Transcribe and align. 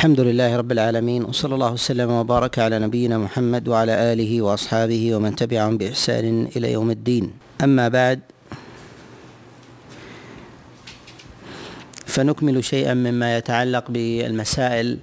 الحمد 0.00 0.20
لله 0.20 0.56
رب 0.56 0.72
العالمين 0.72 1.24
وصلى 1.24 1.54
الله 1.54 1.72
وسلم 1.72 2.10
وبارك 2.10 2.58
على 2.58 2.78
نبينا 2.78 3.18
محمد 3.18 3.68
وعلى 3.68 4.12
آله 4.12 4.42
وأصحابه 4.42 5.14
ومن 5.14 5.36
تبعهم 5.36 5.76
بإحسان 5.76 6.48
إلى 6.56 6.72
يوم 6.72 6.90
الدين. 6.90 7.32
أما 7.64 7.88
بعد 7.88 8.20
فنكمل 12.06 12.64
شيئا 12.64 12.94
مما 12.94 13.36
يتعلق 13.36 13.90
بالمسائل 13.90 14.98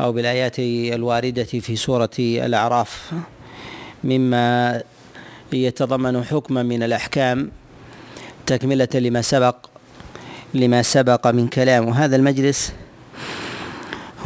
أو 0.00 0.12
بالآيات 0.12 0.58
الواردة 0.92 1.44
في 1.44 1.76
سورة 1.76 2.16
الأعراف 2.20 3.12
مما 4.04 4.82
يتضمن 5.52 6.24
حكما 6.24 6.62
من 6.62 6.82
الأحكام 6.82 7.50
تكملة 8.46 8.92
لما 8.94 9.22
سبق 9.22 9.56
لما 10.54 10.82
سبق 10.82 11.26
من 11.26 11.48
كلام 11.48 11.88
وهذا 11.88 12.16
المجلس 12.16 12.72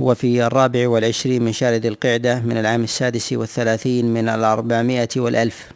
هو 0.00 0.14
في 0.14 0.46
الرابع 0.46 0.88
والعشرين 0.88 1.42
من 1.42 1.52
ذي 1.62 1.88
القعدة 1.88 2.40
من 2.40 2.56
العام 2.56 2.84
السادس 2.84 3.32
والثلاثين 3.32 4.14
من 4.14 4.28
الأربعمائة 4.28 5.08
والألف. 5.16 5.72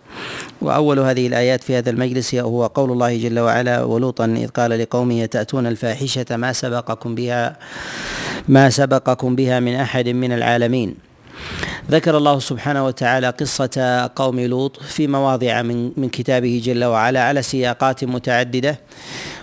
وأول 0.60 0.98
هذه 0.98 1.26
الآيات 1.26 1.64
في 1.64 1.78
هذا 1.78 1.90
المجلس 1.90 2.34
هو 2.34 2.66
قول 2.66 2.92
الله 2.92 3.16
جل 3.16 3.38
وعلا 3.38 3.82
ولوطا 3.82 4.24
إذ 4.24 4.48
قال 4.48 4.70
لقومه 4.70 5.26
تأتون 5.26 5.66
الفاحشة 5.66 6.26
ما 6.30 6.52
سبقكم 6.52 7.14
بها 7.14 7.56
ما 8.48 8.70
سبقكم 8.70 9.36
بها 9.36 9.60
من 9.60 9.74
أحد 9.74 10.08
من 10.08 10.32
العالمين 10.32 10.94
ذكر 11.90 12.16
الله 12.16 12.38
سبحانه 12.38 12.86
وتعالى 12.86 13.30
قصة 13.30 14.10
قوم 14.16 14.40
لوط 14.40 14.82
في 14.82 15.06
مواضع 15.06 15.62
من 15.62 15.92
من 15.96 16.08
كتابه 16.08 16.62
جل 16.64 16.84
وعلا 16.84 17.22
على 17.22 17.42
سياقات 17.42 18.04
متعددة. 18.04 18.78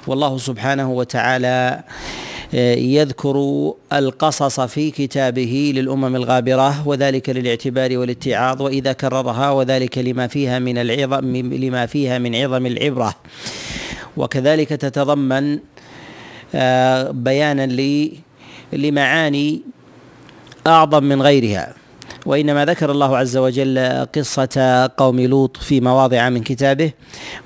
والله 0.07 0.37
سبحانه 0.37 0.91
وتعالى 0.91 1.83
آه، 2.55 2.75
يذكر 2.75 3.37
القصص 3.93 4.59
في 4.59 4.91
كتابه 4.91 5.71
للأمم 5.75 6.15
الغابرة 6.15 6.87
وذلك 6.87 7.29
للاعتبار 7.29 7.97
والاتعاظ 7.97 8.61
وإذا 8.61 8.93
كررها 8.93 9.51
وذلك 9.51 9.97
لما 9.97 10.27
فيها 10.27 10.59
من 10.59 10.77
العظم 10.77 11.35
لما 11.35 11.85
فيها 11.85 12.17
من 12.17 12.35
عظم 12.35 12.65
العبرة. 12.65 13.15
وكذلك 14.17 14.69
تتضمن 14.69 15.59
آه، 16.55 17.11
بيانا 17.11 17.67
لمعاني 18.73 19.61
أعظم 20.67 21.03
من 21.03 21.21
غيرها. 21.21 21.82
وإنما 22.25 22.65
ذكر 22.65 22.91
الله 22.91 23.17
عز 23.17 23.37
وجل 23.37 24.05
قصة 24.15 24.89
قوم 24.97 25.19
لوط 25.19 25.57
في 25.57 25.81
مواضع 25.81 26.29
من 26.29 26.43
كتابه 26.43 26.91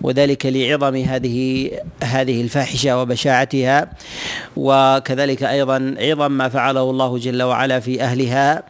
وذلك 0.01 0.45
لعظم 0.45 0.95
هذه 0.95 1.71
هذه 2.03 2.41
الفاحشة 2.41 3.01
وبشاعتها 3.01 3.91
وكذلك 4.57 5.43
أيضا 5.43 5.95
عظم 5.99 6.31
ما 6.31 6.49
فعله 6.49 6.89
الله 6.89 7.17
جل 7.17 7.43
وعلا 7.43 7.79
في 7.79 8.01
أهلها 8.01 8.63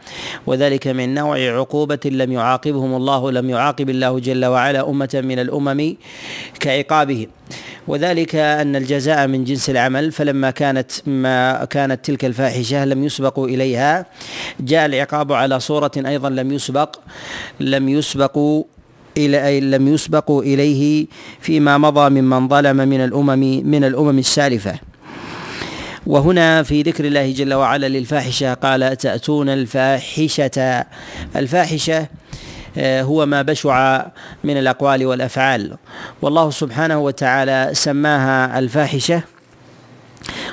وذلك 0.47 0.87
من 0.87 1.13
نوع 1.13 1.37
عقوبة 1.39 1.99
لم 2.05 2.31
يعاقبهم 2.31 2.95
الله 2.95 3.31
لم 3.31 3.49
يعاقب 3.49 3.89
الله 3.89 4.19
جل 4.19 4.45
وعلا 4.45 4.89
أمة 4.89 5.21
من 5.23 5.39
الأمم 5.39 5.95
كعقابهم 6.59 7.27
وذلك 7.87 8.35
أن 8.35 8.75
الجزاء 8.75 9.27
من 9.27 9.43
جنس 9.43 9.69
العمل 9.69 10.11
فلما 10.11 10.51
كانت 10.51 10.91
ما 11.05 11.65
كانت 11.65 12.05
تلك 12.05 12.25
الفاحشة 12.25 12.85
لم 12.85 13.03
يسبقوا 13.03 13.47
إليها. 13.47 14.05
جاء 14.59 14.85
العقاب 14.85 15.33
على 15.33 15.59
صورة 15.59 15.91
أيضا 15.97 16.29
لم 16.29 16.51
يسبق 16.51 16.99
لم 17.59 17.89
يسبقوا 17.89 18.63
إلى 19.17 19.59
لم 19.59 19.87
يسبقوا 19.87 20.43
إليه 20.43 21.07
فيما 21.41 21.77
مضى 21.77 22.21
ممن 22.21 22.47
ظلم 22.47 22.77
من 22.77 23.03
الأمم 23.03 23.61
من 23.65 23.83
الأمم 23.83 24.19
السالفة. 24.19 24.79
وهنا 26.07 26.63
في 26.63 26.81
ذكر 26.81 27.05
الله 27.05 27.31
جل 27.31 27.53
وعلا 27.53 27.87
للفاحشة 27.87 28.53
قال 28.53 28.97
تأتون 28.97 29.49
الفاحشة؟ 29.49 30.85
الفاحشة 31.35 32.07
هو 32.79 33.25
ما 33.25 33.41
بشع 33.41 34.05
من 34.43 34.57
الأقوال 34.57 35.05
والأفعال. 35.05 35.77
والله 36.21 36.49
سبحانه 36.49 36.99
وتعالى 36.99 37.69
سماها 37.73 38.59
الفاحشة. 38.59 39.21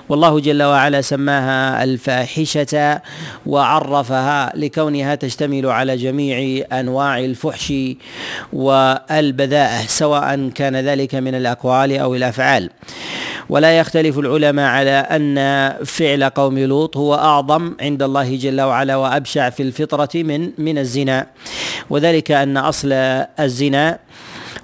والله 0.09 0.41
جل 0.41 0.63
وعلا 0.63 1.01
سماها 1.01 1.85
الفاحشة 1.85 3.01
وعرفها 3.47 4.53
لكونها 4.57 5.15
تشتمل 5.15 5.67
على 5.67 5.97
جميع 5.97 6.65
أنواع 6.73 7.19
الفحش 7.19 7.73
والبذاءة 8.53 9.87
سواء 9.87 10.49
كان 10.49 10.77
ذلك 10.77 11.15
من 11.15 11.35
الأقوال 11.35 11.99
أو 11.99 12.15
الأفعال. 12.15 12.71
ولا 13.49 13.79
يختلف 13.79 14.19
العلماء 14.19 14.67
على 14.71 14.91
أن 14.91 15.37
فعل 15.85 16.25
قوم 16.25 16.59
لوط 16.59 16.97
هو 16.97 17.15
أعظم 17.15 17.75
عند 17.81 18.03
الله 18.03 18.37
جل 18.37 18.61
وعلا 18.61 18.97
وأبشع 18.97 19.51
في 19.51 19.63
الفطرة 19.63 20.11
من 20.15 20.51
من 20.59 20.79
الزنا. 20.79 21.27
وذلك 21.91 22.31
أن 22.31 22.57
أصل 22.57 22.93
الزنا 23.41 23.99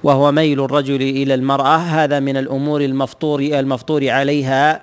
وهو 0.05 0.33
ميل 0.33 0.65
الرجل 0.65 1.03
إلى 1.03 1.35
المرأة. 1.35 1.77
هذا 1.77 2.21
من 2.21 2.37
الأمور 2.37 2.81
المفطور 2.81 3.41
المفطور 3.41 4.09
عليها 4.09 4.83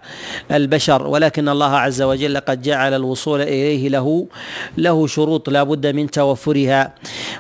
البشر. 0.51 1.07
ولكن 1.07 1.50
الله 1.50 1.75
عز 1.75 2.01
وجل 2.01 2.38
قد 2.38 2.61
جعل 2.61 2.94
الوصول 2.94 3.41
إليه 3.41 3.89
له 3.89 4.27
له 4.77 5.07
شروط 5.07 5.50
لا 5.50 5.63
بد 5.63 5.88
من 5.88 6.11
توفرها. 6.11 6.94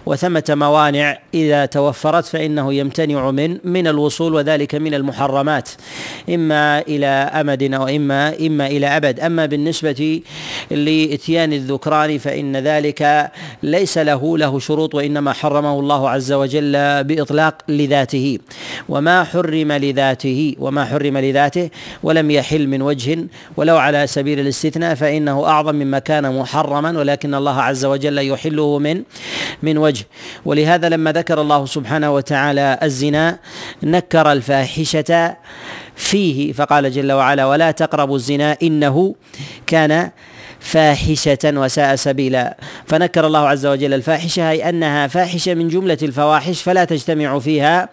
وثمة 0.05 0.43
موانع. 0.49 1.17
إذا 1.33 1.65
توفرت 1.65 2.25
فإنه 2.25 2.73
يمتنع 2.73 3.31
من 3.31 3.57
من 3.63 3.87
الوصول 3.87 4.33
وذلك 4.33 4.75
من 4.75 4.93
المحرمات. 4.93 5.69
إما 6.29 6.79
إلى 6.79 7.07
أمد 7.07 7.75
واما 7.75 8.33
إما 8.47 8.67
إلى 8.67 8.87
أبد. 8.87 9.19
أما 9.19 9.45
بالنسبة 9.45 10.21
لإتيان 10.71 11.53
الذكران 11.53 12.17
فإن 12.17 12.57
ذلك 12.57 13.31
ليس 13.63 13.97
له 13.97 14.37
له 14.37 14.59
شروط 14.59 14.95
وإنما 14.95 15.33
حرمه 15.33 15.79
الله 15.79 16.09
عز 16.09 16.31
وجل 16.31 17.03
بإطلاق 17.03 17.55
لذاته 17.69 18.39
وما 18.89 19.23
حرم 19.23 19.71
لذاته 19.71 20.55
وما 20.59 20.85
حرم 20.85 21.17
لذاته 21.17 21.69
ولم 22.03 22.31
يحل 22.31 22.67
من 22.67 22.81
وجه 22.81 23.17
ولو 23.57 23.77
على 23.77 24.07
سبيل 24.07 24.39
الاستثناء 24.39 24.95
فإنه 24.95 25.45
أعظم 25.45 25.75
مما 25.75 25.99
كان 25.99 26.39
محرما 26.39 26.99
ولكن 26.99 27.35
الله 27.35 27.61
عز 27.61 27.85
وجل 27.85 28.17
يحله 28.17 28.79
من 28.79 29.03
من 29.63 29.77
وجه. 29.77 30.05
ولهذا 30.45 30.89
لما 30.89 31.11
ذكر 31.11 31.41
الله 31.41 31.65
سبحانه 31.65 32.13
وتعالى 32.13 32.79
الزنا 32.83 33.39
نكر 33.83 34.31
الفاحشة 34.31 35.35
فيه 35.95 36.53
فقال 36.53 36.91
جل 36.91 37.11
وعلا 37.11 37.45
ولا 37.45 37.71
تقربوا 37.71 38.15
الزنا 38.15 38.57
إنه 38.63 39.15
كان 39.67 40.11
فاحشة 40.67 41.37
وساء 41.45 41.95
سبيلا. 41.95 42.57
فنكر 42.85 43.27
الله 43.27 43.47
عز 43.47 43.65
وجل 43.65 43.93
الفاحشة 43.93 44.49
أي 44.49 44.69
أنها 44.69 45.07
فاحشة 45.07 45.53
من 45.53 45.67
جملة 45.67 45.97
الفواحش 46.03 46.61
فلا 46.61 46.85
تجتمع 46.85 47.39
فيها 47.39 47.89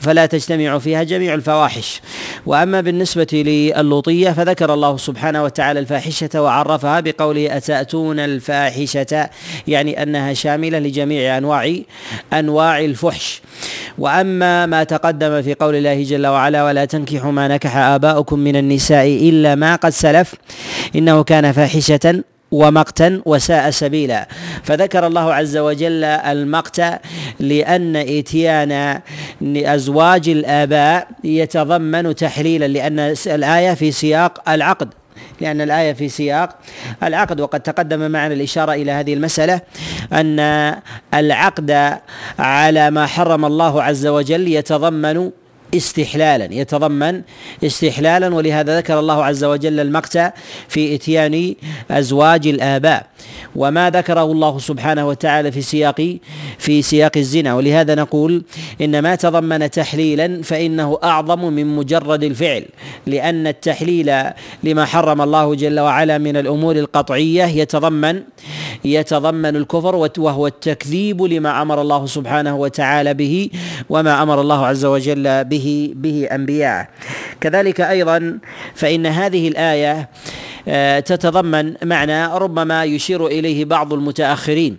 فلا 0.00 0.26
تجتمع 0.26 0.78
فيها 0.78 1.02
جميع 1.02 1.34
الفواحش. 1.34 2.00
وأما 2.46 2.80
بالنسبة 2.80 3.26
للوطية 3.32 4.30
فذكر 4.30 4.74
الله 4.74 4.96
سبحانه 4.96 5.44
وتعالى 5.44 5.80
الفاحشة 5.80 6.42
وعرفها 6.42 7.00
بقوله 7.00 7.56
أتأتون 7.56 8.18
الفاحشة؟ 8.18 9.30
يعني 9.68 10.02
أنها 10.02 10.32
شاملة 10.32 10.78
لجميع 10.78 11.38
أنواع 11.38 11.76
أنواع 12.32 12.80
الفحش. 12.80 13.42
وأما 13.98 14.66
ما 14.66 14.84
تقدم 14.84 15.42
في 15.42 15.54
قول 15.54 15.74
الله 15.74 16.02
جل 16.02 16.26
وعلا 16.26 16.64
ولا 16.64 16.84
تنكحوا 16.84 17.32
ما 17.32 17.48
نكح 17.48 17.76
آباؤكم 17.76 18.38
من 18.38 18.56
النساء 18.56 19.06
إلا 19.06 19.54
ما 19.54 19.76
قد 19.76 19.90
سلف 19.90 20.34
إنه 20.96 21.22
كان 21.22 21.52
ومقتا 22.52 23.22
وساء 23.26 23.70
سبيلا. 23.70 24.28
فذكر 24.62 25.06
الله 25.06 25.34
عز 25.34 25.56
وجل 25.56 26.04
المقت 26.04 26.82
لأن 27.40 27.96
إتيان 27.96 29.00
أزواج 29.56 30.28
الآباء 30.28 31.08
يتضمن 31.24 32.14
تحليلا 32.14 32.68
لأن 32.68 33.14
الآية 33.26 33.74
في 33.74 33.92
سياق 33.92 34.50
العقد. 34.50 34.88
لأن 35.40 35.60
الآية 35.60 35.92
في 35.92 36.08
سياق 36.08 36.58
العقد. 37.02 37.40
وقد 37.40 37.60
تقدم 37.60 38.10
معنا 38.10 38.34
الإشارة 38.34 38.72
إلى 38.72 38.92
هذه 38.92 39.14
المسألة 39.14 39.60
أن 40.12 40.40
العقد 41.14 41.98
على 42.38 42.90
ما 42.90 43.06
حرم 43.06 43.44
الله 43.44 43.82
عز 43.82 44.06
وجل 44.06 44.48
يتضمن 44.48 45.30
استحلالا 45.74 46.54
يتضمن 46.54 47.22
استحلالا 47.64 48.34
ولهذا 48.34 48.78
ذكر 48.78 48.98
الله 48.98 49.24
عز 49.24 49.44
وجل 49.44 49.80
المقتى 49.80 50.30
في 50.68 50.94
إتيان 50.94 51.54
أزواج 51.90 52.46
الآباء. 52.46 53.06
وما 53.56 53.90
ذكره 53.90 54.32
الله 54.32 54.58
سبحانه 54.58 55.08
وتعالى 55.08 55.52
في 55.52 55.62
سياق 55.62 56.16
في 56.58 56.82
سياق 56.82 57.12
الزنا. 57.16 57.54
ولهذا 57.54 57.94
نقول 57.94 58.44
إن 58.80 58.98
ما 58.98 59.14
تضمن 59.14 59.70
تحليلا 59.70 60.42
فإنه 60.42 60.98
أعظم 61.04 61.52
من 61.52 61.76
مجرد 61.76 62.24
الفعل 62.24 62.64
لأن 63.06 63.46
التحليل 63.46 64.12
لما 64.64 64.84
حرم 64.84 65.22
الله 65.22 65.54
جل 65.54 65.80
وعلا 65.80 66.18
من 66.18 66.36
الأمور 66.36 66.76
القطعية 66.76 67.44
يتضمن 67.44 68.22
يتضمن 68.84 69.56
الكفر 69.56 70.08
وهو 70.18 70.46
التكذيب 70.46 71.22
لما 71.22 71.62
أمر 71.62 71.80
الله 71.80 72.06
سبحانه 72.06 72.56
وتعالى 72.56 73.14
به 73.14 73.50
وما 73.90 74.22
أمر 74.22 74.40
الله 74.40 74.66
عز 74.66 74.84
وجل 74.84 75.44
به 75.44 75.92
به 75.94 76.28
أنبياءه. 76.32 76.88
كذلك 77.40 77.80
أيضا 77.80 78.38
فإن 78.74 79.06
هذه 79.06 79.48
الآية 79.48 80.08
تتضمن 81.00 81.74
معنى 81.82 82.26
ربما 82.26 82.84
يشير 82.84 83.26
إليه 83.26 83.64
بعض 83.64 83.92
المتأخرين 83.92 84.78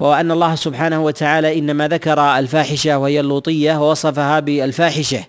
وأن 0.00 0.30
الله 0.30 0.54
سبحانه 0.54 1.04
وتعالى 1.04 1.58
إنما 1.58 1.88
ذكر 1.88 2.20
الفاحشة 2.20 2.98
وهي 2.98 3.20
اللوطية 3.20 3.82
ووصفها 3.82 4.40
بالفاحشة 4.40 5.24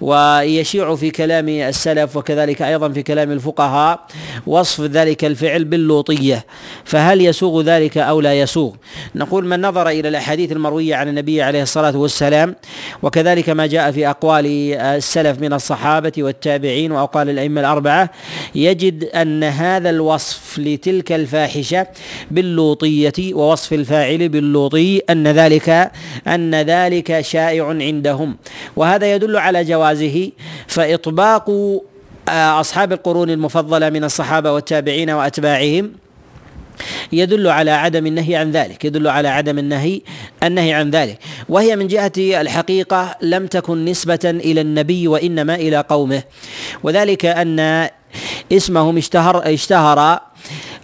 ويشيع 0.00 0.94
في 0.94 1.10
كلام 1.10 1.48
السلف 1.48 2.16
وكذلك 2.16 2.62
أيضا 2.62 2.88
في 2.88 3.02
كلام 3.02 3.30
الفقهاء 3.32 4.00
وصف 4.46 4.80
ذلك 4.80 5.24
الفعل 5.24 5.64
باللوطية 5.64 6.46
فهل 6.84 7.20
يسوغ 7.20 7.62
ذلك 7.62 7.98
أو 7.98 8.20
لا 8.20 8.40
يسوغ؟ 8.40 8.74
نقول 9.14 9.46
من 9.46 9.60
نظر 9.60 9.88
إلى 9.88 10.08
الأحاديث 10.08 10.52
المروية 10.52 10.94
عن 10.94 11.08
النبي 11.08 11.42
عليه 11.42 11.62
الصلاة 11.62 11.96
والسلام 11.96 12.56
وكذلك 13.02 13.48
ما 13.50 13.66
جاء 13.66 13.90
في 13.90 14.10
أقوال 14.10 14.46
السلف 14.74 15.40
من 15.40 15.52
الصحابة 15.52 16.12
والتابعين 16.18 16.92
وأقوال 16.92 17.30
الأئمة 17.30 17.60
الأربعة 17.60 18.10
يجد 18.54 19.04
أن 19.04 19.35
هذا 19.44 19.90
الوصف 19.90 20.58
لتلك 20.58 21.12
الفاحشة 21.12 21.86
باللوطية 22.30 23.34
ووصف 23.34 23.72
الفاعل 23.72 24.28
باللوطي 24.28 24.98
أن 24.98 25.28
ذلك 25.28 25.90
أن 26.26 26.54
ذلك 26.54 27.20
شائع 27.20 27.66
عندهم. 27.68 28.36
وهذا 28.76 29.14
يدل 29.14 29.36
على 29.36 29.64
جوازه 29.64 30.30
فإطباق 30.66 31.50
أصحاب 32.28 32.92
القرون 32.92 33.30
المفضلة 33.30 33.90
من 33.90 34.04
الصحابة 34.04 34.52
والتابعين 34.52 35.10
وأتباعهم 35.10 35.92
يدل 37.12 37.48
على 37.48 37.70
عدم 37.70 38.06
النهي 38.06 38.36
عن 38.36 38.50
ذلك 38.50 38.84
يدل 38.84 39.08
على 39.08 39.28
عدم 39.28 39.58
النهي 39.58 40.00
النهي 40.42 40.72
عن 40.72 40.90
ذلك. 40.90 41.18
وهي 41.48 41.76
من 41.76 41.86
جهة 41.86 42.12
الحقيقة 42.18 43.16
لم 43.22 43.46
تكن 43.46 43.84
نسبة 43.84 44.18
إلى 44.24 44.60
النبي 44.60 45.08
وإنما 45.08 45.54
إلى 45.54 45.80
قومه. 45.80 46.22
وذلك 46.82 47.26
أن 47.26 47.88
اسمهم 48.52 48.96
اشتهر 48.96 49.54
اشتهر 49.54 50.20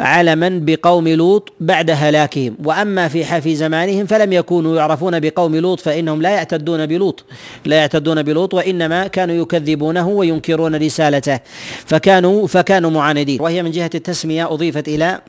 علما 0.00 0.60
بقوم 0.62 1.08
لوط 1.08 1.52
بعد 1.60 1.90
هلاكهم. 1.90 2.56
وأما 2.64 3.08
في 3.08 3.40
في 3.40 3.56
زمانهم 3.56 4.06
فلم 4.06 4.32
يكونوا 4.32 4.76
يعرفون 4.76 5.20
بقوم 5.20 5.56
لوط 5.56 5.80
فإنهم 5.80 6.22
لا 6.22 6.30
يعتدون 6.30 6.86
بلوط. 6.86 7.24
لا 7.64 7.76
يعتدون 7.76 8.22
بلوط 8.22 8.54
وإنما 8.54 9.06
كانوا 9.06 9.34
يكذبونه 9.34 10.08
وينكرون 10.08 10.74
رسالته. 10.74 11.40
فكانوا 11.86 12.46
فكانوا 12.46 12.90
معاندين. 12.90 13.40
وهي 13.40 13.62
من 13.62 13.70
جهة 13.70 13.90
التسمية 13.94 14.52
أضيفت 14.52 14.88
إلى 14.88 15.20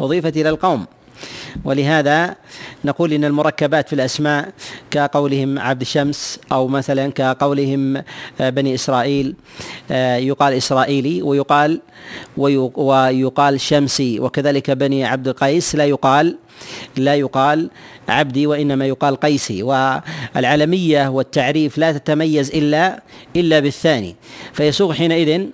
أضيفت 0.00 0.36
إلى 0.36 0.48
القوم. 0.48 0.86
ولهذا 1.64 2.34
نقول 2.84 3.12
إن 3.12 3.24
المركبات 3.24 3.88
في 3.88 3.92
الأسماء 3.94 4.52
كقولهم 4.90 5.58
عبد 5.58 5.80
الشمس 5.80 6.40
أو 6.52 6.68
مثلا 6.68 7.12
كقولهم 7.12 7.96
آه، 8.40 8.50
بني 8.50 8.74
إسرائيل 8.74 9.34
آه، 9.90 10.16
يقال 10.16 10.52
إسرائيلي 10.54 11.22
ويقال 11.22 11.80
ويقال 12.36 13.60
شمسي 13.60 14.20
وكذلك 14.20 14.70
بني 14.70 15.04
عبد 15.04 15.28
القيس 15.28 15.74
لا 15.74 15.84
يقال 15.84 16.36
لا 16.96 17.14
يقال 17.14 17.70
عبدي 18.08 18.46
وإنما 18.46 18.86
يقال 18.86 19.16
قيسي. 19.16 19.62
والعلمية 19.62 21.08
والتعريف 21.08 21.78
لا 21.78 21.92
تتميز 21.92 22.50
إلا 22.50 23.02
إلا 23.36 23.60
بالثاني. 23.60 24.16
فيسوغ 24.52 24.92
حينئذ 24.92 25.46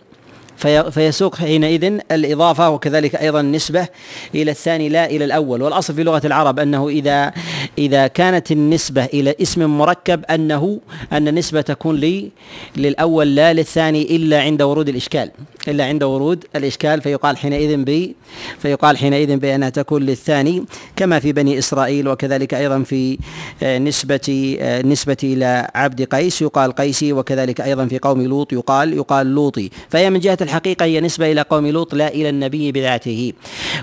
فيسوق 0.91 1.37
حينئذ 1.37 1.99
الإضافة 2.13 2.71
وكذلك 2.71 3.17
أيضا 3.17 3.41
النسبة 3.41 3.89
إلى 4.35 4.51
الثاني 4.51 4.89
لا 4.89 5.07
إلى 5.11 5.25
الأول. 5.25 5.63
والأصل 5.63 5.95
في 5.95 6.03
لغة 6.03 6.23
العرب 6.25 6.59
أنه 6.59 6.89
إذا 6.89 7.33
إذا 7.79 8.07
كانت 8.07 8.53
النسبة 8.53 9.05
إلى 9.05 9.35
اسم 9.43 9.79
مركب 9.79 10.25
أنه 10.25 10.81
أن 11.13 11.29
النسبة 11.29 11.61
تكون 11.61 11.97
لي 11.97 12.31
للأول 12.77 13.35
لا 13.35 13.53
للثاني 13.53 14.17
إلا 14.17 14.41
عند 14.41 14.63
ورود 14.63 14.89
الإشكال. 14.89 15.31
إلا 15.69 15.85
عند 15.85 16.03
ورود 16.03 16.45
الإشكال 16.57 17.01
فيقال 17.01 17.37
حينئذ 17.37 17.77
ب 17.77 18.13
فيقال 18.59 18.97
حينئذ 18.97 19.37
بأنها 19.37 19.69
تكون 19.69 20.03
للثاني 20.03 20.65
كما 20.97 21.21
في 21.21 21.33
بني 21.33 21.59
إسرائيل 21.59 22.09
وكذلك 22.09 22.55
أيضا 22.55 22.83
في 22.83 23.19
آه، 23.63 23.79
نسبة 23.79 24.57
آه، 24.61 24.83
نسبة 24.83 25.17
إلى 25.25 25.71
عبد 25.75 26.03
قيس. 26.03 26.43
يقال 26.43 26.73
قيسي 26.73 27.13
وكذلك 27.13 27.61
أيضا 27.61 27.87
في 27.87 27.99
قوم 27.99 28.23
لوط 28.23 28.53
يقال 28.53 28.93
يقال 28.93 29.27
لوطي. 29.27 29.71
فهي 29.89 30.11
من 30.11 30.21
جهة 30.21 30.39
الحقيقة 30.43 30.85
هي 30.85 31.01
نسبة 31.01 31.33
إلى 31.33 31.41
قوم 31.41 31.67
لوط 31.67 31.95
لا 31.95 32.09
إلى 32.09 32.29
النبي 32.29 32.73
بذاته. 32.73 33.33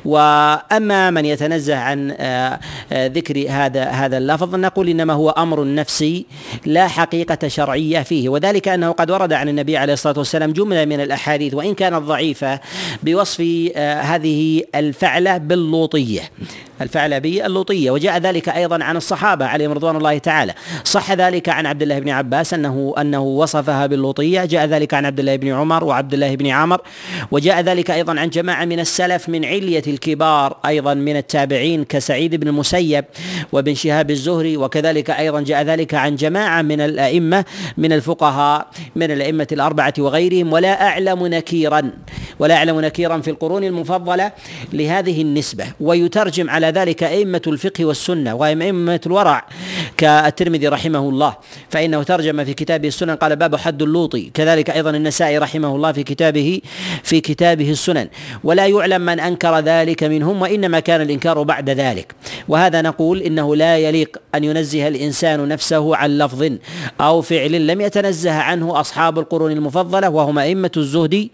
وأما 0.06 1.12
من 1.12 1.26
يتنزه 1.26 1.76
عن 1.76 2.16
آه، 2.20 2.60
ذكر 2.94 3.46
هذا 3.50 3.84
هذا 3.84 4.18
اللفظ 4.18 4.56
نقول 4.56 4.90
إنما 4.90 5.14
هو 5.14 5.30
أمر 5.30 5.74
نفسي 5.74 6.26
لا 6.66 6.88
حقيقة 6.88 7.48
شرعية 7.48 8.00
فيه. 8.00 8.30
وذلك 8.30 8.68
أنه 8.68 8.92
قد 8.92 9.12
ورد 9.12 9.34
عن 9.34 9.50
النبي 9.50 9.78
عليه 9.78 9.94
الصلاة 9.94 10.18
والسلام 10.18 10.54
جملة 10.54 10.86
من 10.86 11.00
الأحاديث 11.02 11.54
وإن 11.54 11.74
كانت 11.74 11.96
ضعيفة 11.96 12.60
بوصف 13.04 13.72
آه، 13.76 14.02
هذه 14.02 14.64
الفعلة 14.76 15.38
باللوطية. 15.38 16.22
الفعل 16.82 17.20
به 17.20 17.46
اللوطية 17.46 17.92
وجاء 17.92 18.18
ذلك 18.18 18.50
أيضا 18.50 18.84
عن 18.84 18.98
الصحابة 18.98 19.46
عليهم 19.46 19.72
رضوان 19.72 19.96
الله 19.96 20.18
تعالى. 20.18 20.54
صح 20.84 21.12
ذلك 21.12 21.50
عن 21.50 21.66
عبد 21.66 21.82
الله 21.82 22.00
بن 22.00 22.10
عباس 22.10 22.54
أنه 22.54 22.94
أنه 22.98 23.22
وصفها 23.22 23.86
باللوطية 23.86 24.46
جاء 24.46 24.66
ذلك 24.66 24.94
عن 24.94 25.06
عبد 25.06 25.20
الله 25.20 25.36
بن 25.36 25.54
عمر 25.54 25.84
وعبد 25.84 26.14
الله 26.14 26.36
بن 26.36 26.48
عمر. 26.48 26.82
وجاء 27.32 27.62
ذلك 27.62 27.92
أيضا 27.92 28.20
عن 28.20 28.30
جماعة 28.30 28.66
من 28.66 28.80
السلف 28.80 29.30
من 29.30 29.46
علية 29.46 29.84
الكبار 29.88 30.58
أيضا 30.66 30.94
من 30.94 31.18
التابعين 31.18 31.84
كسعيد 31.84 32.36
بن 32.36 32.48
المسيب 32.48 33.06
وابن 33.52 33.76
شهاب 33.76 34.12
الزهري. 34.12 34.58
وكذلك 34.58 35.10
أيضا 35.10 35.42
جاء 35.42 35.64
ذلك 35.64 35.94
عن 35.94 36.16
جماعة 36.16 36.62
من 36.62 36.82
الأئمة 36.82 37.46
من 37.78 37.94
الفقهاء 37.94 38.68
من 38.96 39.12
الأئمة 39.12 39.48
الأربعة 39.52 39.94
وغيرهم. 40.00 40.54
ولا 40.54 40.88
أعلم 40.88 41.28
نكيرا 41.28 41.92
ولا 42.40 42.56
أعلم 42.56 42.82
نكيرا 42.82 43.18
في 43.18 43.30
القرون 43.30 43.64
المفضلة 43.64 44.32
لهذه 44.74 45.22
النسبة. 45.22 45.66
ويترجم 45.80 46.50
على 46.50 46.69
ذلك 46.70 47.04
أئمة 47.04 47.42
الفقه 47.48 47.86
والسنة 47.86 48.34
وأئمة 48.34 49.02
الورع 49.06 49.46
كالترمذي 49.98 50.68
رحمه 50.68 51.10
الله 51.10 51.38
فإنه 51.70 52.04
ترجم 52.04 52.44
في 52.44 52.54
كتابه 52.54 52.88
السنن 52.88 53.16
قال 53.16 53.36
باب 53.36 53.56
حد 53.56 53.82
اللوطي 53.82 54.32
كذلك 54.34 54.70
أيضا 54.70 54.90
النسائي 54.90 55.38
رحمه 55.38 55.76
الله 55.76 55.92
في 55.92 56.04
كتابه 56.04 56.62
في 57.04 57.22
كتابه 57.22 57.72
السنن. 57.72 58.08
ولا 58.44 58.68
يعلم 58.68 59.02
من 59.02 59.20
أنكر 59.20 59.60
ذلك 59.60 60.04
منهم 60.04 60.42
وإنما 60.42 60.80
كان 60.80 61.02
الإنكار 61.02 61.44
بعد 61.44 61.70
ذلك. 61.70 62.16
وهذا 62.48 62.82
نقول 62.82 63.22
إنه 63.22 63.56
لا 63.56 63.78
يليق 63.78 64.18
أن 64.36 64.44
ينزه 64.44 64.88
الإنسان 64.88 65.48
نفسه 65.48 65.96
عن 65.96 66.18
لفظ 66.18 66.52
أو 67.02 67.22
فعل 67.22 67.68
لم 67.68 67.82
يتنزه 67.82 68.34
عنه 68.34 68.80
أصحاب 68.80 69.20
القرون 69.20 69.52
المفضلة 69.52 70.10
وهم 70.10 70.40
أئمة 70.40 70.72
الزهد. 70.78 71.30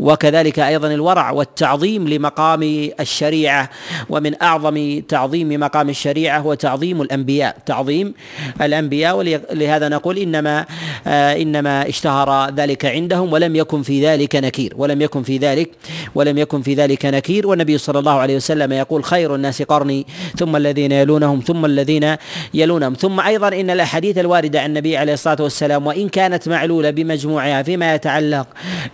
وكذلك 0.00 0.58
أيضا 0.58 0.88
الورع 0.88 1.30
والتعظيم 1.30 2.08
لمقام 2.08 2.90
الشريعة 3.00 3.70
ومن 4.10 4.42
أعظم 4.42 4.65
اعظم 4.66 5.00
تعظيم 5.08 5.60
مقام 5.60 5.88
الشريعة 5.88 6.38
هو 6.38 6.54
تعظيم 6.54 7.02
الأنبياء. 7.02 7.56
تعظيم 7.66 8.14
الأنبياء 8.62 9.16
ولهذا 9.16 9.88
نقول 9.88 10.18
إنما 10.18 10.66
آه 11.06 11.42
إنما 11.42 11.88
اشتهر 11.88 12.50
ذلك 12.50 12.86
عندهم 12.86 13.32
ولم 13.32 13.56
يكن 13.56 13.82
في 13.82 14.06
ذلك 14.06 14.36
نكير. 14.36 14.74
ولم 14.76 15.02
يكن 15.02 15.22
في 15.22 15.36
ذلك 15.38 15.70
ولم 16.14 16.38
يكن 16.38 16.62
في 16.62 16.74
ذلك 16.74 17.06
نكير. 17.06 17.46
والنبي 17.46 17.78
صلى 17.78 17.98
الله 17.98 18.12
عليه 18.12 18.36
وسلم 18.36 18.72
يقول 18.72 19.04
خير 19.04 19.34
الناس 19.34 19.62
قرني 19.62 20.06
ثم 20.38 20.56
الذين 20.56 20.92
يلونهم 20.92 21.40
ثم 21.40 21.64
الذين 21.64 22.16
يلونهم. 22.54 22.94
ثم 22.94 23.20
أيضا 23.20 23.48
إن 23.48 23.70
الأحاديث 23.70 24.18
الواردة 24.18 24.60
عن 24.60 24.66
النبي 24.66 24.96
عليه 24.96 25.12
الصلاة 25.12 25.42
والسلام 25.42 25.86
وإن 25.86 26.08
كانت 26.08 26.48
معلولة 26.48 26.90
بمجموعها 26.90 27.62
فيما 27.62 27.94
يتعلق 27.94 28.46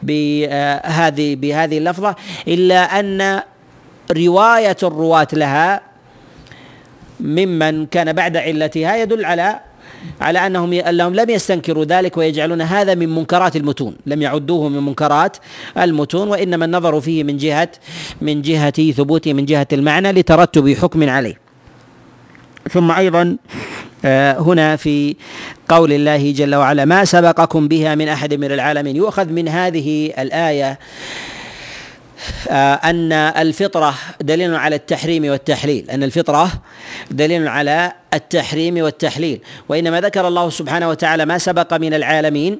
بهذه 0.02 1.36
بهذه 1.36 1.78
اللفظة 1.78 2.16
إلا 2.48 3.00
أن 3.00 3.42
رواية 4.12 4.76
الرواة 4.82 5.28
لها 5.32 5.80
ممن 7.20 7.86
كان 7.86 8.12
بعد 8.12 8.36
علتها 8.36 8.96
يدل 8.96 9.24
على 9.24 9.60
على 10.20 10.46
أنهم 10.46 10.72
أنهم 10.72 11.14
لم 11.14 11.30
يستنكروا 11.30 11.84
ذلك 11.84 12.16
ويجعلون 12.16 12.60
هذا 12.60 12.94
من 12.94 13.08
منكرات 13.14 13.56
المتون، 13.56 13.96
لم 14.06 14.22
يعدوه 14.22 14.68
من 14.68 14.82
منكرات 14.82 15.36
المتون 15.78 16.28
وإنما 16.28 16.64
النظر 16.64 17.00
فيه 17.00 17.24
من 17.24 17.36
جهه 17.36 17.68
من 18.20 18.42
جهة 18.42 18.92
ثبوته 18.92 19.32
من 19.32 19.44
جهة 19.44 19.66
المعنى 19.72 20.12
لترتب 20.12 20.74
حكم 20.74 21.08
عليه. 21.08 21.38
ثم 22.70 22.90
أيضا 22.90 23.36
آه، 24.04 24.38
هنا 24.38 24.76
في 24.76 25.16
قول 25.68 25.92
الله 25.92 26.32
جل 26.32 26.54
وعلا 26.54 26.84
ما 26.84 27.04
سبقكم 27.04 27.68
بها 27.68 27.94
من 27.94 28.08
أحد 28.08 28.34
من 28.34 28.52
العالمين 28.52 28.96
يؤخذ 28.96 29.28
من 29.28 29.48
هذه 29.48 30.12
الآية 30.18 30.78
أن 32.50 33.12
الفطرة 33.12 33.94
دليل 34.20 34.54
على 34.54 34.76
التحريم 34.76 35.24
والتحليل. 35.24 35.90
أن 35.90 36.02
الفطرة 36.02 36.52
دليل 37.10 37.48
على 37.48 37.92
التحريم 38.14 38.78
والتحليل. 38.78 39.40
وإنما 39.68 40.00
ذكر 40.00 40.28
الله 40.28 40.50
سبحانه 40.50 40.88
وتعالى 40.88 41.24
ما 41.24 41.38
سبق 41.38 41.74
من 41.74 41.94
العالمين 41.94 42.58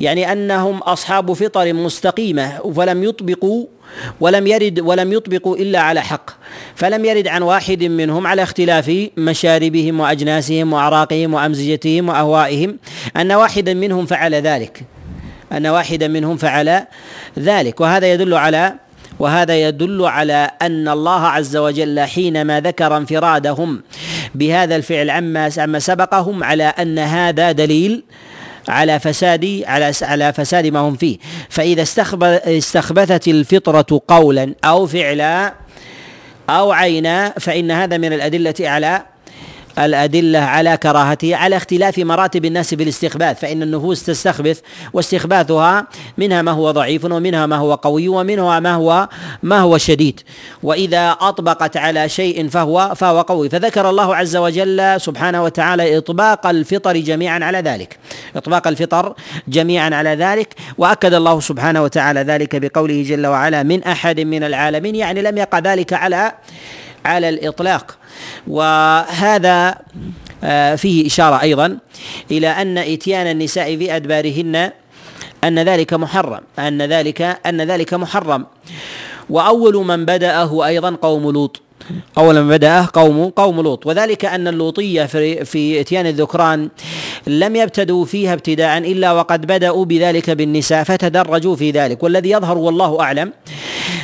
يعني 0.00 0.32
أنهم 0.32 0.78
أصحاب 0.78 1.32
فطر 1.32 1.72
مستقيمة 1.72 2.60
ولم 2.64 3.04
يطبقوا 3.04 3.66
ولم 4.20 4.46
يرد 4.46 4.80
ولم 4.80 5.12
يطبقوا 5.12 5.56
إلا 5.56 5.80
على 5.80 6.00
حق. 6.00 6.30
فلم 6.74 7.04
يرد 7.04 7.28
عن 7.28 7.42
واحد 7.42 7.84
منهم 7.84 8.26
على 8.26 8.42
اختلاف 8.42 9.08
مشاربهم 9.16 10.00
وأجناسهم 10.00 10.72
وأعراقهم 10.72 11.34
وأمزجتهم 11.34 12.08
وأهوائهم 12.08 12.78
أن 13.16 13.32
واحدا 13.32 13.74
منهم 13.74 14.06
فعل 14.06 14.34
ذلك. 14.34 14.82
أن 15.52 15.66
واحدا 15.66 16.08
منهم 16.08 16.36
فعل 16.36 16.84
ذلك. 17.38 17.80
وهذا 17.80 18.12
يدل 18.12 18.34
على 18.34 18.74
وهذا 19.18 19.68
يدل 19.68 20.04
على 20.04 20.50
أن 20.62 20.88
الله 20.88 21.26
عز 21.26 21.56
وجل 21.56 22.00
حينما 22.00 22.60
ذكر 22.60 22.96
انفرادهم 22.96 23.82
بهذا 24.34 24.76
الفعل 24.76 25.10
عما 25.10 25.50
عما 25.58 25.78
سبقهم 25.78 26.44
على 26.44 26.64
أن 26.64 26.98
هذا 26.98 27.52
دليل 27.52 28.04
على 28.68 29.00
فساد 29.00 29.62
على 29.66 29.92
على 30.02 30.32
فساد 30.32 30.66
ما 30.66 30.80
هم 30.80 30.96
فيه. 30.96 31.18
فإذا 31.48 31.82
استخبثت 32.46 33.28
الفطرة 33.28 34.00
قولا 34.08 34.54
أو 34.64 34.86
فعلا 34.86 35.54
أو 36.50 36.72
عينا 36.72 37.34
فإن 37.40 37.70
هذا 37.70 37.98
من 37.98 38.12
الأدلة 38.12 38.54
على 38.60 39.02
الأدلة 39.78 40.38
على 40.38 40.76
كراهته 40.76 41.36
على 41.36 41.56
اختلاف 41.56 41.98
مراتب 41.98 42.44
الناس 42.44 42.74
في 42.74 42.82
الاستخباث 42.82 43.40
فإن 43.40 43.62
النفوس 43.62 44.04
تستخبث 44.04 44.60
واستخباثها 44.92 45.86
منها 46.18 46.42
ما 46.42 46.52
هو 46.52 46.70
ضعيف 46.70 47.04
ومنها 47.04 47.46
ما 47.46 47.56
هو 47.56 47.74
قوي 47.74 48.08
ومنها 48.08 48.60
ما 48.60 48.74
هو 48.74 49.08
ما 49.42 49.60
هو 49.60 49.78
شديد. 49.78 50.20
وإذا 50.62 51.10
أطبقت 51.20 51.76
على 51.76 52.08
شيء 52.08 52.48
فهو 52.48 52.92
فهو 52.96 53.20
قوي. 53.20 53.48
فذكر 53.48 53.90
الله 53.90 54.16
عز 54.16 54.36
وجل 54.36 55.00
سبحانه 55.00 55.44
وتعالى 55.44 55.98
إطباق 55.98 56.46
الفطر 56.46 56.96
جميعا 56.96 57.44
على 57.44 57.58
ذلك. 57.58 57.98
إطباق 58.36 58.68
الفطر 58.68 59.14
جميعا 59.48 59.94
على 59.94 60.10
ذلك 60.10 60.54
وأكد 60.78 61.14
الله 61.14 61.40
سبحانه 61.40 61.82
وتعالى 61.82 62.20
ذلك 62.20 62.56
بقوله 62.56 63.02
جل 63.02 63.26
وعلا 63.26 63.62
من 63.62 63.84
أحد 63.84 64.20
من 64.20 64.44
العالمين. 64.44 64.94
يعني 64.94 65.22
لم 65.22 65.38
يقع 65.38 65.58
ذلك 65.58 65.92
على 65.92 66.32
على 67.04 67.28
الإطلاق. 67.28 67.98
وهذا 68.48 69.74
آه، 70.44 70.74
فيه 70.74 71.06
إشارة 71.06 71.42
أيضا 71.42 71.78
إلى 72.30 72.48
أن 72.48 72.78
إتيان 72.78 73.26
النساء 73.26 73.76
في 73.76 73.96
أدبارهن 73.96 74.70
أن 75.44 75.58
ذلك 75.58 75.94
محرم 75.94 76.40
أن 76.58 76.82
ذلك 76.82 77.22
أن 77.46 77.60
ذلك 77.60 77.94
محرم. 77.94 78.46
وأول 79.30 79.74
من 79.74 80.04
بدأه 80.04 80.66
أيضا 80.66 80.90
قوم 81.02 81.30
لوط. 81.30 81.62
أول 82.18 82.42
من 82.42 82.48
بدأه 82.48 82.88
قوم 82.92 83.28
قوم 83.28 83.60
لوط. 83.60 83.86
وذلك 83.86 84.24
أن 84.24 84.48
اللوطية 84.48 85.04
في, 85.04 85.44
في 85.44 85.80
إتيان 85.80 86.06
الذكران 86.06 86.68
لم 87.26 87.56
يبتدوا 87.56 88.04
فيها 88.04 88.32
ابتداء 88.34 88.78
إلا 88.78 89.12
وقد 89.12 89.46
بدأوا 89.46 89.84
بذلك 89.84 90.30
بالنساء 90.30 90.84
فتدرجوا 90.84 91.56
في 91.56 91.70
ذلك. 91.70 92.02
والذي 92.02 92.30
يظهر 92.30 92.58
والله 92.58 93.00
أعلم 93.00 93.32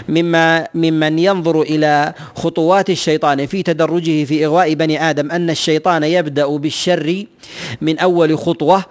مما 0.08 0.68
ممن 0.74 1.18
ينظر 1.18 1.62
إلى 1.62 2.14
خطوات 2.36 2.90
الشيطان 2.90 3.46
في 3.46 3.62
تدرجه 3.62 4.24
في 4.24 4.44
إغواء 4.46 4.74
بني 4.74 5.10
آدم 5.10 5.30
أن 5.30 5.50
الشيطان 5.50 6.02
يبدأ 6.04 6.46
بالشر 6.46 7.24
من 7.80 7.98
أول 7.98 8.38
خطوة 8.38 8.84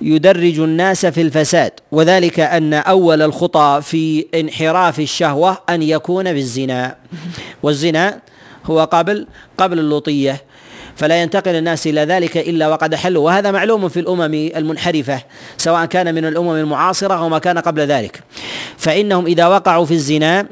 يدرج 0.00 0.58
الناس 0.60 1.06
في 1.06 1.20
الفساد 1.22 1.72
وذلك 1.92 2.40
أن 2.40 2.74
أول 2.74 3.22
الخطى 3.22 3.80
في 3.82 4.26
انحراف 4.34 5.00
الشهوة 5.00 5.58
أن 5.70 5.82
يكون 5.82 6.32
بالزنا. 6.32 6.96
والزنا 7.62 8.20
هو 8.66 8.84
قبل 8.84 9.26
قبل 9.58 9.78
اللوطيه 9.78 10.42
فلا 10.96 11.22
ينتقل 11.22 11.54
الناس 11.54 11.86
إلى 11.86 12.00
ذلك 12.00 12.36
إلا 12.36 12.68
وقد 12.68 12.94
حلوا. 12.94 13.24
وهذا 13.24 13.50
معلوم 13.50 13.88
في 13.88 14.00
الأمم 14.00 14.34
المنحرفة 14.56 15.22
سواء 15.56 15.84
كان 15.84 16.14
من 16.14 16.24
الأمم 16.24 16.56
المعاصرة 16.56 17.14
أو 17.14 17.28
ما 17.28 17.38
كان 17.38 17.58
قبل 17.58 17.80
ذلك. 17.80 18.22
فإنهم 18.78 19.26
إذا 19.26 19.46
وقعوا 19.46 19.84
في 19.84 19.94
الزنا 19.94 20.46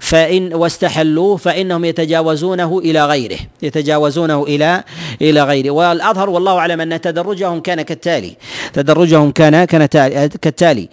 فإن 0.00 0.54
واستحلوه 0.54 1.36
فإنهم 1.36 1.84
يتجاوزونه 1.84 2.78
إلى 2.78 3.06
غيره 3.06 3.38
يتجاوزونه 3.62 4.42
إلى 4.42 4.84
إلى 5.22 5.42
غيره. 5.42 5.70
والأظهر 5.70 6.30
والله 6.30 6.58
أعلم 6.58 6.80
أن 6.80 7.00
تدرجهم 7.00 7.60
كان 7.60 7.82
كالتالي. 7.82 8.36
تدرجهم 8.72 9.30
كان 9.30 9.64
كان 9.64 9.86
كالتالي. 10.42 10.88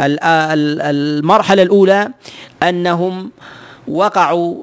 المرحلة 0.00 1.62
الأولى 1.62 2.08
أنهم 2.62 3.30
وقعوا 3.88 4.62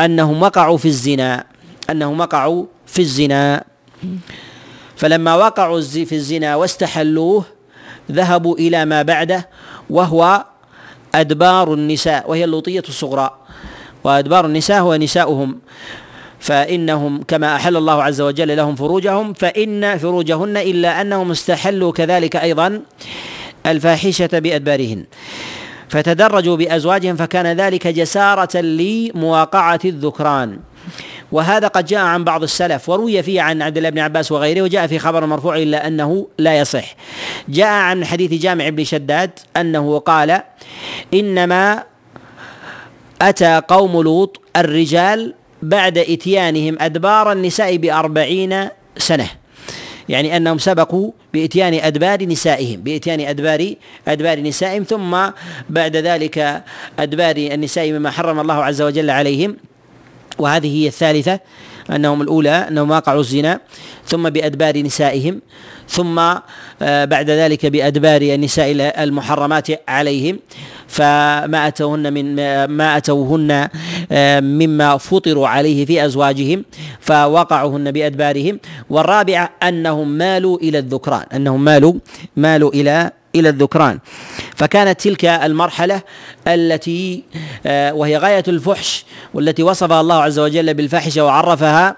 أنهم 0.00 0.42
وقعوا 0.42 0.76
في 0.76 0.88
الزنا 0.88 1.44
أنهم 1.90 2.20
وقعوا 2.20 2.64
في 2.96 3.02
الزنا. 3.02 3.64
فلما 4.96 5.34
وقعوا 5.34 5.80
في 5.80 6.14
الزنا 6.14 6.56
واستحلوه 6.56 7.44
ذهبوا 8.12 8.56
إلى 8.56 8.84
ما 8.84 9.02
بعده 9.02 9.48
وهو 9.90 10.44
أدبار 11.14 11.74
النساء 11.74 12.30
وهي 12.30 12.44
اللوطية 12.44 12.82
الصغرى. 12.88 13.30
وأدبار 14.04 14.46
النساء 14.46 14.80
هو 14.80 14.96
نساؤهم. 14.96 15.58
فإنهم 16.40 17.22
كما 17.22 17.56
أحل 17.56 17.76
الله 17.76 18.02
عز 18.02 18.20
وجل 18.20 18.56
لهم 18.56 18.74
فروجهم 18.74 19.32
فإن 19.32 19.98
فروجهن 19.98 20.56
إلا 20.56 21.00
أنهم 21.00 21.30
استحلوا 21.30 21.92
كذلك 21.92 22.36
أيضا 22.36 22.82
الفاحشة 23.66 24.38
بأدبارهن. 24.38 25.04
فتدرجوا 25.88 26.56
بأزواجهم 26.56 27.16
فكان 27.16 27.46
ذلك 27.46 27.86
جسارة 27.86 28.56
لمواقعة 28.60 29.80
الذكران. 29.84 30.58
وهذا 31.32 31.68
قد 31.68 31.86
جاء 31.86 32.00
عن 32.00 32.24
بعض 32.24 32.42
السلف 32.42 32.88
وروي 32.88 33.22
فيه 33.22 33.40
عن 33.40 33.62
عبد 33.62 33.76
الله 33.76 33.90
بن 33.90 33.98
عباس 33.98 34.32
وغيره 34.32 34.62
وجاء 34.62 34.86
في 34.86 34.98
خبر 34.98 35.26
مرفوع 35.26 35.56
إلا 35.56 35.86
أنه 35.86 36.28
لا 36.38 36.58
يصح. 36.58 36.94
جاء 37.48 37.66
عن 37.66 38.04
حديث 38.04 38.42
جامع 38.42 38.68
بن 38.68 38.84
شداد 38.84 39.30
أنه 39.56 39.98
قال 39.98 40.42
إنما 41.14 41.82
أتى 43.22 43.62
قوم 43.68 44.02
لوط 44.02 44.40
الرجال 44.56 45.34
بعد 45.62 45.98
إتيانهم 45.98 46.76
أدبار 46.80 47.32
النساء 47.32 47.76
بأربعين 47.76 48.68
سنة. 48.98 49.28
يعني 50.08 50.36
أنهم 50.36 50.58
سبقوا 50.58 51.10
بإتيان 51.34 51.74
أدبار 51.74 52.26
نسائهم 52.26 52.80
بإتيان 52.80 53.20
أدبار 53.20 53.74
أدبار 54.08 54.40
نسائهم 54.40 54.82
ثم 54.82 55.16
بعد 55.70 55.96
ذلك 55.96 56.62
أدبار 56.98 57.36
النساء 57.36 57.92
مما 57.92 58.10
حرم 58.10 58.40
الله 58.40 58.64
عز 58.64 58.82
وجل 58.82 59.10
عليهم. 59.10 59.56
وهذه 60.38 60.82
هي 60.82 60.88
الثالثة 60.88 61.40
أنهم 61.90 62.22
الأولى 62.22 62.50
أنهم 62.50 62.90
وقعوا 62.90 63.20
الزنا 63.20 63.60
ثم 64.06 64.30
بأدبار 64.30 64.82
نسائهم 64.82 65.40
ثم 65.88 66.18
آه، 66.82 67.04
بعد 67.04 67.30
ذلك 67.30 67.66
بأدبار 67.66 68.22
النساء 68.22 68.70
المحرمات 69.02 69.68
عليهم 69.88 70.38
فما 70.88 71.66
أتوهن 71.68 72.12
من 72.12 72.34
ما 72.64 72.96
أتوهن 72.96 73.68
آه، 74.12 74.40
مما 74.40 74.96
فطروا 74.96 75.48
عليه 75.48 75.86
في 75.86 76.04
أزواجهم 76.04 76.64
فوقعوهن 77.00 77.92
بأدبارهم 77.92 78.60
والرابعة 78.90 79.50
أنهم 79.62 80.08
مالوا 80.08 80.58
إلى 80.58 80.78
الذكران 80.78 81.24
أنهم 81.34 81.64
مالوا 81.64 81.94
مالوا 82.36 82.70
إلى 82.70 83.10
إلى 83.34 83.48
الذكران. 83.48 83.98
فكانت 84.56 85.00
تلك 85.00 85.24
المرحلة 85.24 86.02
التي 86.48 87.22
آه، 87.66 87.94
وهي 87.94 88.16
غاية 88.16 88.44
الفحش 88.48 89.04
والتي 89.34 89.62
وصفها 89.62 90.00
الله 90.00 90.22
عز 90.22 90.38
وجل 90.38 90.74
بالفاحشه 90.74 91.24
وعرفها 91.24 91.96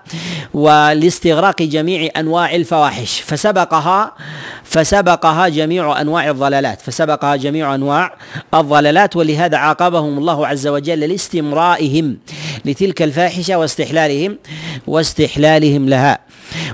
ولاستغراق 0.55 1.63
جميع 1.63 2.09
أنواع 2.17 2.55
الفواحش. 2.55 3.21
فسبقها 3.21 4.13
فسبقها 4.65 5.49
جميع 5.49 6.01
أنواع 6.01 6.31
الضلالات 6.31 6.81
فسبقها 6.81 7.37
جميع 7.37 7.75
أنواع 7.75 8.17
الضلالات 8.55 9.17
ولهذا 9.17 9.57
عاقبهم 9.57 10.19
الله 10.19 10.47
عز 10.47 10.67
وجل 10.67 11.01
لاستمرائهم 11.01 12.17
لتلك 12.65 13.03
الفاحشة 13.03 13.59
واستحلالهم 13.59 14.39
واستحلالهم 14.87 15.89
لها. 15.89 16.19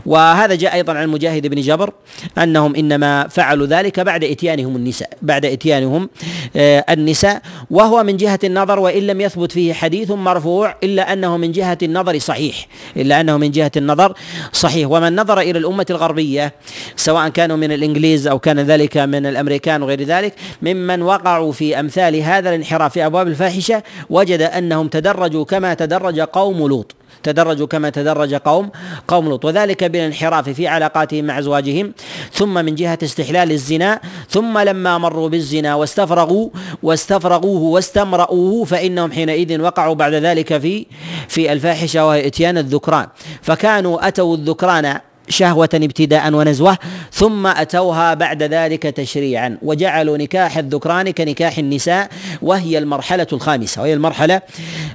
وهذا 0.07 0.55
جاء 0.55 0.75
أيضا 0.75 0.93
عن 0.93 1.09
مجاهد 1.09 1.47
بن 1.47 1.61
جبر 1.61 1.93
أنهم 2.39 2.77
إنما 2.77 3.29
فعلوا 3.29 3.67
ذلك 3.67 4.01
بعد 4.01 4.25
إتيانهم 4.25 4.77
النساء 4.77 5.11
بعد 5.23 5.45
إتيانهم 5.47 6.09
آه، 6.57 6.85
النساء 6.91 7.43
وهو 7.71 8.03
من 8.03 8.17
جهة 8.17 8.39
النظر 8.45 8.79
وإن 8.79 9.07
لم 9.07 9.21
يثبت 9.21 9.53
فيه 9.53 9.73
حديث 9.73 10.11
مرفوع 10.11 10.77
إلا 10.83 11.13
أنه 11.13 11.37
من 11.37 11.53
جهة 11.53 11.79
النظر 11.83 12.19
صحيح 12.19 12.67
إلا 12.97 13.21
أنه 13.21 13.37
من 13.37 13.51
جهة 13.51 13.73
النظر 13.77 14.15
صحيح. 14.53 14.91
ومن 14.91 15.17
نظر 15.17 15.41
إلى 15.41 15.59
الأمة 15.59 15.87
الغربية 15.91 16.55
سواء 16.97 17.29
كانوا 17.29 17.57
من 17.57 17.73
الإنجليز 17.73 18.27
أو 18.27 18.39
كان 18.39 18.61
ذلك 18.61 18.97
من 18.97 19.27
الأمريكان 19.27 19.83
وغير 19.83 20.03
ذلك 20.03 20.35
ممن 20.63 21.03
وقعوا 21.03 21.53
في 21.53 21.81
أمثال 21.81 22.17
هذا 22.17 22.49
الانحراف 22.49 22.93
في 22.93 23.07
أبواب 23.07 23.29
الفاحشة 23.29 23.83
وجد 24.11 24.43
أنهم 24.43 24.89
تدرجوا 24.89 25.45
كما 25.45 25.75
تدرج 25.75 26.21
قوم 26.21 26.69
لوط. 26.69 26.95
تدرجوا 27.25 27.67
كما 27.67 27.91
تدرج 27.91 28.35
قوم 28.35 28.71
قوم 29.09 29.29
لوط. 29.29 29.45
وذلك 29.45 29.85
بالانحراف 29.85 30.49
في 30.49 30.69
علاقاتهم 30.69 31.25
مع 31.25 31.39
أزواجهم 31.39 31.93
ثم 32.33 32.55
من 32.55 32.75
جهة 32.75 32.99
استحلال 33.03 33.53
الزنا 33.53 34.01
ثم 34.31 34.59
لما 34.59 34.99
مروا 34.99 35.29
بالزنا 35.29 35.75
واستفرغوا 35.75 36.51
واستفرغوه 36.83 37.63
واستمرؤوه 37.63 38.65
فإنهم 38.65 39.13
حينئذ 39.13 39.61
وقعوا 39.61 39.95
بعد 39.95 40.15
ذلك 40.15 40.59
في 40.59 40.87
في 41.29 41.53
الفاحشة 41.53 42.07
وهي 42.07 42.27
إتيان 42.27 42.59
الذكران. 42.59 43.07
فكانوا 43.43 44.09
أتوا 44.09 44.37
الذكران 44.37 45.01
شهوة 45.29 45.69
ابتداء 45.75 46.35
ونزوة 46.35 46.79
ثم 47.13 47.47
أتوها 47.47 48.15
بعد 48.15 48.43
ذلك 48.43 48.83
تشريعا 48.83 49.59
وجعلوا 49.63 50.19
نكاح 50.19 50.59
الذكران 50.59 51.11
كنكاح 51.11 51.59
النساء 51.59 52.09
وهي 52.43 52.79
المرحلة 52.79 53.27
الخامسة 53.33 53.83
وهي 53.83 53.95
المرحلة 53.95 54.43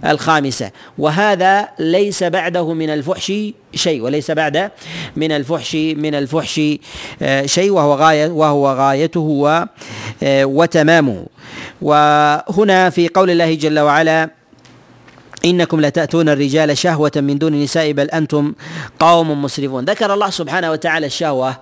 الخامسة. 0.06 0.72
وهذا 0.98 1.68
ليس 1.80 2.24
بعده 2.24 2.74
من 2.74 2.90
الفحش 2.90 3.34
شيء 3.76 4.02
وليس 4.02 4.32
بعد 4.32 4.72
من 5.16 5.32
الفحش 5.32 5.76
من 5.76 6.16
الفحش 6.16 6.62
آه، 7.22 7.46
شيء 7.46 7.72
وهو 7.72 7.94
غاية 7.94 8.28
وهو 8.28 8.72
غايته 8.72 9.48
آه، 10.24 10.46
وتمامه. 10.46 11.26
وهنا 11.82 12.90
في 12.90 13.08
قول 13.08 13.30
الله 13.30 13.56
جل 13.56 13.80
وعلا 13.80 14.39
إنكم 15.46 15.82
لتأتون 15.82 16.30
الرجال 16.30 16.78
شهوة 16.78 17.12
من 17.16 17.38
دون 17.38 17.54
النساء 17.54 17.92
بل 17.92 18.10
أنتم 18.10 18.54
قوم 19.00 19.42
مسرفون. 19.42 19.86
ذكر 19.86 20.14
الله 20.14 20.30
سبحانه 20.30 20.72
وتعالى 20.72 21.06
الشهوة 21.06 21.58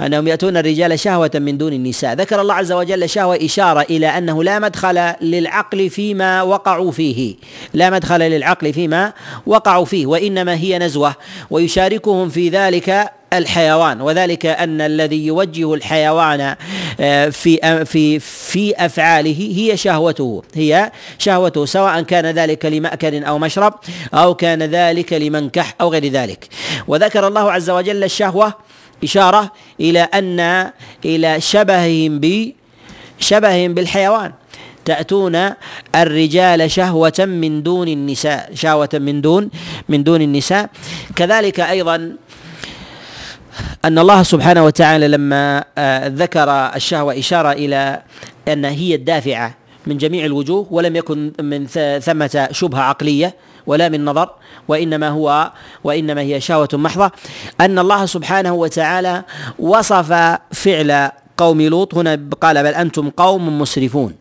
أنهم 0.00 0.28
يأتون 0.28 0.56
الرجال 0.56 1.00
شهوة 1.00 1.30
من 1.34 1.58
دون 1.58 1.72
النساء. 1.72 2.14
ذكر 2.14 2.40
الله 2.40 2.54
عز 2.54 2.72
وجل 2.72 3.02
الشهوة 3.02 3.36
إشارة 3.36 3.80
إلى 3.80 4.06
أنه 4.06 4.44
لا 4.44 4.58
مدخل 4.58 5.12
للعقل 5.20 5.90
فيما 5.90 6.42
وقعوا 6.42 6.90
فيه. 6.90 7.36
لا 7.74 7.90
مدخل 7.90 8.18
للعقل 8.18 8.72
فيما 8.72 9.12
وقعوا 9.46 9.84
فيه 9.84 10.06
وإنما 10.06 10.54
هي 10.54 10.78
نزوة 10.78 11.14
ويشاركهم 11.50 12.28
في 12.28 12.48
ذلك 12.48 13.17
الحيوان 13.32 14.00
وذلك 14.00 14.46
أن 14.46 14.80
الذي 14.80 15.26
يوجه 15.26 15.74
الحيوان 15.74 16.56
آه، 17.00 17.28
في 17.28 17.84
في 17.84 18.18
في 18.18 18.74
أفعاله 18.76 19.52
هي 19.56 19.76
شهوته 19.76 20.42
هي 20.54 20.92
شهوته 21.18 21.64
سواء 21.64 22.02
كان 22.02 22.26
ذلك 22.26 22.64
لمأكل 22.64 23.24
أو 23.24 23.38
مشرب 23.38 23.74
أو 24.14 24.34
كان 24.34 24.62
ذلك 24.62 25.12
لمنكح 25.12 25.74
أو 25.80 25.88
غير 25.92 26.06
ذلك. 26.06 26.48
وذكر 26.88 27.26
الله 27.26 27.52
عز 27.52 27.70
وجل 27.70 28.04
الشهوة 28.04 28.54
إشارة 29.04 29.52
إلى 29.80 30.00
أن 30.00 30.70
إلى 31.04 31.40
شبههم 31.40 32.18
ب 32.20 32.52
شبههم 33.20 33.74
بالحيوان. 33.74 34.32
تأتون 34.84 35.50
الرجال 35.94 36.70
شهوة 36.70 37.18
من 37.18 37.62
دون 37.62 37.88
النساء 37.88 38.50
شهوة 38.54 38.88
من 38.94 39.20
دون 39.20 39.50
من 39.88 40.04
دون 40.04 40.22
النساء. 40.22 40.70
كذلك 41.16 41.60
أيضا 41.60 42.16
أن 43.84 43.98
الله 43.98 44.22
سبحانه 44.22 44.64
وتعالى 44.64 45.08
لما 45.08 45.64
آه، 45.78 46.08
ذكر 46.08 46.50
الشهوة 46.50 47.18
إشارة 47.18 47.52
إلى 47.52 48.02
أن 48.48 48.64
هي 48.64 48.94
الدافعة 48.94 49.54
من 49.86 49.98
جميع 49.98 50.24
الوجوه 50.24 50.66
ولم 50.70 50.96
يكن 50.96 51.32
من 51.40 51.66
ثمة 52.00 52.48
شبهة 52.52 52.80
عقلية 52.80 53.34
ولا 53.66 53.88
من 53.88 54.04
نظر 54.04 54.30
وإنما 54.68 55.08
هو 55.08 55.52
وإنما 55.84 56.20
هي 56.20 56.40
شهوة 56.40 56.68
محضة. 56.72 57.10
أن 57.60 57.78
الله 57.78 58.06
سبحانه 58.06 58.54
وتعالى 58.54 59.24
وصف 59.58 60.38
فعل 60.52 61.10
قوم 61.36 61.62
لوط. 61.62 61.94
هنا 61.94 62.20
قال 62.40 62.62
بل 62.62 62.74
أنتم 62.74 63.10
قوم 63.10 63.60
مسرفون. 63.60 64.14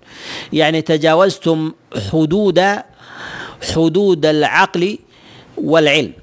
يعني 0.53 0.82
تجاوزتم 0.82 1.72
حدود 2.12 2.63
حدود 3.75 4.25
العقل 4.25 5.00
والعلم. 5.58 6.13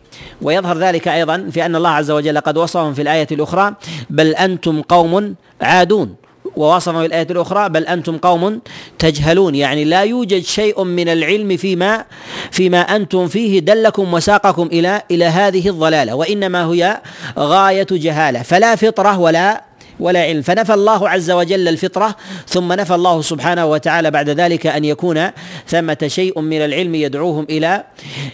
ويظهر 0.44 0.78
ذلك 0.78 1.08
أيضا 1.08 1.48
في 1.52 1.66
أن 1.66 1.76
الله 1.76 1.88
عز 1.88 2.10
وجل 2.10 2.40
قد 2.40 2.58
وصفهم 2.58 2.94
في 2.94 3.02
الآية 3.02 3.26
الأخرى 3.32 3.74
بل 4.10 4.34
أنتم 4.34 4.82
قوم 4.82 5.34
عادون. 5.60 6.14
ووصفهم 6.56 7.00
في 7.00 7.06
الآية 7.06 7.26
الأخرى 7.30 7.68
بل 7.68 7.86
أنتم 7.86 8.18
قوم 8.18 8.60
تجهلون. 8.98 9.54
يعني 9.54 9.84
لا 9.84 10.02
يوجد 10.02 10.42
شيء 10.42 10.84
من 10.84 11.08
العلم 11.08 11.56
فيما 11.56 12.04
فيما 12.50 12.80
أنتم 12.80 13.28
فيه 13.28 13.58
دلكم 13.58 14.14
وساقكم 14.14 14.66
إلى 14.72 15.02
إلى 15.10 15.24
هذه 15.24 15.68
الضلالة. 15.68 16.14
وإنما 16.14 16.66
هي 16.66 17.00
غاية 17.38 17.86
جهالة. 17.90 18.42
فلا 18.42 18.76
فطرة 18.76 19.18
ولا 19.18 19.64
ولا 20.00 20.22
علم. 20.22 20.42
فنفى 20.42 20.74
الله 20.74 21.08
عز 21.08 21.30
وجل 21.30 21.68
الفطرة 21.68 22.16
ثم 22.48 22.72
نفى 22.72 22.94
الله 22.94 23.22
سبحانه 23.22 23.66
وتعالى 23.66 24.10
بعد 24.10 24.30
ذلك 24.30 24.66
أن 24.66 24.84
يكون 24.84 25.30
ثمة 25.68 26.04
شيء 26.06 26.40
من 26.40 26.64
العلم 26.64 26.94
يدعوهم 26.94 27.46
إلى 27.50 27.84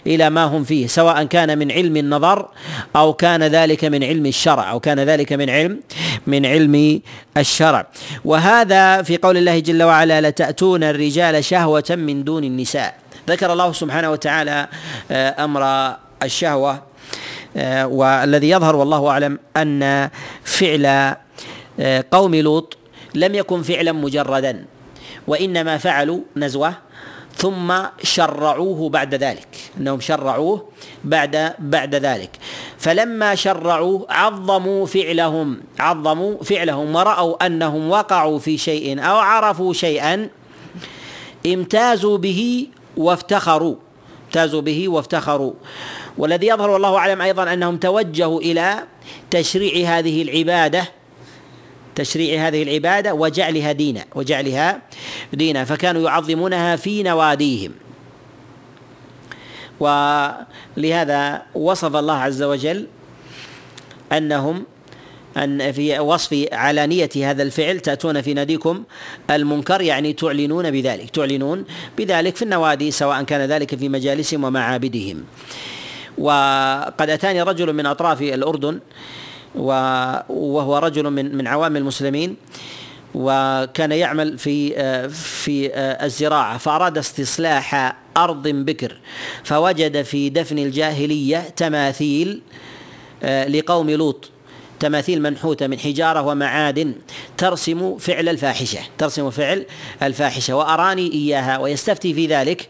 إلى 0.07 0.29
ما 0.29 0.43
هم 0.43 0.63
فيه 0.63 0.87
سواء 0.87 1.23
كان 1.23 1.57
من 1.57 1.71
علم 1.71 1.97
النظر 1.97 2.47
أو 2.95 3.13
كان 3.13 3.43
ذلك 3.43 3.85
من 3.85 4.03
علم 4.03 4.25
الشرع 4.25 4.71
أو 4.71 4.79
كان 4.79 4.99
ذلك 4.99 5.33
من 5.33 5.49
علم 5.49 5.79
من 6.27 6.45
علم 6.45 7.01
الشرع. 7.37 7.87
وهذا 8.25 9.01
في 9.01 9.17
قول 9.17 9.37
الله 9.37 9.59
جل 9.59 9.83
وعلا 9.83 10.21
لتأتون 10.21 10.83
الرجال 10.83 11.45
شهوة 11.45 11.83
من 11.89 12.23
دون 12.23 12.43
النساء 12.43 12.95
ذكر 13.29 13.53
الله 13.53 13.71
سبحانه 13.71 14.11
وتعالى 14.11 14.67
آه، 15.11 15.43
أمر 15.43 15.95
الشهوة 16.23 16.81
آه، 17.57 17.87
والذي 17.87 18.49
يظهر 18.49 18.75
والله 18.75 19.09
أعلم 19.09 19.39
أن 19.57 20.09
فعل 20.43 21.15
قوم 22.11 22.35
لوط 22.35 22.77
لم 23.15 23.35
يكن 23.35 23.61
فعلا 23.61 23.91
مجردا 23.91 24.65
وإنما 25.27 25.77
فعلوا 25.77 26.19
نزوة 26.35 26.73
ثم 27.35 27.73
شرعوه 28.03 28.89
بعد 28.89 29.15
ذلك 29.15 29.47
إنهم 29.77 29.99
شرعوه 29.99 30.65
بعد 31.03 31.53
بعد 31.59 31.95
ذلك. 31.95 32.29
فلما 32.77 33.35
شرعوه 33.35 34.05
عظموا 34.09 34.85
فعلهم 34.85 35.61
عظموا 35.79 36.43
فعلهم 36.43 36.95
ورأوا 36.95 37.45
أنهم 37.45 37.89
وقعوا 37.89 38.39
في 38.39 38.57
شيء 38.57 39.03
أو 39.03 39.17
عرفوا 39.17 39.73
شيئا 39.73 40.29
امتازوا 41.45 42.17
به 42.17 42.67
وافتخروا 42.97 43.75
امتازوا 44.25 44.61
به 44.61 44.89
وافتخروا. 44.89 45.53
والذي 46.17 46.47
يظهر 46.47 46.69
والله 46.69 46.97
أعلم 46.97 47.21
أيضا 47.21 47.53
أنهم 47.53 47.77
توجهوا 47.77 48.41
إلى 48.41 48.83
تشريع 49.31 49.97
هذه 49.97 50.21
العبادة 50.21 51.00
تشريع 51.95 52.47
هذه 52.47 52.63
العبادة 52.63 53.13
وجعلها 53.13 53.71
دينا 53.71 54.05
وجعلها 54.15 54.81
دينا 55.33 55.65
فكانوا 55.65 56.01
يعظمونها 56.01 56.75
في 56.75 57.03
نواديهم. 57.03 57.71
ولهذا 59.79 61.41
وصف 61.55 61.95
الله 61.95 62.13
عز 62.13 62.43
وجل 62.43 62.87
أنهم 64.11 64.65
أن 65.37 65.71
في 65.71 65.99
وصف 65.99 66.45
علانية 66.51 67.09
هذا 67.15 67.43
الفعل 67.43 67.79
تأتون 67.79 68.21
في 68.21 68.33
ناديكم 68.33 68.83
المنكر 69.29 69.81
يعني 69.81 70.13
تعلنون 70.13 70.71
بذلك 70.71 71.09
تعلنون 71.09 71.65
بذلك 71.97 72.35
في 72.35 72.41
النوادي 72.41 72.91
سواء 72.91 73.23
كان 73.23 73.41
ذلك 73.41 73.75
في 73.75 73.89
مجالسهم 73.89 74.43
ومعابدهم. 74.43 75.23
وقد 76.17 77.09
أتاني 77.09 77.41
رجل 77.41 77.73
من 77.73 77.85
أطراف 77.85 78.21
الأردن 78.21 78.79
وهو 79.55 80.77
رجل 80.77 81.09
من 81.09 81.35
من 81.35 81.47
عوام 81.47 81.77
المسلمين 81.77 82.35
وكان 83.15 83.91
يعمل 83.91 84.37
في 84.37 84.69
في 85.09 85.75
الزراعة 85.75 86.57
فأراد 86.57 86.97
استصلاح 86.97 87.95
أرض 88.17 88.47
بكر 88.47 88.97
فوجد 89.43 90.01
في 90.01 90.29
دفن 90.29 90.57
الجاهلية 90.57 91.39
تماثيل 91.39 92.41
لقوم 93.23 93.89
لوط. 93.89 94.29
تماثيل 94.81 95.21
منحوتة 95.21 95.67
من 95.67 95.79
حجارة 95.79 96.21
ومعادن 96.21 96.93
ترسم 97.37 97.97
فعل 97.97 98.29
الفاحشة 98.29 98.79
ترسم 98.97 99.29
فعل 99.29 99.65
الفاحشة 100.03 100.55
وأراني 100.55 101.11
إياها 101.13 101.57
ويستفتي 101.57 102.13
في 102.13 102.27
ذلك 102.27 102.69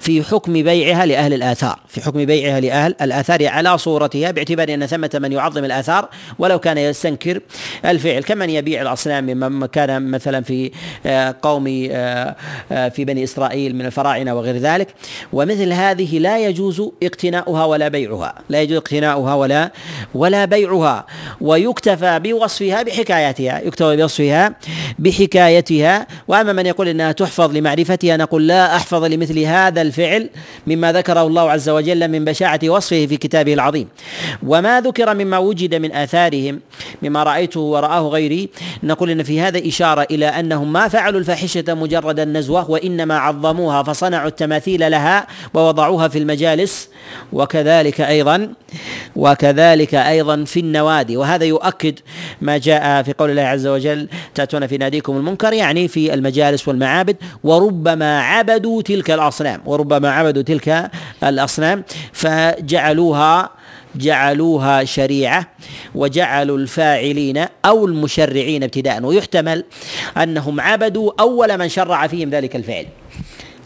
في 0.00 0.22
حكم 0.22 0.52
بيعها 0.52 1.06
لأهل 1.06 1.34
الآثار 1.34 1.78
في 1.88 2.00
حكم 2.00 2.24
بيعها 2.24 2.60
لأهل 2.60 2.94
الآثار 3.00 3.46
على 3.46 3.78
صورتها 3.78 4.30
باعتبار 4.30 4.74
أن 4.74 4.86
ثمة 4.86 5.10
من 5.14 5.32
يعظم 5.32 5.64
الآثار 5.64 6.08
ولو 6.38 6.58
كان 6.58 6.78
يستنكر 6.78 7.40
الفعل. 7.84 8.22
كمن 8.22 8.50
يبيع 8.50 8.82
الأصنام 8.82 9.24
مما 9.24 9.66
كان 9.66 10.10
مثلا 10.10 10.42
في 10.42 10.70
آه، 11.06 11.36
قوم 11.42 11.88
آه، 11.90 12.36
آه، 12.72 12.88
في 12.88 13.04
بني 13.04 13.24
إسرائيل 13.24 13.76
من 13.76 13.86
الفراعنة 13.86 14.34
وغير 14.34 14.56
ذلك. 14.56 14.94
ومثل 15.32 15.72
هذه 15.72 16.18
لا 16.18 16.38
يجوز 16.38 16.82
اقتناؤها 17.02 17.64
ولا 17.64 17.88
بيعها 17.88 18.34
لا 18.48 18.62
يجوز 18.62 18.76
اقتناؤها 18.76 19.34
ولا 19.34 19.70
ولا 20.14 20.44
بيعها. 20.44 21.06
ويكتفى 21.42 22.18
بوصفها 22.18 22.82
بحكايتها 22.82 23.60
يكتفى 23.60 23.96
بوصفها 23.96 24.54
بحكايتها. 24.98 26.06
وأما 26.28 26.52
من 26.52 26.66
يقول 26.66 26.88
إنها 26.88 27.12
تحفظ 27.12 27.56
لمعرفتها 27.56 28.16
نقول 28.16 28.46
لا 28.48 28.76
أحفظ 28.76 29.04
لمثل 29.04 29.38
هذا 29.38 29.82
الفعل 29.82 30.30
مما 30.66 30.92
ذكره 30.92 31.22
الله 31.22 31.50
عز 31.50 31.68
وجل 31.68 32.08
من 32.08 32.24
بشاعة 32.24 32.60
وصفه 32.64 33.06
في 33.06 33.16
كتابه 33.16 33.54
العظيم. 33.54 33.88
وما 34.46 34.80
ذكر 34.80 35.14
مما 35.14 35.38
وجد 35.38 35.74
من 35.74 35.92
آثارهم 35.92 36.60
مما 37.02 37.22
رأيته 37.22 37.60
ورآه 37.60 38.08
غيري 38.08 38.48
نقول 38.82 39.10
إن 39.10 39.22
في 39.22 39.40
هذا 39.40 39.68
إشارة 39.68 40.06
إلى 40.10 40.26
أنهم 40.26 40.72
ما 40.72 40.88
فعلوا 40.88 41.20
الفاحشة 41.20 41.64
مجرد 41.68 42.20
النزوة 42.20 42.70
وإنما 42.70 43.18
عظموها 43.18 43.82
فصنعوا 43.82 44.28
التماثيل 44.28 44.90
لها 44.90 45.26
ووضعوها 45.54 46.08
في 46.08 46.18
المجالس. 46.18 46.88
وكذلك 47.32 48.00
أيضا 48.00 48.48
وكذلك 49.16 49.94
أيضا 49.94 50.44
في 50.44 50.60
النوادي. 50.60 51.16
وهذا 51.16 51.31
يؤكد 51.40 51.98
ما 52.40 52.58
جاء 52.58 53.02
في 53.02 53.12
قول 53.12 53.30
الله 53.30 53.42
عز 53.42 53.66
وجل 53.66 54.08
تأتون 54.34 54.66
في 54.66 54.78
ناديكم 54.78 55.16
المنكر 55.16 55.52
يعني 55.52 55.88
في 55.88 56.14
المجالس 56.14 56.68
والمعابد 56.68 57.16
وربما 57.44 58.20
عبدوا 58.20 58.82
تلك 58.82 59.10
الأصنام 59.10 59.60
وربما 59.66 60.10
عبدوا 60.10 60.42
تلك 60.42 60.90
الأصنام 61.22 61.84
فجعلوها 62.12 63.50
جعلوها 63.94 64.84
شريعة 64.84 65.46
وجعلوا 65.94 66.58
الفاعلين 66.58 67.46
أو 67.64 67.86
المشرعين 67.86 68.62
ابتداء 68.62 69.04
ويحتمل 69.04 69.64
أنهم 70.16 70.60
عبدوا 70.60 71.12
أول 71.20 71.58
من 71.58 71.68
شرع 71.68 72.06
فيهم 72.06 72.30
ذلك 72.30 72.56
الفعل. 72.56 72.86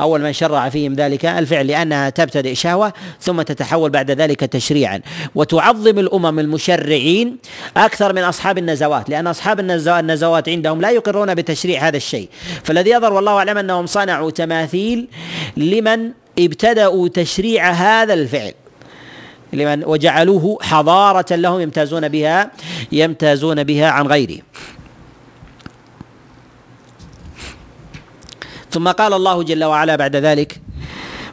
أول 0.01 0.23
من 0.23 0.33
شرع 0.33 0.69
فيهم 0.69 0.95
ذلك 0.95 1.25
الفعل 1.25 1.67
لأنها 1.67 2.11
تبتدئ 2.11 2.55
شهوة 2.55 2.93
ثم 3.21 3.43
تتحول 3.43 3.91
بعد 3.91 4.11
ذلك 4.11 4.41
تشريعا. 4.41 5.01
وتعظم 5.35 5.99
الأمم 5.99 6.39
المشرعين 6.39 7.37
أكثر 7.77 8.13
من 8.13 8.23
أصحاب 8.23 8.59
النزوات 8.59 9.11
لأن 9.11 9.27
أصحاب 9.27 9.61
النزوات 9.61 10.49
عندهم 10.49 10.81
لا 10.81 10.91
يقرون 10.91 11.35
بتشريع 11.35 11.89
هذا 11.89 11.97
الشيء. 11.97 12.29
فالذي 12.65 12.91
يظهر 12.91 13.13
والله 13.13 13.33
أعلم 13.33 13.59
أنهم 13.59 13.87
صنعوا 13.87 14.31
تماثيل 14.31 15.09
لمن 15.57 16.11
ابتدأوا 16.39 17.09
تشريع 17.09 17.71
هذا 17.71 18.15
الفعل 18.15 18.53
لمن 19.53 19.85
وجعلوه 19.85 20.59
حضارة 20.63 21.35
لهم 21.35 21.61
يمتازون 21.61 22.09
بها 22.09 22.51
يمتازون 22.93 23.65
بها 23.65 23.87
عن 23.91 24.07
غيره. 24.07 24.39
ثم 28.77 28.89
قال 28.89 29.13
الله 29.13 29.43
جل 29.43 29.65
وعلا 29.65 29.97
بعد 29.97 30.17
ذلك 30.17 30.61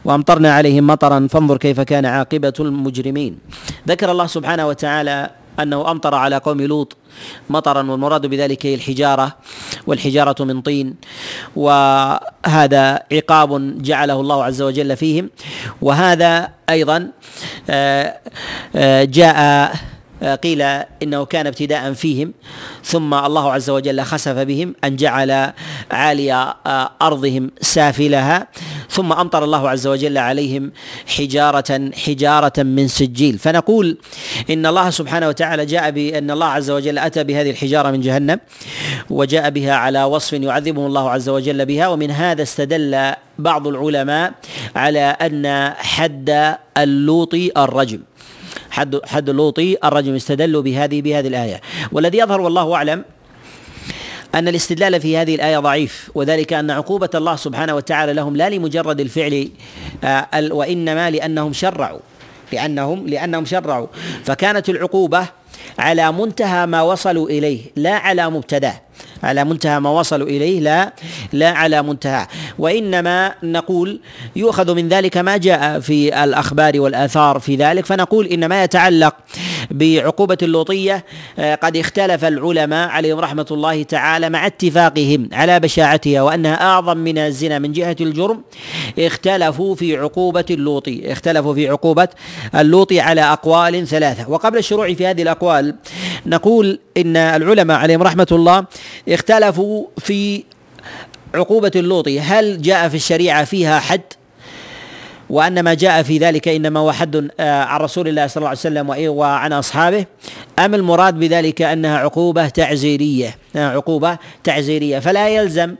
وأمطرنا 0.04 0.54
عليهم 0.54 0.86
مطرا 0.86 1.28
فانظر 1.30 1.56
كيف 1.56 1.80
كان 1.80 2.06
عاقبة 2.06 2.52
المجرمين. 2.60 3.38
ذكر 3.88 4.08
الله 4.10 4.26
سبحانه 4.26 4.68
وتعالى 4.68 5.30
أنه 5.60 5.90
أمطر 5.90 6.14
على 6.14 6.36
قوم 6.36 6.60
لوط 6.60 6.96
مطرا 7.50 7.82
والمراد 7.90 8.26
بذلك 8.26 8.66
هي 8.66 8.74
الحجارة 8.74 9.36
والحجارة 9.86 10.44
من 10.44 10.60
طين 10.60 10.96
وهذا 11.56 13.02
عقاب 13.12 13.82
جعله 13.82 14.20
الله 14.20 14.44
عز 14.44 14.62
وجل 14.62 14.96
فيهم. 14.96 15.30
وهذا 15.82 16.48
أيضا 16.70 17.10
آه، 17.70 18.18
آه، 18.76 19.04
جاء 19.04 19.36
قيل 20.22 20.62
إنه 21.02 21.24
كان 21.24 21.46
ابتداء 21.46 21.92
فيهم 21.92 22.32
ثم 22.84 23.14
الله 23.14 23.52
عز 23.52 23.70
وجل 23.70 24.02
خسف 24.02 24.38
بهم 24.38 24.74
أن 24.84 24.96
جعل 24.96 25.52
عالي 25.90 26.32
آه، 26.32 26.90
أرضهم 27.02 27.50
سافلها 27.60 28.46
ثم 28.90 29.12
أمطر 29.12 29.44
الله 29.44 29.70
عز 29.70 29.86
وجل 29.86 30.18
عليهم 30.18 30.72
حجارة 31.06 31.90
حجارة 32.06 32.62
من 32.62 32.88
سجيل. 32.88 33.38
فنقول 33.38 33.98
إن 34.50 34.66
الله 34.66 34.90
سبحانه 34.90 35.28
وتعالى 35.28 35.66
جاء 35.66 35.90
بان 35.90 36.30
الله 36.30 36.46
عز 36.46 36.70
وجل 36.70 36.98
أتى 36.98 37.24
بهذه 37.24 37.50
الحجارة 37.50 37.90
من 37.90 38.00
جهنم 38.00 38.40
وجاء 39.10 39.50
بها 39.50 39.74
على 39.74 40.04
وصف 40.04 40.32
يعذبهم 40.32 40.86
الله 40.86 41.10
عز 41.10 41.28
وجل 41.28 41.66
بها 41.66 41.88
ومن 41.88 42.10
هذا 42.10 42.42
استدل 42.42 43.12
بعض 43.38 43.66
العلماء 43.66 44.32
على 44.76 45.00
أن 45.00 45.72
حد 45.76 46.56
اللوط 46.78 47.34
الرجم. 47.56 48.00
حد 48.74 49.00
حد 49.06 49.28
اللوطي 49.28 49.76
الرجم 49.84 50.14
استدلوا 50.14 50.62
بهذه 50.62 51.02
بهذه 51.02 51.28
الآية. 51.28 51.60
والذي 51.92 52.18
يظهر 52.18 52.40
والله 52.40 52.74
أعلم 52.74 53.04
أن 54.34 54.48
الاستدلال 54.48 55.00
في 55.00 55.16
هذه 55.16 55.34
الآية 55.34 55.58
ضعيف 55.58 56.10
وذلك 56.14 56.52
أن 56.52 56.70
عقوبة 56.70 57.10
الله 57.14 57.36
سبحانه 57.36 57.74
وتعالى 57.74 58.12
لهم 58.12 58.36
لا 58.36 58.50
لمجرد 58.50 59.00
الفعل 59.00 59.48
آه، 60.04 60.28
وإنما 60.34 61.10
لأنهم 61.10 61.52
شرعوا 61.52 62.00
لأنهم 62.52 63.06
لأنهم 63.06 63.44
شرعوا. 63.44 63.86
فكانت 64.24 64.68
العقوبة 64.68 65.26
على 65.78 66.12
منتهى 66.12 66.66
ما 66.66 66.82
وصلوا 66.82 67.28
إليه 67.28 67.60
لا 67.76 67.94
على 67.94 68.30
مبتداه 68.30 68.83
على 69.24 69.44
منتهى 69.44 69.80
ما 69.80 69.90
وصلوا 69.90 70.26
إليه 70.26 70.60
لا 70.60 70.92
لا 71.32 71.50
على 71.50 71.82
منتهى. 71.82 72.26
وإنما 72.58 73.34
نقول 73.42 74.00
يؤخذ 74.36 74.74
من 74.74 74.88
ذلك 74.88 75.16
ما 75.16 75.36
جاء 75.36 75.80
في 75.80 76.24
الأخبار 76.24 76.80
والآثار 76.80 77.38
في 77.38 77.56
ذلك 77.56 77.86
فنقول 77.86 78.26
ان 78.26 78.46
ما 78.46 78.64
يتعلق 78.64 79.14
بعقوبة 79.70 80.38
اللوطية 80.42 81.04
آه، 81.38 81.54
قد 81.54 81.76
اختلف 81.76 82.24
العلماء 82.24 82.88
عليهم 82.88 83.18
رحمة 83.18 83.46
الله 83.50 83.82
تعالى 83.82 84.30
مع 84.30 84.46
اتفاقهم 84.46 85.28
على 85.32 85.60
بشاعتها 85.60 86.22
وأنها 86.22 86.62
أعظم 86.62 86.96
من 86.96 87.18
الزنا 87.18 87.58
من 87.58 87.72
جهة 87.72 87.96
الجرم. 88.00 88.42
اختلفوا 88.98 89.74
في 89.74 89.96
عقوبة 89.96 90.44
اللوطي 90.50 91.12
اختلفوا 91.12 91.54
في 91.54 91.68
عقوبة 91.68 92.08
اللوطي 92.54 93.00
على 93.00 93.20
أقوال 93.20 93.86
ثلاثة. 93.86 94.30
وقبل 94.30 94.58
الشروع 94.58 94.94
في 94.94 95.06
هذه 95.06 95.22
الأقوال 95.22 95.74
نقول 96.26 96.78
إن 96.96 97.16
العلماء 97.16 97.76
عليهم 97.76 98.02
رحمة 98.02 98.26
الله 98.32 98.64
اختلفوا 99.14 99.86
في 99.98 100.44
عقوبة 101.34 101.70
اللوط. 101.76 102.08
هل 102.08 102.62
جاء 102.62 102.88
في 102.88 102.94
الشريعة 102.94 103.44
فيها 103.44 103.80
حد؟ 103.80 104.00
وأن 105.30 105.60
ما 105.60 105.74
جاء 105.74 106.02
في 106.02 106.18
ذلك 106.18 106.48
إنما 106.48 106.80
هو 106.80 106.92
حد 106.92 107.30
آه، 107.40 107.62
عن 107.64 107.80
رسول 107.80 108.08
الله 108.08 108.26
صلى 108.26 108.36
الله 108.36 108.48
عليه 108.48 108.58
وسلم 108.58 109.08
وعن 109.08 109.52
أصحابه. 109.52 110.06
أم 110.58 110.74
المراد 110.74 111.18
بذلك 111.18 111.62
أنها 111.62 111.98
عقوبة 111.98 112.48
تعزيرية 112.48 113.36
عقوبة 113.56 114.18
تعزيرية. 114.44 114.98
فلا 114.98 115.28
يلزم 115.28 115.74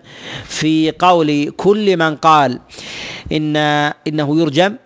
في 0.45 0.93
قول 0.99 1.53
كل 1.57 1.97
من 1.97 2.17
قال 2.17 2.61
إن 3.33 3.57
إنه 4.09 4.41
يرجم 4.41 4.77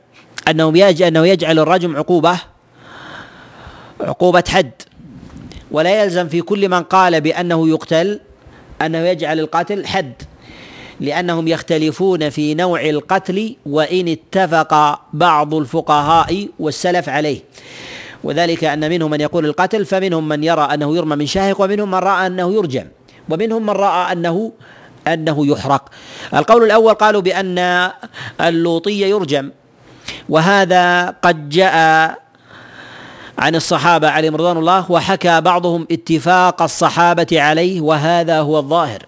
أنه 0.48 0.92
أنه 1.08 1.26
يجعل 1.26 1.58
الرجم 1.58 1.96
عقوبة 1.96 2.38
عقوبة 4.00 4.44
حد. 4.48 4.70
ولا 5.70 6.02
يلزم 6.02 6.28
في 6.28 6.40
كل 6.40 6.68
من 6.68 6.82
قال 6.82 7.20
بأنه 7.20 7.68
يقتل 7.68 8.20
أنه 8.82 8.98
يجعل 8.98 9.40
القتل 9.40 9.86
حد 9.86 10.12
لأنهم 11.00 11.48
يختلفون 11.48 12.30
في 12.30 12.54
نوع 12.54 12.80
القتل 12.80 13.56
وإن 13.66 14.08
اتفق 14.08 15.00
بعض 15.12 15.54
الفقهاء 15.54 16.48
والسلف 16.58 17.08
عليه. 17.08 17.40
وذلك 18.24 18.64
أن 18.64 18.90
منهم 18.90 19.10
من 19.10 19.20
يقول 19.20 19.46
القتل 19.46 19.84
فمنهم 19.86 20.28
من 20.28 20.44
يرى 20.44 20.62
أنه 20.62 20.96
يرمى 20.96 21.16
من 21.16 21.26
شاهق 21.26 21.60
ومنهم 21.60 21.90
من 21.90 21.98
رأى 21.98 22.26
أنه 22.26 22.54
يرجم 22.54 22.84
ومنهم 23.28 23.62
من 23.62 23.70
رأى 23.70 24.12
أنه 24.12 24.52
أنه 25.06 25.46
يحرق. 25.46 25.88
القول 26.34 26.64
الأول 26.64 26.94
قالوا 26.94 27.20
بأن 27.20 27.90
اللوطي 28.40 29.00
يرجم 29.00 29.50
وهذا 30.28 31.06
قد 31.22 31.48
جاء 31.48 32.18
عن 33.38 33.54
الصحابة 33.54 34.08
عليهم 34.08 34.34
رضوان 34.34 34.56
الله 34.56 34.92
وحكى 34.92 35.40
بعضهم 35.40 35.86
اتفاق 35.90 36.62
الصحابة 36.62 37.26
عليه 37.32 37.80
وهذا 37.80 38.40
هو 38.40 38.58
الظاهر. 38.58 39.02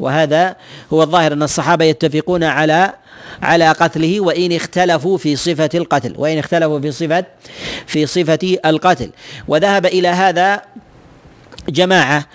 وهذا 0.00 0.56
هو 0.92 1.02
الظاهر 1.02 1.32
أن 1.32 1.42
الصحابة 1.42 1.84
يتفقون 1.84 2.44
على 2.44 2.92
على 3.42 3.72
قتله 3.72 4.20
وإن 4.20 4.52
اختلفوا 4.52 5.18
في 5.18 5.36
صفة 5.36 5.70
القتل 5.74 6.14
وإن 6.18 6.38
اختلفوا 6.38 6.80
في 6.80 6.92
صفة 6.92 7.24
في 7.86 8.06
صفة 8.06 8.58
القتل. 8.66 9.10
وذهب 9.48 9.86
إلى 9.86 10.08
هذا 10.08 10.62
جماعة 11.68 12.26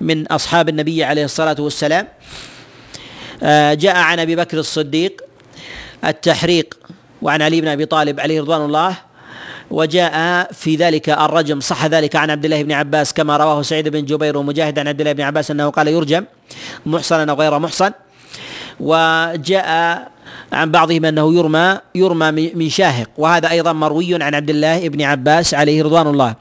من 0.00 0.26
أصحاب 0.26 0.68
النبي 0.68 1.04
عليه 1.04 1.24
الصلاة 1.24 1.56
والسلام. 1.58 2.08
آه، 3.42 3.74
جاء 3.74 3.96
عن 3.96 4.18
أبي 4.18 4.36
بكر 4.36 4.58
الصديق 4.58 5.22
التحريق 6.04 6.78
وعن 7.22 7.42
علي 7.42 7.60
بن 7.60 7.68
أبي 7.68 7.86
طالب 7.86 8.20
عليه 8.20 8.40
رضوان 8.40 8.60
الله. 8.60 8.96
وجاء 9.70 10.14
في 10.52 10.76
ذلك 10.76 11.08
الرجم 11.08 11.60
صح 11.60 11.86
ذلك 11.86 12.16
عن 12.16 12.30
عبد 12.30 12.44
الله 12.44 12.62
بن 12.62 12.72
عباس 12.72 13.12
كما 13.12 13.36
رواه 13.36 13.62
سعيد 13.62 13.88
بن 13.88 14.04
جبير 14.04 14.36
ومجاهد 14.36 14.78
عن 14.78 14.88
عبد 14.88 15.00
الله 15.00 15.12
بن 15.12 15.22
عباس 15.22 15.50
أنه 15.50 15.70
قال 15.70 15.88
يرجم 15.88 16.24
محصنا 16.86 17.32
أو 17.32 17.36
غير 17.36 17.58
محصن. 17.58 17.92
وجاء 18.80 19.68
عن 20.52 20.70
بعضهم 20.70 21.04
أنه 21.04 21.34
يرمى 21.34 21.78
يرمى 21.94 22.30
من 22.54 22.68
شاهق. 22.68 23.08
وهذا 23.18 23.50
أيضا 23.50 23.72
مروي 23.72 24.22
عن 24.22 24.34
عبد 24.34 24.50
الله 24.50 24.88
بن 24.88 25.02
عباس 25.02 25.54
عليه 25.54 25.82
رضوان 25.82 26.06
الله. 26.06 26.34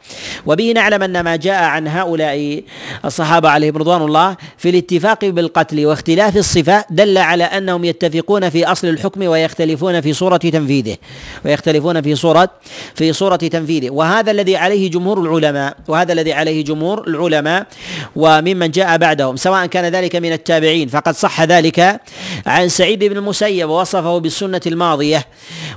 وبه 0.46 0.72
نعلم 0.72 1.04
أن 1.04 1.20
ما 1.20 1.36
جاء 1.36 1.64
عن 1.64 1.88
هؤلاء 1.88 2.64
الصحابة 3.06 3.50
عليهم 3.50 3.78
رضوان 3.78 4.02
الله 4.02 4.38
في 4.58 4.70
الاتفاق 4.70 5.26
بالقتل 5.26 5.86
واختلاف 5.86 6.38
الصفة 6.38 6.86
دل 6.90 7.18
على 7.18 7.44
أنهم 7.44 7.86
يتفقون 7.86 8.50
في 8.50 8.66
أصل 8.66 8.88
الحكم 8.88 9.22
ويختلفون 9.22 10.02
في 10.02 10.14
صورة 10.14 10.38
تنفيذه. 10.38 10.98
ويختلفون 11.46 12.02
في 12.02 12.16
صورة 12.16 12.50
في 12.96 13.14
صورة 13.14 13.36
تنفيذه. 13.36 13.90
وهذا 13.90 14.32
الذي 14.32 14.58
عليه 14.58 14.92
جمهور 14.92 15.22
العلماء 15.22 15.78
وهذا 15.88 16.14
الذي 16.14 16.34
عليه 16.34 16.64
جمهور 16.64 17.08
العلماء 17.08 17.68
وممن 18.16 18.72
جاء 18.72 18.98
بعدهم. 18.98 19.36
سواء 19.36 19.66
كان 19.66 19.86
ذلك 19.86 20.16
من 20.16 20.34
التابعين 20.34 20.88
فقد 20.88 21.16
صح 21.16 21.42
ذلك 21.42 22.02
عن 22.46 22.70
سعيد 22.70 23.04
بن 23.04 23.18
المسيب 23.18 23.70
وصفه 23.96 24.18
بالسنة 24.18 24.62
الماضية. 24.68 25.26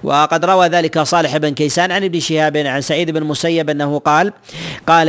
وقد 0.03 0.45
روى 0.45 0.67
ذلك 0.67 0.99
صالح 0.99 1.37
بن 1.37 1.55
كيسان 1.55 1.93
عن 1.93 2.05
ابن 2.05 2.21
شهاب 2.21 2.57
عن 2.57 2.81
سعيد 2.81 3.11
بن 3.11 3.17
المسيب 3.17 3.71
أنه 3.71 3.99
قال 3.99 4.33
قال 4.87 5.09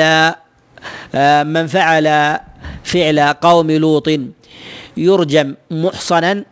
آه، 1.15 1.43
من 1.43 1.67
فعل 1.67 2.38
فعل 2.84 3.19
قوم 3.19 3.72
لوط 3.72 4.10
يرجم 4.98 5.56
محصنا 5.72 6.43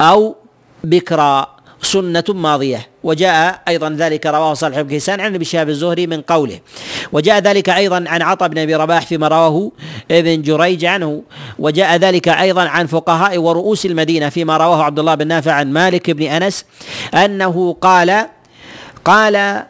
أو 0.00 0.36
بكرا 0.84 1.55
سنة 1.86 2.24
ماضية. 2.28 2.88
وجاء 3.02 3.62
أيضا 3.68 3.90
ذلك 3.90 4.26
رواه 4.26 4.54
صالح 4.54 4.80
بن 4.80 4.88
كيسان 4.88 5.20
عن 5.20 5.34
ابي 5.34 5.44
شهاب 5.44 5.68
الزهري 5.68 6.06
من 6.06 6.20
قوله. 6.20 6.60
وجاء 7.12 7.38
ذلك 7.38 7.68
أيضا 7.68 8.04
عن 8.06 8.22
عطاء 8.22 8.48
بن 8.48 8.58
أبي 8.58 8.74
رباح 8.74 9.06
فيما 9.06 9.28
رواه 9.28 9.72
ابن 10.10 10.42
جريج 10.42 10.84
عنه. 10.84 11.22
وجاء 11.58 11.96
ذلك 11.96 12.28
أيضا 12.28 12.62
عن 12.62 12.86
فقهاء 12.86 13.38
ورؤوس 13.38 13.86
المدينة 13.86 14.28
فيما 14.28 14.56
رواه 14.56 14.82
عبد 14.82 14.98
الله 14.98 15.14
بن 15.14 15.26
نافع 15.26 15.52
عن 15.52 15.72
مالك 15.72 16.10
بن 16.10 16.22
أنس 16.22 16.64
أنه 17.14 17.76
قال 17.80 18.26
قال 19.04 19.62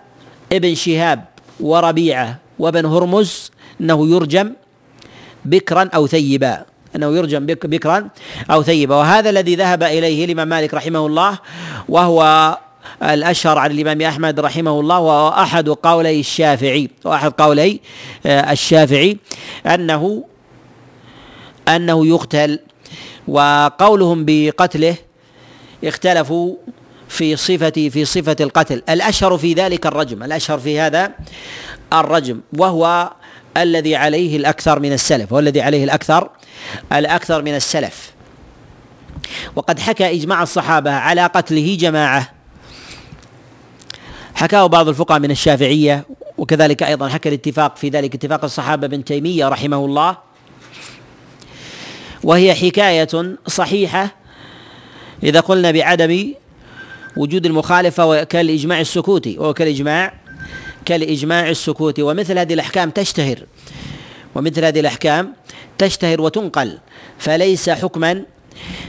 ابن 0.53 0.75
شهاب 0.75 1.25
وربيعة 1.61 2.39
وابن 2.59 2.85
هرمز 2.87 3.51
أنه 3.81 4.09
يرجم 4.09 4.53
بكرا 5.45 5.91
أو 5.95 6.07
ثيبا. 6.07 6.65
أنه 6.97 7.17
يرجم 7.17 7.47
بكرا 7.47 8.09
أو 8.51 8.63
ثيبا. 8.63 8.95
وهذا 8.95 9.31
الذي 9.31 9.55
ذهب 9.55 9.83
إليه 9.83 10.25
الإمام 10.25 10.49
مالك 10.49 10.75
رحمه 10.75 11.07
الله 11.07 11.39
وهو 11.89 12.59
الأشهر 13.03 13.59
عن 13.59 13.71
الإمام 13.71 14.03
أحمد 14.03 14.41
رحمه 14.41 14.81
الله 14.81 14.99
وهو 14.99 15.29
أحد 15.29 15.69
قولي 15.69 16.21
الشافعي. 16.21 16.91
وأحد 17.05 17.31
قولي 17.31 17.81
آه، 18.27 18.53
الشافعي. 18.53 19.19
أنه 19.67 20.25
أنه 21.69 22.07
يقتل 22.07 22.59
وقولهم 23.29 24.25
بقتله 24.27 24.97
اختلفوا 25.85 26.55
في 27.09 27.37
صفة 27.37 27.89
في 27.89 28.05
صفة 28.05 28.37
القتل. 28.41 28.83
الأشهر 28.89 29.39
في 29.39 29.55
ذلك 29.55 29.87
الرجم. 29.87 30.23
الأشهر 30.23 30.59
في 30.59 30.81
هذا 30.81 31.13
الرجم. 31.93 32.41
وهو 32.59 33.11
الذي 33.57 33.97
عليه 33.97 34.37
الأكثر 34.37 34.81
من 34.81 34.93
السلف 34.93 35.33
والذي 35.33 35.61
عليه 35.61 35.85
الأكثر 35.85 36.31
الأكثر 36.93 37.43
من 37.43 37.55
السلف. 37.55 38.13
وقد 39.57 39.79
حكى 39.79 40.15
إجماع 40.15 40.43
الصحابة 40.43 40.91
على 40.91 41.27
قتله 41.27 41.77
جماعة. 41.81 42.33
حكاه 44.35 44.67
بعض 44.67 44.89
الفقهاء 44.89 45.21
من 45.21 45.31
الشافعية 45.31 46.05
وكذلك 46.39 46.83
أيضا 46.83 47.09
حكى 47.09 47.29
الاتفاق 47.29 47.77
في 47.77 47.89
ذلك 47.89 48.15
اتفاق 48.15 48.45
الصحابة 48.45 48.87
بن 48.87 49.05
تيمية 49.05 49.49
رحمه 49.49 49.85
الله. 49.85 50.17
وهي 52.23 52.55
حكاية 52.55 53.37
صحيحة. 53.47 54.15
إذا 55.23 55.41
قلنا 55.41 55.71
بعدم 55.71 56.35
وجود 57.17 57.47
المخالفة 57.47 58.25
كالإجماع 58.25 58.81
السكوتي 58.81 59.39
وهو 59.39 59.55
كالإجماع 59.55 60.15
كالإجماع 60.85 61.49
السكوتي 61.49 62.03
ومثل 62.03 62.39
هذه 62.39 62.55
الأحكام 62.55 62.91
تشتهر. 62.91 63.39
ومثل 64.35 64.65
هذه 64.65 64.81
الأحكام 64.81 65.33
تشتهر 65.79 66.21
وتنقل. 66.21 66.79
فليس 67.19 67.71
حكما 67.71 68.23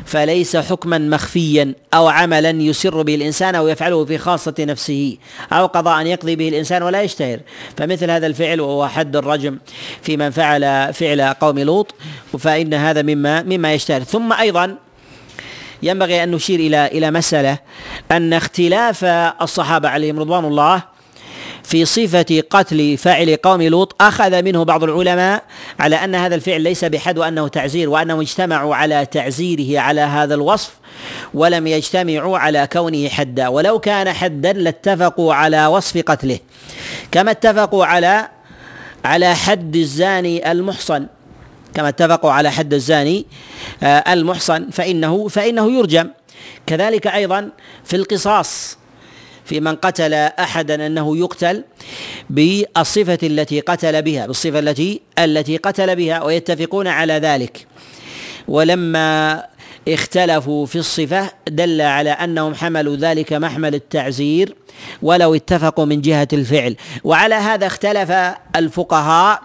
فليس 0.06 0.56
حكما 0.56 0.98
مخفيا 0.98 1.74
أو 1.94 2.08
عملا 2.08 2.50
يسر 2.50 3.02
به 3.02 3.16
الإنسان 3.16 3.56
أو 3.56 3.68
يفعله 3.68 4.06
في 4.06 4.18
خاصة 4.18 4.54
نفسه 4.60 5.18
أو 5.54 5.66
قضاء 5.66 6.06
يقضي 6.06 6.36
به 6.36 6.50
الإنسان 6.50 6.84
ولا 6.84 7.02
يشتهر. 7.02 7.40
فمثل 7.78 8.12
هذا 8.12 8.28
الفعل 8.28 8.62
وهو 8.62 8.88
حد 8.88 9.16
الرجم 9.16 9.58
في 10.02 10.18
من 10.18 10.30
فعل 10.30 10.94
فعل 10.94 11.22
قوم 11.22 11.60
لوط 11.60 11.96
فإن 12.40 12.74
هذا 12.74 13.02
مما 13.02 13.44
مما 13.44 13.74
يشتهر. 13.74 14.04
ثم 14.04 14.34
أيضا 14.34 14.76
ينبغي 15.84 16.24
أن 16.24 16.32
نشير 16.32 16.60
إلى 16.60 16.88
إلى 16.88 17.12
مسألة 17.12 17.58
أن 18.12 18.34
اختلاف 18.34 19.06
الصحابة 19.42 19.90
عليهم 19.90 20.20
رضوان 20.20 20.46
الله 20.46 20.97
في 21.68 21.86
صفة 21.86 22.44
قتل 22.50 22.98
فاعل 22.98 23.36
قوم 23.36 23.62
لوط 23.62 23.96
أخذ 24.02 24.42
منه 24.42 24.64
بعض 24.64 24.84
العلماء 24.84 25.44
على 25.80 25.96
أن 25.96 26.16
هذا 26.16 26.36
الفعل 26.36 26.62
ليس 26.62 26.86
بحد 26.86 27.18
وأنه 27.18 27.48
تعزير 27.48 27.90
وأنهم 27.90 28.20
اجتمعوا 28.20 28.76
على 28.76 29.06
تعزيره 29.06 29.80
على 29.80 30.02
هذا 30.02 30.36
الوصف 30.36 30.74
ولم 31.34 31.68
يجتمعوا 31.68 32.38
على 32.38 32.68
كونه 32.72 33.10
حدا 33.10 33.48
ولو 33.48 33.80
كان 33.80 34.14
حدا 34.14 34.54
لاتفقوا 34.54 35.34
على 35.34 35.66
وصف 35.66 35.98
قتله 35.98 36.40
كما 37.12 37.32
اتفقوا 37.32 37.86
على 37.86 38.28
على 39.06 39.36
حد 39.36 39.76
الزاني 39.76 40.52
المحصن. 40.52 41.08
كما 41.74 41.90
اتفقوا 41.90 42.32
على 42.32 42.52
حد 42.52 42.74
الزاني 42.74 43.26
آه، 43.84 44.14
المحصن 44.14 44.70
فإنه 44.70 45.28
فإنه 45.28 45.72
يرجم. 45.72 46.10
كذلك 46.66 47.08
أيضا 47.08 47.50
في 47.86 47.96
القصاص. 47.96 48.78
في 49.48 49.60
من 49.60 49.76
قتل 49.76 50.14
احدا 50.14 50.88
أنه 50.88 51.18
يقتل 51.18 51.64
بالصفه 52.30 53.20
التي 53.24 53.60
قتل 53.60 54.02
بها 54.02 54.28
بالصفة 54.28 54.60
التي 54.60 55.02
التي 55.20 55.58
قتل 55.58 55.96
بها 55.96 56.24
ويتفقون 56.24 56.88
على 56.88 57.14
ذلك. 57.14 57.68
ولما 58.48 59.44
اختلفوا 59.88 60.66
في 60.66 60.76
الصفة 60.76 61.32
دل 61.48 61.82
على 61.82 62.10
أنهم 62.10 62.56
حملوا 62.56 62.96
ذلك 62.96 63.34
محمل 63.34 63.76
التعزير 63.76 64.56
ولو 65.02 65.36
اتفقوا 65.36 65.86
من 65.86 66.02
جهة 66.02 66.28
الفعل. 66.34 66.76
وعلى 67.04 67.36
هذا 67.36 67.68
اختلف 67.68 68.12
الفقهاء 68.56 69.42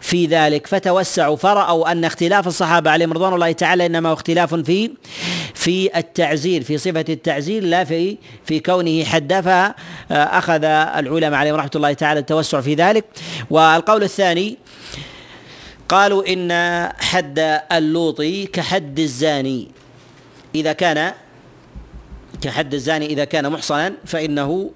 في 0.00 0.26
ذلك. 0.26 0.66
فتوسعوا 0.66 1.36
فرأوا 1.36 1.92
أن 1.92 2.04
اختلاف 2.04 2.46
الصحابة 2.46 2.90
عليهم 2.90 3.12
رضوان 3.12 3.34
الله 3.34 3.52
تعالى 3.52 3.86
إنما 3.86 4.08
هو 4.08 4.12
اختلاف 4.12 4.54
في 4.54 4.90
في 5.54 5.98
التعزير 5.98 6.62
في 6.62 6.78
صفة 6.78 7.04
التعزير 7.08 7.64
لا 7.64 7.84
في 7.84 8.18
في 8.44 8.60
كونه 8.60 9.04
حدا 9.04 9.40
فأخذ 9.40 10.64
العلماء 10.64 11.34
عليهم 11.34 11.54
رحمة 11.54 11.70
الله 11.76 11.92
تعالى 11.92 12.20
التوسع 12.20 12.60
في 12.60 12.74
ذلك. 12.74 13.04
والقول 13.50 14.02
الثاني 14.02 14.58
قالوا 15.88 16.32
إن 16.32 16.52
حد 17.00 17.62
اللوطي 17.72 18.46
كحد 18.46 18.98
الزاني. 18.98 19.68
إذا 20.54 20.72
كان 20.72 21.12
كحد 22.42 22.74
الزاني 22.74 23.06
إذا 23.06 23.24
كان 23.24 23.52
محصنا 23.52 23.92
فإنه 24.06 24.70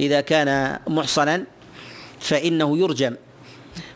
إذا 0.00 0.20
كان 0.20 0.78
محصنا 0.86 1.44
فإنه 2.20 2.78
يرجم. 2.78 3.16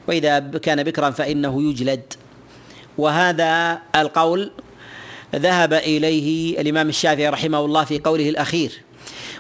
وإذا 0.09 0.39
كان 0.39 0.83
بكرا 0.83 1.11
فإنه 1.11 1.63
يجلد. 1.71 2.13
وهذا 2.99 3.79
القول 3.97 4.51
ذهب 5.37 5.73
إليه 5.73 6.61
الإمام 6.61 6.89
الشافعي 6.89 7.29
رحمه 7.29 7.65
الله 7.65 7.85
في 7.85 7.99
قوله 7.99 8.29
الأخير. 8.29 8.73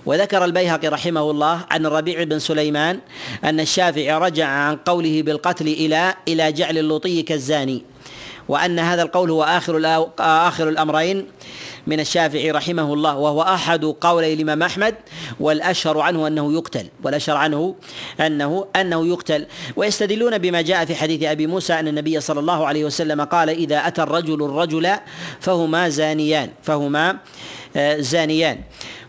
وذكر 0.07 0.45
البيهقي 0.45 0.89
رحمه 0.89 1.31
الله 1.31 1.65
عن 1.71 1.87
الربيع 1.87 2.23
بن 2.23 2.39
سليمان 2.39 3.01
أن 3.45 3.61
الشافعي 3.61 4.13
رجع 4.13 4.47
عن 4.47 4.77
قوله 4.77 5.23
بالقتل 5.23 5.69
إلى 5.69 6.15
إلى 6.29 6.53
جعل 6.53 6.79
اللوطي 6.79 7.23
كالزاني. 7.23 7.83
وأن 8.49 8.79
هذا 8.79 9.03
القول 9.03 9.31
هو 9.31 9.43
آخر 9.43 10.05
آخر 10.19 10.69
الأمرين 10.69 11.27
من 11.87 12.01
الشافعي 12.01 12.51
رحمه 12.51 12.95
الله 12.95 13.17
وهو 13.17 13.43
أحد 13.43 13.85
قولي 13.85 14.33
الإمام 14.33 14.63
أحمد 14.63 14.95
والأشهر 15.41 16.01
عنه 16.01 16.27
أنه 16.27 16.53
يقتل 16.53 16.87
والأشهر 17.03 17.37
عنه 17.37 17.75
أنه 18.21 18.67
أنه 18.77 19.07
يقتل. 19.07 19.47
ويستدلون 19.77 20.39
بما 20.39 20.63
جاء 20.63 20.85
في 20.85 20.95
حديث 20.95 21.23
أبي 21.23 21.47
موسى 21.47 21.73
أن 21.73 21.89
النبي 21.89 22.21
صلى 22.21 22.41
الله 22.41 22.67
عليه 22.67 22.85
وسلم 22.85 23.21
قال 23.25 23.51
إذا 23.51 23.87
أتى 23.87 24.03
الرجل 24.03 24.45
الرجل 24.45 24.91
فهما 25.41 25.89
زانيان 25.89 26.51
فهما 26.63 27.17
آه، 27.77 28.01
زانيان. 28.01 28.61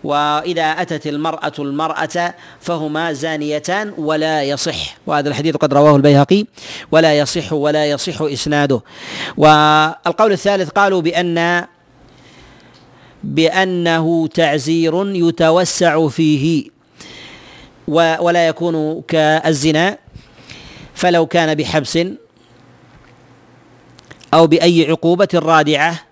وإذا 0.03 0.63
أتت 0.63 1.07
المرأة 1.07 1.53
المرأة 1.59 2.33
فهما 2.61 3.13
زانيتان 3.13 3.93
ولا 3.97 4.43
يصح. 4.43 4.97
وهذا 5.07 5.29
الحديث 5.29 5.55
قد 5.55 5.73
رواه 5.73 5.95
البيهقي. 5.95 6.45
ولا 6.91 7.19
يصح 7.19 7.53
ولا 7.53 7.85
يصح 7.85 8.21
إسناده. 8.21 8.81
والقول 9.37 10.31
الثالث 10.31 10.69
قالوا 10.69 11.01
بأن 11.01 11.65
بأنه 13.23 14.27
تعزير 14.27 15.15
يتوسع 15.15 16.07
فيه 16.07 16.69
ولا 17.87 18.47
يكون 18.47 19.01
كالزنا. 19.01 19.97
فلو 20.95 21.25
كان 21.25 21.55
بحبس 21.55 21.99
أو 24.33 24.47
بأي 24.47 24.85
عقوبة 24.89 25.27
رادعة 25.33 26.06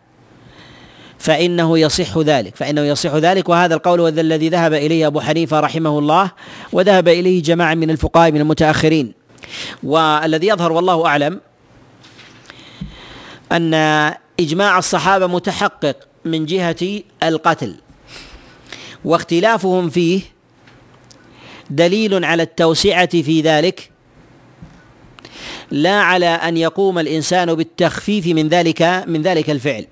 فإنه 1.25 1.79
يصح 1.79 2.17
ذلك 2.17 2.55
فإنه 2.55 2.81
يصح 2.81 3.13
ذلك 3.13 3.49
وهذا 3.49 3.75
القول 3.75 3.99
هو 3.99 4.07
الذي 4.07 4.49
ذهب 4.49 4.73
إليه 4.73 5.07
أبو 5.07 5.19
حنيفة 5.19 5.59
رحمه 5.59 5.99
الله 5.99 6.31
وذهب 6.71 7.07
إليه 7.07 7.43
جماعة 7.43 7.73
من 7.73 7.89
الفقهاء 7.89 8.31
من 8.31 8.41
المتأخرين. 8.41 9.13
والذي 9.83 10.47
يظهر 10.47 10.71
والله 10.71 11.05
أعلم 11.05 11.41
أن 13.51 13.73
إجماع 14.39 14.77
الصحابة 14.77 15.27
متحقق 15.27 15.95
من 16.25 16.45
جهة 16.45 17.01
القتل 17.23 17.75
واختلافهم 19.05 19.89
فيه 19.89 20.21
دليل 21.69 22.25
على 22.25 22.43
التوسعة 22.43 23.21
في 23.21 23.41
ذلك 23.41 23.91
لا 25.71 26.01
على 26.01 26.25
أن 26.25 26.57
يقوم 26.57 26.99
الإنسان 26.99 27.53
بالتخفيف 27.53 28.27
من 28.27 28.47
ذلك 28.47 28.81
من 29.07 29.21
ذلك 29.21 29.49
الفعل. 29.49 29.85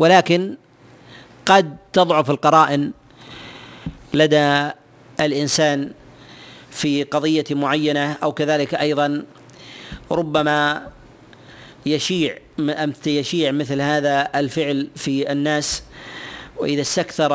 ولكن 0.00 0.56
قد 1.46 1.76
تضعف 1.92 2.30
القرائن 2.30 2.92
لدى 4.14 4.70
الإنسان 5.20 5.92
في 6.70 7.02
قضية 7.02 7.44
معينة 7.50 8.12
أو 8.22 8.32
كذلك 8.32 8.74
أيضا 8.74 9.24
ربما 10.10 10.86
يشيع 11.86 12.38
يشيع 13.06 13.50
مثل 13.52 13.80
هذا 13.80 14.28
الفعل 14.34 14.88
في 14.96 15.32
الناس 15.32 15.82
وإذا 16.56 16.80
استكثر 16.80 17.32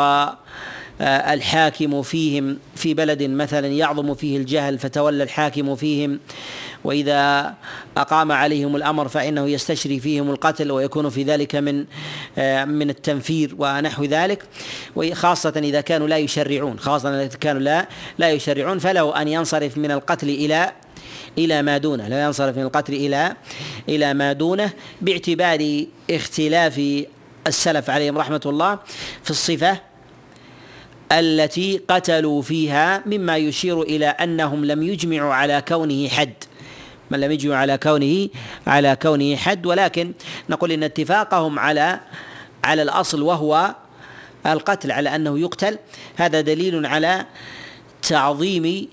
آه، 1.01 1.33
الحاكم 1.33 2.01
فيهم 2.01 2.57
في 2.75 2.93
بلد 2.93 3.23
مثلا 3.23 3.67
يعظم 3.67 4.13
فيه 4.13 4.37
الجهل 4.37 4.79
فتولى 4.79 5.23
الحاكم 5.23 5.75
فيهم 5.75 6.19
وإذا 6.85 7.53
أقام 7.97 8.31
عليهم 8.31 8.75
الأمر 8.75 9.07
فإنه 9.07 9.49
يستشري 9.49 9.99
فيهم 9.99 10.29
القتل 10.29 10.71
ويكون 10.71 11.09
في 11.09 11.23
ذلك 11.23 11.55
من 11.55 11.85
آه، 12.37 12.65
من 12.65 12.89
التنفير 12.89 13.55
ونحو 13.57 14.03
ذلك. 14.03 14.43
وخاصة 14.95 15.53
إذا 15.55 15.81
كانوا 15.81 16.07
لا 16.07 16.17
يشرعون 16.17 16.79
خاصة 16.79 17.09
إذا 17.09 17.37
كانوا 17.37 17.61
لا 17.61 17.87
لا 18.17 18.31
يشرعون 18.31 18.79
فله 18.79 19.21
أن 19.21 19.27
ينصرف 19.27 19.77
من 19.77 19.91
القتل 19.91 20.29
إلى 20.29 20.71
إلى 21.37 21.61
ما 21.61 21.77
دونه 21.77 22.07
لا 22.07 22.23
ينصرف 22.23 22.57
من 22.57 22.63
القتل 22.63 22.93
إلى 22.93 23.35
إلى 23.89 24.13
ما 24.13 24.33
دونه 24.33 24.71
باعتبار 25.01 25.85
اختلاف 26.11 26.81
السلف 27.47 27.89
عليهم 27.89 28.17
رحمة 28.17 28.41
الله 28.45 28.79
في 29.23 29.29
الصفة 29.29 29.79
التي 31.11 31.81
قتلوا 31.87 32.41
فيها 32.41 33.03
مما 33.05 33.37
يشير 33.37 33.81
إلى 33.81 34.05
أنهم 34.05 34.65
لم 34.65 34.83
يجمعوا 34.83 35.33
على 35.33 35.63
كونه 35.67 36.07
حد. 36.07 36.33
من 37.11 37.19
لم 37.19 37.31
يجمع 37.31 37.55
على 37.55 37.77
كونه 37.77 38.29
على 38.67 38.97
كونه 39.01 39.35
حد 39.35 39.65
ولكن 39.65 40.13
نقول 40.49 40.71
إن 40.71 40.83
اتفاقهم 40.83 41.59
على 41.59 41.99
على 42.63 42.81
الأصل 42.81 43.21
وهو 43.21 43.75
القتل 44.45 44.91
على 44.91 45.15
أنه 45.15 45.39
يقتل 45.39 45.77
هذا 46.15 46.41
دليل 46.41 46.85
على 46.85 47.25
تعظيم 48.01 48.87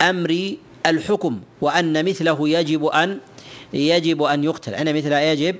أمر 0.00 0.56
الحكم 0.86 1.40
وأن 1.60 2.04
مثله 2.04 2.48
يجب 2.48 2.86
أن 2.86 3.18
يجب 3.74 4.22
أن 4.22 4.44
يقتل. 4.44 4.74
ان 4.74 4.96
مثله 4.96 5.20
يجب 5.20 5.56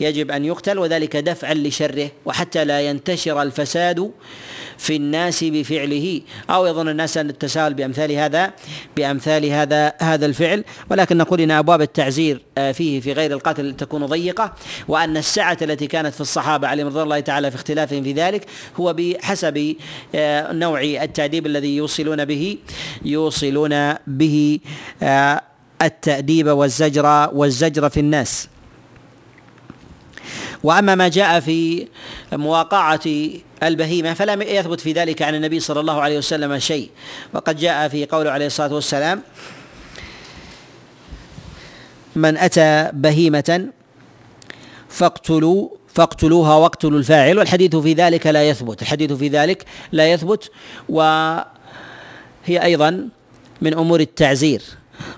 يجب 0.00 0.30
أن 0.30 0.44
يقتل 0.44 0.78
وذلك 0.78 1.16
دفعا 1.16 1.54
لشره 1.54 2.10
وحتى 2.24 2.64
لا 2.64 2.80
ينتشر 2.80 3.42
الفساد 3.42 4.10
في 4.78 4.96
الناس 4.96 5.44
بفعله 5.44 6.20
أو 6.50 6.66
يظن 6.66 6.88
الناس 6.88 7.18
أن 7.18 7.30
التساهل 7.30 7.74
بأمثال 7.74 8.12
هذا 8.12 8.52
بأمثال 8.96 9.44
هذا 9.44 9.92
هذا 10.00 10.26
الفعل. 10.26 10.64
ولكن 10.90 11.16
نقول 11.16 11.40
إن 11.40 11.50
أبواب 11.50 11.82
التعزير 11.82 12.40
آه، 12.58 12.72
فيه 12.72 13.00
في 13.00 13.12
غير 13.12 13.32
القتل 13.32 13.76
تكون 13.76 14.06
ضيقة 14.06 14.54
وأن 14.88 15.16
السعة 15.16 15.58
التي 15.62 15.86
كانت 15.86 16.14
في 16.14 16.20
الصحابة 16.20 16.68
عليهم 16.68 16.86
رضي 16.86 17.02
الله 17.02 17.20
تعالى 17.20 17.50
في 17.50 17.56
اختلافهم 17.56 18.02
في 18.02 18.12
ذلك 18.12 18.46
هو 18.80 18.92
بحسب 18.92 19.76
آه، 20.14 20.52
نوع 20.52 20.80
التاديب 20.82 21.46
الذي 21.46 21.76
يوصلون 21.76 22.24
به 22.24 22.58
يوصلون 23.04 23.94
به 24.06 24.60
آه، 25.02 25.42
التأديب 25.82 26.48
والزجر 26.48 27.30
والزجر 27.32 27.88
في 27.88 28.00
الناس. 28.00 28.48
وأما 30.62 30.94
ما 30.94 31.08
جاء 31.08 31.40
في 31.40 31.88
مواقعة 32.32 33.00
البهيمة 33.62 34.14
فلم 34.14 34.42
يثبت 34.42 34.80
في 34.80 34.92
ذلك 34.92 35.22
عن 35.22 35.34
النبي 35.34 35.60
صلى 35.60 35.80
الله 35.80 36.00
عليه 36.00 36.18
وسلم 36.18 36.58
شيء. 36.58 36.90
وقد 37.34 37.56
جاء 37.56 37.88
في 37.88 38.06
قوله 38.06 38.30
عليه 38.30 38.46
الصلاة 38.46 38.74
والسلام 38.74 39.22
من 42.16 42.36
أتى 42.36 42.90
بهيمة 42.92 43.68
فاقتلوا 44.88 45.68
فاقتلوها 45.94 46.54
واقتلوا 46.54 46.98
الفاعل. 46.98 47.38
والحديث 47.38 47.76
في 47.76 47.92
ذلك 47.92 48.26
لا 48.26 48.48
يثبت. 48.48 48.82
الحديث 48.82 49.12
في 49.12 49.28
ذلك 49.28 49.64
لا 49.92 50.12
يثبت. 50.12 50.50
وهي 50.88 51.44
أيضا 52.48 53.08
من 53.62 53.74
أمور 53.74 54.00
التعزير. 54.00 54.62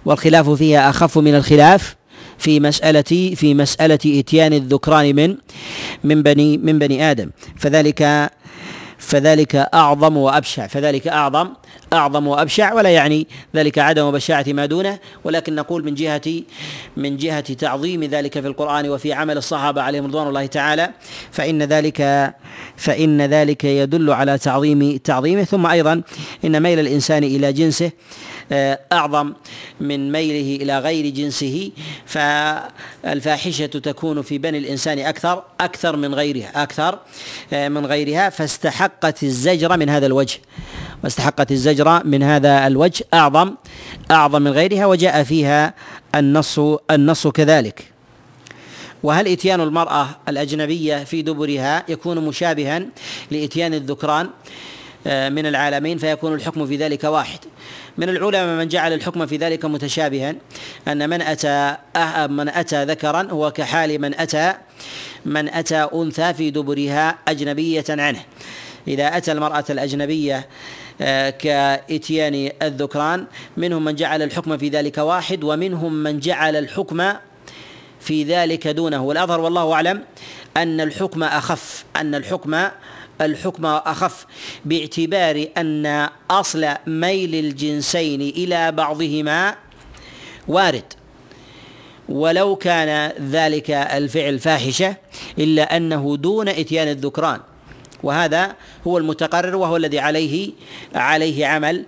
والخلاف 0.04 0.50
فيها 0.50 0.90
أخف 0.90 1.18
من 1.18 1.34
الخلاف 1.34 1.96
في 2.38 2.60
مسألة 2.60 3.34
في 3.36 3.54
مسألة 3.54 3.98
إتيان 4.06 4.52
الذكران 4.52 5.16
من 5.16 5.36
من 6.04 6.22
بني 6.22 6.58
من 6.58 6.78
بني 6.78 7.10
آدم. 7.10 7.30
فذلك 7.56 8.30
فذلك 8.98 9.54
أعظم 9.54 10.16
وأبشع. 10.16 10.66
فذلك 10.66 11.08
أعظم 11.08 11.48
أعظم 11.92 12.26
وأبشع 12.26 12.72
ولا 12.72 12.90
يعني 12.90 13.26
ذلك 13.56 13.78
عدم 13.78 14.10
بشاعة 14.10 14.44
ما 14.48 14.66
دونه. 14.66 14.98
ولكن 15.24 15.54
نقول 15.54 15.84
من 15.84 15.94
جهة 15.94 16.42
من 16.96 17.16
جهة 17.16 17.40
تعظيم 17.40 18.04
ذلك 18.04 18.40
في 18.40 18.46
القرآن 18.46 18.88
وفي 18.88 19.12
عمل 19.12 19.36
الصحابة 19.36 19.82
عليهم 19.82 20.06
رضوان 20.06 20.28
الله 20.28 20.46
تعالى 20.46 20.90
فإن 21.30 21.62
ذلك 21.62 22.32
فإن 22.76 23.22
ذلك 23.22 23.64
يدل 23.64 24.10
على 24.10 24.38
تعظيم 24.38 24.96
تعظيمه. 24.96 25.44
ثم 25.44 25.66
أيضا 25.66 26.02
إن 26.44 26.62
ميل 26.62 26.78
الإنسان 26.78 27.24
إلى 27.24 27.52
جنسه 27.52 27.90
أعظم 28.52 29.32
من 29.80 30.12
ميله 30.12 30.62
إلى 30.62 30.78
غير 30.78 31.08
جنسه 31.08 31.70
فالفاحشة 32.06 33.66
تكون 33.66 34.22
في 34.22 34.38
بني 34.38 34.58
الإنسان 34.58 34.98
أكثر 34.98 35.42
أكثر 35.60 35.96
من 35.96 36.14
غيرها 36.14 36.62
أكثر 36.62 36.98
آه، 37.52 37.68
من 37.68 37.86
غيرها 37.86 38.30
فاستحقت 38.30 39.22
الزجر 39.22 39.76
من 39.76 39.88
هذا 39.88 40.06
الوجه. 40.06 40.40
واستحقت 41.04 41.52
الزجر 41.52 42.04
من 42.04 42.22
هذا 42.22 42.66
الوجه 42.66 43.04
أعظم 43.14 43.54
أعظم 44.10 44.42
من 44.42 44.50
غيرها 44.50 44.86
وجاء 44.86 45.22
فيها 45.22 45.74
النص 46.14 46.58
النص 46.90 47.26
كذلك. 47.26 47.92
وهل 49.02 49.28
إتيان 49.28 49.60
المرأة 49.60 50.08
الأجنبية 50.28 51.04
في 51.04 51.22
دبرها 51.22 51.84
يكون 51.88 52.18
مشابها 52.18 52.82
لإتيان 53.30 53.74
الذكران 53.74 54.30
آه، 55.06 55.28
من 55.28 55.46
العالمين؟ 55.46 55.98
فيكون 55.98 56.34
الحكم 56.34 56.66
في 56.66 56.76
ذلك 56.76 57.04
واحد. 57.04 57.38
من 57.98 58.08
العلماء 58.08 58.56
من 58.56 58.68
جعل 58.68 58.92
الحكم 58.92 59.26
في 59.26 59.36
ذلك 59.36 59.64
متشابها 59.64 60.34
أن 60.88 61.10
من 61.10 61.22
أتى 61.22 61.76
أه، 61.96 62.26
من 62.26 62.48
أتى 62.48 62.84
ذكرا 62.84 63.28
هو 63.30 63.50
كحال 63.50 64.00
من 64.00 64.14
أتى 64.14 64.54
من 65.24 65.48
أتى 65.48 65.88
أنثى 65.94 66.34
في 66.34 66.50
دبرها 66.50 67.18
أجنبية 67.28 67.84
عنه. 67.88 68.20
إذا 68.88 69.16
أتى 69.16 69.32
المرأة 69.32 69.64
الأجنبية 69.70 70.48
آه، 71.00 71.30
كإتيان 71.30 72.50
الذكران 72.62 73.26
منهم 73.56 73.84
من 73.84 73.94
جعل 73.94 74.22
الحكم 74.22 74.58
في 74.58 74.68
ذلك 74.68 74.98
واحد 74.98 75.44
ومنهم 75.44 75.92
من 75.92 76.20
جعل 76.20 76.56
الحكم 76.56 77.12
في 78.00 78.24
ذلك 78.24 78.68
دونه. 78.68 79.02
والأظهر 79.02 79.40
والله 79.40 79.72
أعلم 79.72 80.02
أن 80.56 80.80
الحكم 80.80 81.22
أخف 81.22 81.84
أن 81.96 82.14
الحكم 82.14 82.68
الحكم 83.20 83.66
أخف 83.66 84.26
باعتبار 84.64 85.46
أن 85.56 86.08
أصل 86.30 86.68
ميل 86.86 87.34
الجنسين 87.34 88.20
إلى 88.20 88.72
بعضهما 88.72 89.54
وارد. 90.48 90.92
ولو 92.08 92.56
كان 92.56 93.12
ذلك 93.30 93.70
الفعل 93.70 94.38
فاحشة 94.38 94.96
إلا 95.38 95.76
أنه 95.76 96.16
دون 96.16 96.48
إتيان 96.48 96.88
الذكران. 96.88 97.40
وهذا 98.02 98.56
هو 98.86 98.98
المتقرر 98.98 99.56
وهو 99.56 99.76
الذي 99.76 99.98
عليه 99.98 100.50
عليه 100.94 101.46
عمل 101.46 101.84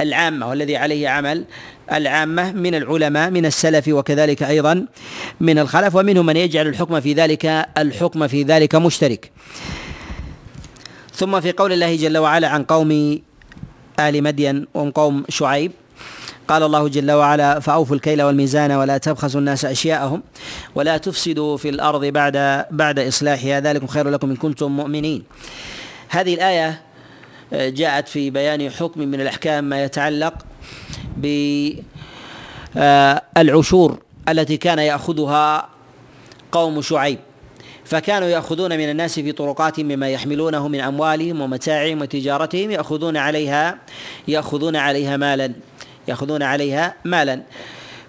العامة 0.00 0.48
والذي 0.48 0.76
عليه 0.76 1.08
عمل 1.08 1.44
العامة 1.92 2.52
من 2.52 2.74
العلماء 2.74 3.30
من 3.30 3.46
السلف 3.46 3.88
وكذلك 3.88 4.42
أيضا 4.42 4.86
من 5.40 5.58
الخلف 5.58 5.94
ومنهم 5.94 6.26
من 6.26 6.36
يجعل 6.36 6.66
الحكم 6.66 7.00
في 7.00 7.12
ذلك 7.12 7.46
الحكم 7.78 8.28
في 8.28 8.42
ذلك 8.42 8.74
مشترك. 8.74 9.32
ثم 11.20 11.40
في 11.40 11.52
قول 11.52 11.72
الله 11.72 11.96
جل 11.96 12.18
وعلا 12.18 12.48
عن 12.48 12.64
قوم 12.64 13.20
آل 14.00 14.22
مدين 14.22 14.66
وهم 14.74 14.90
قوم 14.90 15.24
شعيب 15.28 15.72
قال 16.48 16.62
الله 16.62 16.88
جل 16.88 17.10
وعلا 17.10 17.60
فأوفوا 17.60 17.96
الكيل 17.96 18.22
والميزان 18.22 18.72
ولا 18.72 18.98
تبخسوا 18.98 19.40
الناس 19.40 19.64
أشياءهم 19.64 20.22
ولا 20.74 20.96
تفسدوا 20.96 21.56
في 21.56 21.68
الأرض 21.68 22.04
بعد 22.04 22.64
بعد 22.70 22.98
إصلاحها 22.98 23.60
ذلكم 23.60 23.86
خير 23.86 24.08
لكم 24.08 24.30
إن 24.30 24.36
كنتم 24.36 24.72
مؤمنين. 24.72 25.22
هذه 26.08 26.34
الآية 26.34 26.82
آه، 27.52 27.68
جاءت 27.68 28.08
في 28.08 28.30
بيان 28.30 28.70
حكم 28.70 29.00
من 29.00 29.20
الأحكام 29.20 29.64
ما 29.64 29.84
يتعلق 29.84 30.34
بالعشور 32.76 33.98
آه، 34.28 34.32
التي 34.32 34.56
كان 34.56 34.78
يأخذها 34.78 35.68
قوم 36.52 36.82
شعيب. 36.82 37.18
فكانوا 37.90 38.28
يأخذون 38.28 38.78
من 38.78 38.90
الناس 38.90 39.14
في 39.14 39.32
طرقات 39.32 39.80
مما 39.80 40.08
يحملونه 40.08 40.68
من 40.68 40.80
أموالهم 40.80 41.40
ومتاعهم 41.40 42.00
وتجارتهم 42.00 42.70
يأخذون 42.70 43.16
عليها 43.16 43.78
يأخذون 44.28 44.76
عليها 44.76 45.16
مالا 45.16 45.52
يأخذون 46.08 46.42
عليها 46.42 46.94
مالا. 47.04 47.42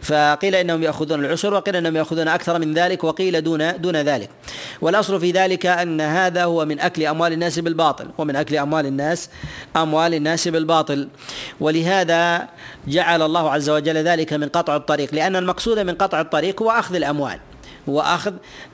فقيل 0.01 0.55
إنهم 0.55 0.83
يأخذون 0.83 1.25
العشر 1.25 1.53
وقيل 1.53 1.75
إنهم 1.75 1.95
يأخذون 1.95 2.27
أكثر 2.27 2.59
من 2.59 2.73
ذلك 2.73 3.03
وقيل 3.03 3.43
دون 3.43 3.81
دون 3.81 3.95
ذلك. 3.95 4.29
والأصل 4.81 5.19
في 5.19 5.31
ذلك 5.31 5.65
أن 5.65 6.01
هذا 6.01 6.43
هو 6.43 6.65
من 6.65 6.79
أكل 6.79 7.05
أموال 7.05 7.33
الناس 7.33 7.59
بالباطل 7.59 8.07
ومن 8.17 8.35
أكل 8.35 8.57
أموال 8.57 8.85
الناس 8.85 9.29
أموال 9.75 10.13
الناس 10.13 10.47
بالباطل. 10.47 11.07
ولهذا 11.59 12.47
جعل 12.87 13.21
الله 13.21 13.51
عز 13.51 13.69
وجل 13.69 13.97
ذلك 13.97 14.33
من 14.33 14.49
قطع 14.49 14.75
الطريق 14.75 15.15
لأن 15.15 15.35
المقصود 15.35 15.79
من 15.79 15.95
قطع 15.95 16.21
الطريق 16.21 16.61
هو 16.61 16.71
أخذ 16.71 16.95
الأموال. 16.95 17.39
هو 17.89 18.01
أخذ 18.01 18.33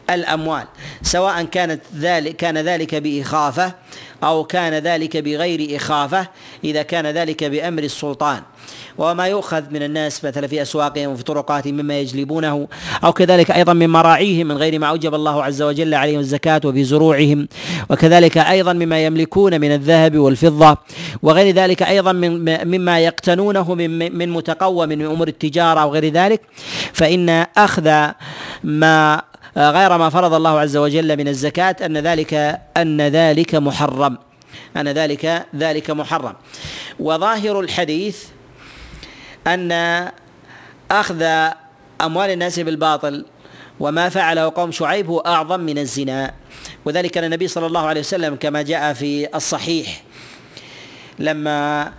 الأموال 0.10 0.68
سواء 1.02 1.44
كانت 1.44 1.82
ذلك 1.96 2.36
كان 2.36 2.58
ذلك 2.58 2.96
بإخافة 2.96 3.74
أو 4.24 4.44
كان 4.44 4.74
ذلك 4.74 5.18
بغير 5.18 5.76
إخافة 5.78 6.28
إذا 6.64 6.82
كان 6.82 7.06
ذلك 7.06 7.44
بأمر 7.44 7.84
السلطان. 7.84 8.42
وما 8.98 9.28
يؤخذ 9.28 9.64
من 9.72 9.84
الناس 9.84 10.26
مثلا 10.26 10.48
في 10.48 10.62
أسواقهم 10.62 11.12
وفي 11.12 11.24
طرقاتهم 11.24 11.74
مما 11.74 12.00
يجلبونه 12.00 12.68
أو 13.04 13.14
كذلك 13.14 13.52
أيضا 13.52 13.74
من 13.74 13.90
مراعيهم 13.90 14.48
من 14.48 14.58
غير 14.58 14.80
ما 14.80 14.88
أوجب 14.88 15.16
الله 15.16 15.44
عز 15.44 15.62
وجل 15.62 15.94
عليهم 15.94 16.20
الزكاة 16.20 16.62
وفي 16.66 16.84
زروعهم 16.84 17.48
وكذلك 17.90 18.38
أيضا 18.38 18.74
مما 18.74 19.06
يملكون 19.06 19.62
من 19.62 19.72
الذهب 19.72 20.18
والفضة 20.18 20.78
وغير 21.24 21.56
ذلك 21.56 21.84
أيضا 21.84 22.12
من 22.12 22.68
مما 22.68 23.00
يقتنونه 23.00 23.76
من 23.76 24.18
من 24.18 24.30
متقوم 24.30 24.90
من 24.90 25.06
أمور 25.06 25.28
التجارة 25.28 25.86
وغير 25.86 26.10
ذلك 26.10 26.42
فإن 26.94 27.46
أخذ 27.58 28.08
ما 28.64 29.22
غير 29.58 29.98
ما 29.98 30.10
فرض 30.10 30.34
الله 30.34 30.60
عز 30.60 30.78
وجل 30.78 31.18
من 31.18 31.28
الزكاة 31.28 31.76
أن 31.86 31.98
ذلك 31.98 32.34
أن 32.78 33.02
ذلك 33.02 33.56
محرم. 33.56 34.18
أن 34.78 34.88
ذلك 34.88 35.46
ذلك 35.56 35.92
محرم. 35.92 36.34
وظاهر 37.00 37.60
الحديث 37.60 38.18
أن 39.48 39.72
أخذ 40.92 41.22
أموال 42.02 42.30
الناس 42.30 42.60
بالباطل 42.60 43.26
وما 43.80 44.10
فعله 44.10 44.52
قوم 44.56 44.72
شعيب 44.72 45.08
هو 45.10 45.20
أعظم 45.20 45.60
من 45.60 45.78
الزنا. 45.78 46.34
وذلك 46.86 47.18
أن 47.18 47.24
النبي 47.24 47.48
صلى 47.48 47.66
الله 47.66 47.88
عليه 47.88 48.02
وسلم 48.02 48.36
كما 48.36 48.62
جاء 48.62 48.94
في 48.94 49.36
الصحيح 49.36 50.04
لما 51.20 51.92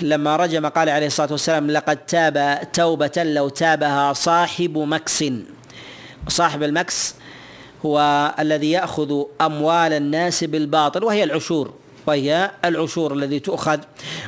لما 0.00 0.36
رجم 0.36 0.66
قال 0.66 0.88
عليه 0.88 1.06
الصلاة 1.06 1.32
والسلام 1.32 1.70
لقد 1.70 1.96
تاب 1.96 2.68
توبة 2.72 3.12
لو 3.16 3.48
تابها 3.48 4.12
صاحب 4.12 4.78
مكس. 4.78 5.24
صاحب 6.28 6.62
المكس 6.62 7.14
هو 7.86 8.00
الذي 8.38 8.70
يأخذ 8.70 9.22
أموال 9.40 9.92
الناس 9.92 10.44
بالباطل 10.44 11.04
وهي 11.04 11.24
العشور. 11.24 11.74
وهي 12.08 12.50
العشور 12.64 13.12
الذي 13.14 13.40
تؤخذ 13.40 13.78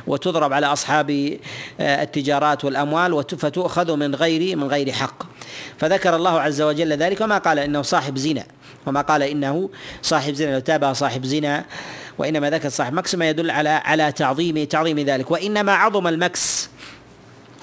وتضرب 0.07 0.53
على 0.53 0.65
أصحاب 0.65 1.37
آه، 1.79 2.03
التجارات 2.03 2.65
والأموال 2.65 3.23
فتؤخذ 3.23 3.95
من 3.95 4.15
غير 4.15 4.57
من 4.57 4.67
غير 4.67 4.91
حق. 4.91 5.23
فذكر 5.77 6.15
الله 6.15 6.39
عز 6.39 6.61
وجل 6.61 6.93
ذلك 6.93 7.21
وما 7.21 7.37
قال 7.37 7.59
إنه 7.59 7.81
صاحب 7.81 8.17
زنا 8.17 8.43
وما 8.85 9.01
قال 9.01 9.23
إنه 9.23 9.69
صاحب 10.01 10.33
زنا 10.33 10.53
لو 10.53 10.59
تابع 10.59 10.93
صاحب 10.93 11.25
زنا 11.25 11.65
وإنما 12.17 12.49
ذكر 12.49 12.69
صاحب 12.69 12.93
مكس 12.93 13.15
ما 13.15 13.29
يدل 13.29 13.51
على 13.51 13.69
على 13.69 14.11
تعظيم 14.11 14.63
تعظيم 14.63 14.99
ذلك. 14.99 15.31
وإنما 15.31 15.73
عظم 15.73 16.07
المكس 16.07 16.69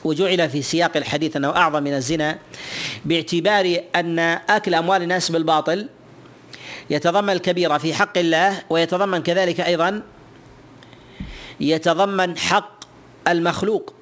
وجعل 0.05 0.51
في 0.51 0.63
سياق 0.63 0.97
الحديث 0.97 1.37
أنه 1.37 1.49
أعظم 1.57 1.83
من 1.83 1.95
الزنا 1.95 2.39
باعتبار 3.05 3.81
أن 3.97 4.19
أكل 4.51 4.75
أموال 4.75 5.03
الناس 5.03 5.31
بالباطل 5.31 5.89
يتضمن 6.91 7.31
الكبيرة 7.31 7.79
في 7.79 7.95
حق 7.95 8.19
الله 8.19 8.63
ويتضمن 8.71 9.23
كذلك 9.23 9.61
أيضا 9.61 10.03
يتضمن 11.61 12.39
حق 12.39 12.79
المخلوق 13.29 13.93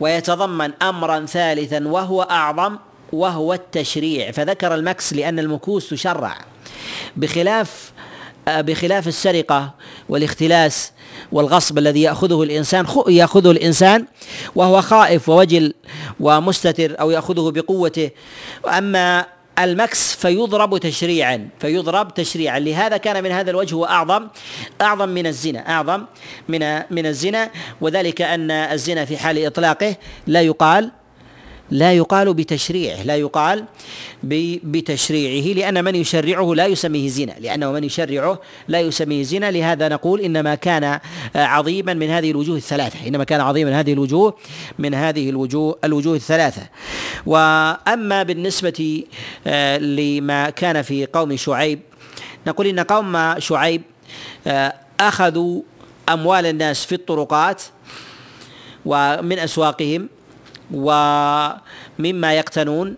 ويتضمن 0.00 0.72
أمرا 0.82 1.26
ثالثا 1.26 1.88
وهو 1.88 2.22
أعظم 2.22 2.78
وهو 3.12 3.52
التشريع. 3.52 4.30
فذكر 4.30 4.74
المكس 4.74 5.12
لأن 5.12 5.38
المكوس 5.38 5.88
تشرع. 5.88 6.38
بخلاف 7.16 7.92
بخلاف 8.48 9.08
السرقة 9.08 9.74
والاختلاس 10.08 10.92
والغصب 11.32 11.78
الذي 11.78 12.02
يأخذه 12.02 12.42
الإنسان 12.42 12.86
يأخذه 13.08 13.50
الإنسان 13.50 14.06
وهو 14.54 14.80
خائف 14.82 15.28
ووجل 15.28 15.74
ومستتر 16.20 17.00
أو 17.00 17.10
يأخذه 17.10 17.50
بقوته. 17.50 18.10
أما 18.68 19.26
المكس 19.64 20.14
فيضرب 20.16 20.78
تشريعا 20.78 21.48
فيضرب 21.60 22.14
تشريعا. 22.14 22.58
لهذا 22.58 22.96
كان 22.96 23.22
من 23.24 23.30
هذا 23.32 23.50
الوجه 23.50 23.74
هو 23.74 23.84
أعظم 23.84 24.28
أعظم 24.80 25.08
من 25.08 25.26
الزنا 25.26 25.70
أعظم 25.70 26.04
من 26.48 26.82
من 26.90 27.06
الزنا. 27.06 27.50
وذلك 27.80 28.22
أن 28.22 28.50
الزنا 28.50 29.04
في 29.04 29.16
حال 29.16 29.46
إطلاقه 29.46 29.96
لا 30.26 30.42
يقال 30.42 30.90
لا 31.70 31.92
يقال 31.92 32.34
بتشريعه 32.34 33.02
لا 33.02 33.16
يقال 33.16 33.64
بتشريعه 34.22 35.54
لأن 35.54 35.84
من 35.84 35.94
يشرعه 35.94 36.54
لا 36.54 36.66
يسميه 36.66 37.08
زنا 37.08 37.34
لأنه 37.40 37.72
من 37.72 37.84
يشرعه 37.84 38.40
لا 38.68 38.80
يسميه 38.80 39.22
زنا 39.22 39.50
لهذا 39.50 39.88
نقول 39.88 40.20
إنما 40.20 40.54
كان 40.54 41.00
عظيما 41.34 41.94
من 41.94 42.10
هذه 42.10 42.30
الوجوه 42.30 42.56
الثلاثة 42.56 43.08
إنما 43.08 43.24
كان 43.24 43.40
عظيما 43.40 43.70
من 43.70 43.76
هذه 43.76 43.92
الوجوه 43.92 44.36
من 44.78 44.94
هذه 44.94 45.30
الوجوه 45.30 45.78
الوجوه 45.84 46.16
الثلاثة. 46.16 46.62
وأما 47.26 48.22
بالنسبة 48.22 49.04
آه، 49.46 49.78
لما 49.78 50.50
كان 50.50 50.82
في 50.82 51.06
قوم 51.06 51.36
شعيب 51.36 51.80
نقول 52.46 52.66
إن 52.66 52.80
قوم 52.80 53.34
شعيب 53.38 53.82
آه، 54.46 54.74
أخذوا 55.00 55.62
أموال 56.08 56.46
الناس 56.46 56.84
في 56.84 56.94
الطرقات 56.94 57.62
ومن 58.84 59.38
أسواقهم 59.38 60.08
ومما 60.74 62.34
يقتنون 62.34 62.96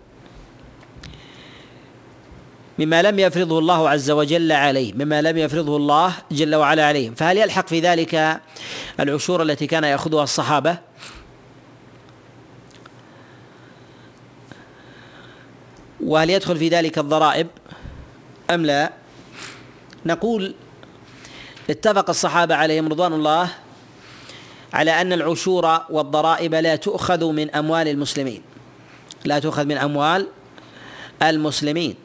مما 2.79 3.01
لم 3.01 3.19
يفرضه 3.19 3.59
الله 3.59 3.89
عز 3.89 4.11
وجل 4.11 4.51
عليه 4.51 4.93
مما 4.93 5.21
لم 5.21 5.37
يفرضه 5.37 5.77
الله 5.77 6.13
جل 6.31 6.55
وعلا 6.55 6.85
عليهم 6.85 7.13
فهل 7.13 7.37
يلحق 7.37 7.67
في 7.67 7.79
ذلك 7.79 8.41
العشور 8.99 9.41
التي 9.41 9.67
كان 9.67 9.83
يأخذها 9.83 10.23
الصحابة؟ 10.23 10.77
وهل 16.03 16.29
يدخل 16.29 16.57
في 16.57 16.69
ذلك 16.69 16.97
الضرائب؟ 16.97 17.47
أم 18.49 18.65
لا؟ 18.65 18.93
نقول 20.05 20.55
اتفق 21.69 22.09
الصحابة 22.09 22.55
عليهم 22.55 22.87
رضوان 22.87 23.13
الله 23.13 23.49
على 24.73 25.01
أن 25.01 25.13
العشور 25.13 25.79
والضرائب 25.89 26.55
لا 26.55 26.75
تؤخذ 26.75 27.31
من 27.31 27.55
أموال 27.55 27.87
المسلمين. 27.87 28.41
لا 29.25 29.39
تؤخذ 29.39 29.65
من 29.65 29.77
أموال 29.77 30.27
المسلمين. 31.21 31.95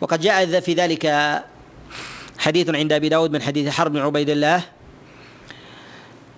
وقد 0.00 0.20
جاء 0.20 0.60
في 0.60 0.74
ذلك 0.74 1.06
حديث 2.38 2.70
عند 2.70 2.92
أبي 2.92 3.08
داود 3.08 3.32
من 3.32 3.42
حديث 3.42 3.68
حرب 3.68 3.92
بن 3.92 4.00
عبيد 4.00 4.30
الله 4.30 4.62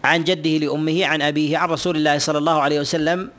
عن 0.05 0.24
جده 0.24 0.51
لأمه 0.51 1.07
عن 1.07 1.22
أبيه 1.22 1.59
عن 1.59 1.68
رسول 1.68 1.97
الله 1.97 2.18
صلى 2.18 2.39
الله 2.39 2.61
عليه 2.61 2.80
وسلم 2.80 3.30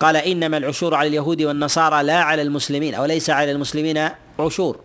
قال 0.00 0.16
إنما 0.16 0.56
العشور 0.56 0.94
على 0.94 1.08
اليهود 1.08 1.42
والنصارى 1.42 2.02
لا 2.02 2.22
على 2.22 2.42
المسلمين 2.42 2.94
أو 2.94 3.04
ليس 3.04 3.30
على 3.30 3.52
المسلمين 3.52 4.08
عشور. 4.38 4.80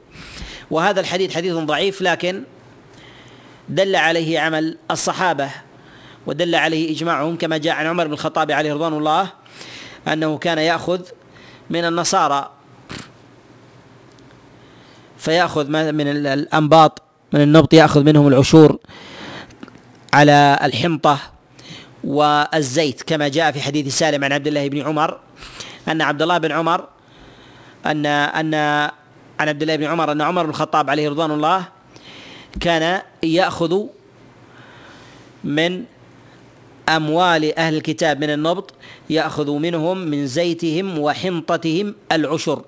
وهذا 0.71 0.99
الحديث 0.99 1.35
حديث 1.35 1.53
ضعيف 1.53 2.01
لكن 2.01 2.43
دل 3.69 3.95
عليه 3.95 4.39
عمل 4.39 4.77
الصحابة 4.91 5.49
ودل 6.27 6.55
عليه 6.55 6.95
إجماعهم 6.95 7.37
كما 7.37 7.57
جاء 7.57 7.75
عن 7.75 7.85
عمر 7.85 8.07
بن 8.07 8.13
الخطاب 8.13 8.51
عليه 8.51 8.73
رضوان 8.73 8.93
الله 8.93 9.29
أنه 10.07 10.37
كان 10.37 10.57
يأخذ 10.57 11.01
من 11.69 11.85
النصارى 11.85 12.49
فيأخذ 15.17 15.69
من 15.69 16.07
الأنباط 16.07 17.01
من 17.33 17.41
النبط 17.41 17.73
يأخذ 17.73 18.03
منهم 18.03 18.27
العشور 18.27 18.79
على 20.13 20.59
الحنطة 20.63 21.19
والزيت 22.03 23.03
كما 23.03 23.27
جاء 23.27 23.51
في 23.51 23.61
حديث 23.61 23.97
سالم 23.97 24.23
عن 24.23 24.33
عبد 24.33 24.47
الله 24.47 24.67
بن 24.67 24.81
عمر 24.81 25.19
أن 25.87 26.01
عبد 26.01 26.21
الله 26.21 26.37
بن 26.37 26.51
عمر 26.51 26.87
ان 27.85 28.05
ان 28.05 28.53
عن 29.39 29.49
عبد 29.49 29.61
الله 29.61 29.75
بن 29.75 29.83
عمر 29.83 30.11
أن 30.11 30.21
عمر 30.21 30.43
بن 30.43 30.49
الخطاب 30.49 30.89
عليه 30.89 31.09
رضوان 31.09 31.31
الله 31.31 31.63
كان 32.59 33.01
يأخذ 33.23 33.83
من 35.43 35.83
أموال 36.89 37.59
أهل 37.59 37.75
الكتاب 37.75 38.21
من 38.21 38.29
النبط 38.29 38.73
يأخذ 39.09 39.51
منهم 39.51 39.97
من 39.97 40.27
زيتهم 40.27 40.99
وحنطتهم 40.99 41.95
العشر 42.11 42.61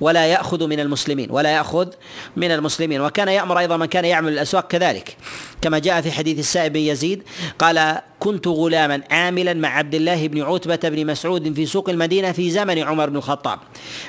ولا 0.00 0.26
يأخذ 0.26 0.66
من 0.66 0.80
المسلمين 0.80 1.30
ولا 1.30 1.50
يأخذ 1.50 1.88
من 2.36 2.50
المسلمين. 2.50 3.00
وكان 3.00 3.28
يأمر 3.28 3.58
أيضا 3.58 3.76
من 3.76 3.86
كان 3.86 4.04
يعمل 4.04 4.32
الأسواق 4.32 4.68
كذلك. 4.68 5.16
كما 5.62 5.78
جاء 5.78 6.00
في 6.00 6.12
حديث 6.12 6.38
السائب 6.38 6.72
بن 6.72 6.80
يزيد 6.80 7.22
قال 7.58 8.00
كنت 8.20 8.48
غلاما 8.48 9.02
عاملا 9.10 9.54
مع 9.54 9.68
عبد 9.68 9.94
الله 9.94 10.28
بن 10.28 10.42
عتبة 10.42 10.88
بن 10.88 11.06
مسعود 11.06 11.54
في 11.54 11.66
سوق 11.66 11.88
المدينة 11.88 12.32
في 12.32 12.50
زمن 12.50 12.78
عمر 12.78 13.10
بن 13.10 13.16
الخطاب. 13.16 13.58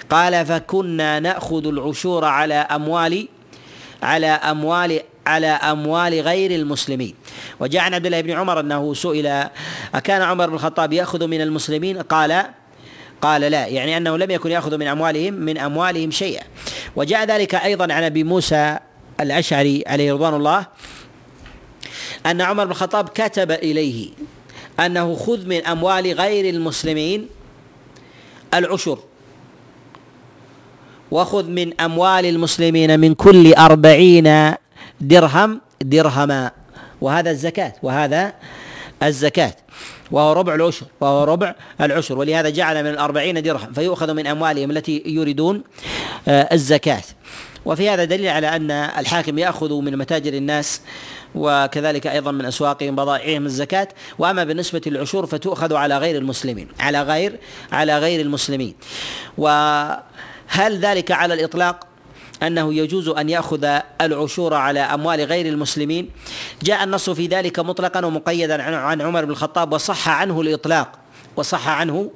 قال 0.10 0.46
فكنا 0.46 1.20
نأخذ 1.20 1.68
العشور 1.68 2.26
على 2.26 2.54
أموال 2.54 3.28
على 4.02 4.28
أموال 4.28 5.00
على 5.26 5.48
أموال 5.48 6.22
غير 6.22 6.52
المسلمين. 6.52 7.16
وجاء 7.60 7.82
عن 7.82 7.94
عبد 7.94 8.06
الله 8.06 8.22
بن 8.22 8.32
عمر 8.32 8.60
أنه 8.60 8.94
سئل 8.94 9.48
أكان 9.96 10.22
عمر 10.22 10.48
بن 10.48 10.54
الخطاب 10.54 10.94
يأخذ 10.94 11.28
من 11.28 11.42
المسلمين؟ 11.42 12.02
قال 12.02 12.46
قال 13.22 13.42
لا 13.42 13.68
يعني 13.68 13.98
أنه 13.98 14.18
لم 14.18 14.32
يكن 14.32 14.52
يأخذ 14.52 14.78
من 14.78 14.88
اموالهم 14.88 15.34
من 15.34 15.58
أموالهم 15.58 16.12
شيئا. 16.12 16.44
وجاء 16.96 17.26
ذلك 17.26 17.56
أيضا 17.56 17.94
عن 17.94 18.04
أبي 18.04 18.24
موسى 18.24 18.78
الأشعري 19.20 19.84
عليه 19.88 20.14
رضوان 20.14 20.34
الله 20.34 20.66
أن 22.26 22.42
عمر 22.42 22.66
بن 22.66 22.72
الخطاب 22.72 23.10
كتب 23.10 23.52
إليه 23.52 24.10
أنه 24.80 25.16
خذ 25.16 25.46
من 25.46 25.66
أموال 25.66 26.14
غير 26.14 26.54
المسلمين 26.56 27.30
العشر. 28.54 29.00
وخذ 31.12 31.50
من 31.50 31.82
أموال 31.82 32.26
المسلمين 32.26 33.00
من 33.00 33.14
كل 33.14 33.54
أربعين 33.54 34.54
درهم 35.02 35.62
درهما. 35.82 36.52
وهذا 37.02 37.32
الزكاة 37.32 37.74
وهذا 37.84 38.34
الزكاة. 39.04 39.54
وهو 40.12 40.34
ربع 40.34 40.56
العشر 40.56 40.86
وهو 41.02 41.24
ربع 41.24 41.56
العشر. 41.82 42.18
ولهذا 42.18 42.50
جعل 42.50 42.84
من 42.84 42.90
الأربعين 42.90 43.44
درهم 43.44 43.74
فيؤخذ 43.74 44.14
من 44.14 44.28
أموالهم 44.28 44.72
التي 44.72 45.04
يريدون 45.06 45.64
آه، 46.28 46.50
الزكاة. 46.54 47.04
وفي 47.66 47.90
هذا 47.90 48.04
دليل 48.04 48.28
على 48.28 48.56
أن 48.56 48.72
الحاكم 48.72 49.40
يأخذ 49.40 49.74
من 49.82 49.98
متاجر 49.98 50.34
الناس 50.34 50.82
وكذلك 51.36 52.08
أيضا 52.08 52.32
من 52.32 52.46
أسواقهم 52.46 52.96
بضائعهم 52.96 53.46
الزكاة. 53.46 53.88
وأما 54.20 54.44
بالنسبة 54.44 54.82
للعشور 54.86 55.26
فتؤخذ 55.26 55.74
على 55.74 55.98
غير 55.98 56.18
المسلمين 56.18 56.68
على 56.80 57.02
غير 57.02 57.40
على 57.72 58.00
غير 58.00 58.22
المسلمين. 58.22 58.76
وهل 60.52 60.80
ذلك 60.80 61.12
على 61.12 61.34
الإطلاق؟ 61.34 61.88
أنه 62.44 62.74
يجوز 62.74 63.10
أن 63.10 63.30
يأخذ 63.30 63.80
العشور 64.02 64.54
على 64.54 64.80
أموال 64.80 65.22
غير 65.22 65.46
المسلمين. 65.46 66.10
جاء 66.64 66.84
النص 66.84 67.10
في 67.10 67.28
ذلك 67.28 67.60
مطلقا 67.60 68.06
ومقيدا 68.06 68.64
عن 68.64 69.02
عمر 69.02 69.26
بن 69.26 69.32
الخطاب 69.32 69.74
وصح 69.74 70.10
عنه 70.10 70.42
الإطلاق. 70.42 70.92
وصح 71.36 71.68
عنه 71.68 72.12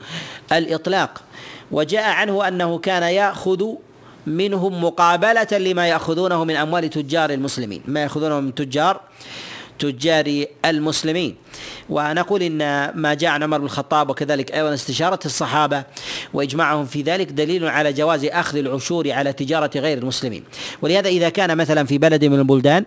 الإطلاق. 0.52 1.22
وجاء 1.72 2.10
عنه 2.10 2.48
أنه 2.48 2.78
كان 2.78 3.04
يأخذ 3.04 3.66
منهم 4.28 4.84
مقابلة 4.84 5.48
لما 5.52 5.88
يأخذونه 5.88 6.44
من 6.44 6.56
أموال 6.56 6.90
تجار 6.90 7.30
المسلمين. 7.30 7.82
ما 7.86 8.04
يأخذونه 8.04 8.40
من 8.40 8.56
تجار 8.56 9.02
تجار 9.80 10.46
المسلمين. 10.66 11.36
ونقول 11.90 12.44
إن 12.44 12.92
ما 12.96 13.14
جاء 13.14 13.30
عن 13.30 13.44
عمر 13.44 13.58
بن 13.58 13.66
الخطاب 13.66 14.10
وكذلك 14.10 14.52
أيضا 14.52 14.74
استشارة 14.74 15.20
الصحابة 15.26 15.84
وإجماعهم 16.34 16.86
في 16.86 17.02
ذلك 17.02 17.32
دليل 17.32 17.68
على 17.68 17.94
جواز 17.94 18.26
أخذ 18.26 18.58
العشور 18.58 19.12
على 19.12 19.34
تجارة 19.34 19.72
غير 19.76 19.98
المسلمين. 19.98 20.44
ولهذا 20.82 21.10
إذا 21.10 21.30
كان 21.30 21.58
مثلا 21.58 21.86
في 21.86 21.98
بلد 21.98 22.26
من 22.26 22.40
البلدان 22.40 22.86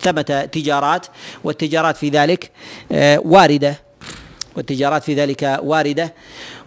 ثمة 0.00 0.48
تجارات 0.52 1.06
والتجارات 1.44 1.96
في 1.96 2.08
ذلك 2.08 2.50
آه، 2.92 3.18
واردة. 3.24 3.85
والتجارات 4.56 5.02
في 5.02 5.14
ذلك 5.14 5.60
واردة 5.62 6.14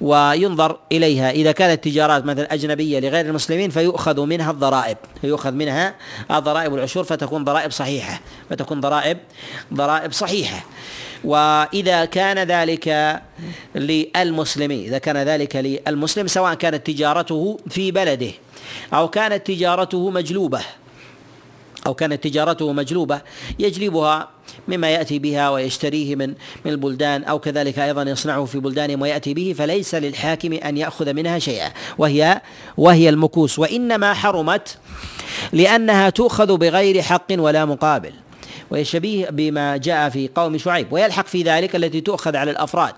وينظر 0.02 0.80
إليها. 0.92 1.32
إذا 1.32 1.52
كانت 1.52 1.84
تجارات 1.84 2.26
مثلا 2.26 2.54
أجنبية 2.54 3.00
لغير 3.00 3.26
المسلمين 3.26 3.70
فيؤخذ 3.70 4.26
منها 4.26 4.52
الضرائب 4.52 4.98
فيؤخذ 5.22 5.52
منها 5.52 5.96
الضرائب 6.32 6.72
والعشور 6.72 7.04
فتكون 7.04 7.44
ضرائب 7.44 7.72
صحيحة 7.72 8.22
فتكون 8.50 8.82
ضرائب 8.82 9.18
ضرائب 9.74 10.12
صحيحة. 10.12 10.66
وإذا 11.24 12.06
كان 12.06 12.38
ذلك 12.38 13.20
للمسلمين 13.76 14.84
إذا 14.84 14.98
كان 14.98 15.18
ذلك 15.18 15.56
للمسلم 15.56 16.28
سواء 16.28 16.54
كانت 16.54 16.88
تجارته 16.88 17.60
في 17.70 17.92
بلده 17.92 18.32
أو 18.94 19.08
كانت 19.08 19.48
تجارته 19.48 20.10
مجلوبة 20.10 20.62
أو 21.88 21.94
كانت 21.94 22.24
تجارته 22.24 22.74
مجلوبة 22.74 23.22
يجلبها 23.60 24.28
مما 24.68 24.90
يأتي 24.90 25.20
بها 25.20 25.50
ويشتريه 25.50 26.16
من 26.16 26.34
من 26.66 26.72
البلدان 26.72 27.24
أو 27.24 27.40
كذلك 27.40 27.80
أيضا 27.80 28.04
يصنعه 28.04 28.46
في 28.46 28.60
بلدانهم 28.60 29.02
ويأتي 29.02 29.34
به 29.34 29.56
فليس 29.58 29.96
للحاكم 29.96 30.54
أن 30.54 30.78
يأخذ 30.78 31.14
منها 31.14 31.40
شيئا. 31.40 31.72
وهي 31.98 32.42
وهي 32.78 33.10
المكوس. 33.10 33.60
وإنما 33.60 34.14
حرمت 34.14 34.78
لأنها 35.54 36.10
تؤخذ 36.10 36.58
بغير 36.58 37.02
حق 37.02 37.28
ولا 37.32 37.66
مقابل. 37.66 38.12
وهي 38.72 38.86
شبيه 38.86 39.30
بما 39.30 39.78
جاء 39.78 40.10
في 40.10 40.30
قوم 40.36 40.58
شعيب. 40.58 40.94
ويلحق 40.94 41.28
في 41.28 41.44
ذلك 41.44 41.76
التي 41.76 42.02
تؤخذ 42.02 42.36
على 42.36 42.52
الأفراد. 42.52 42.94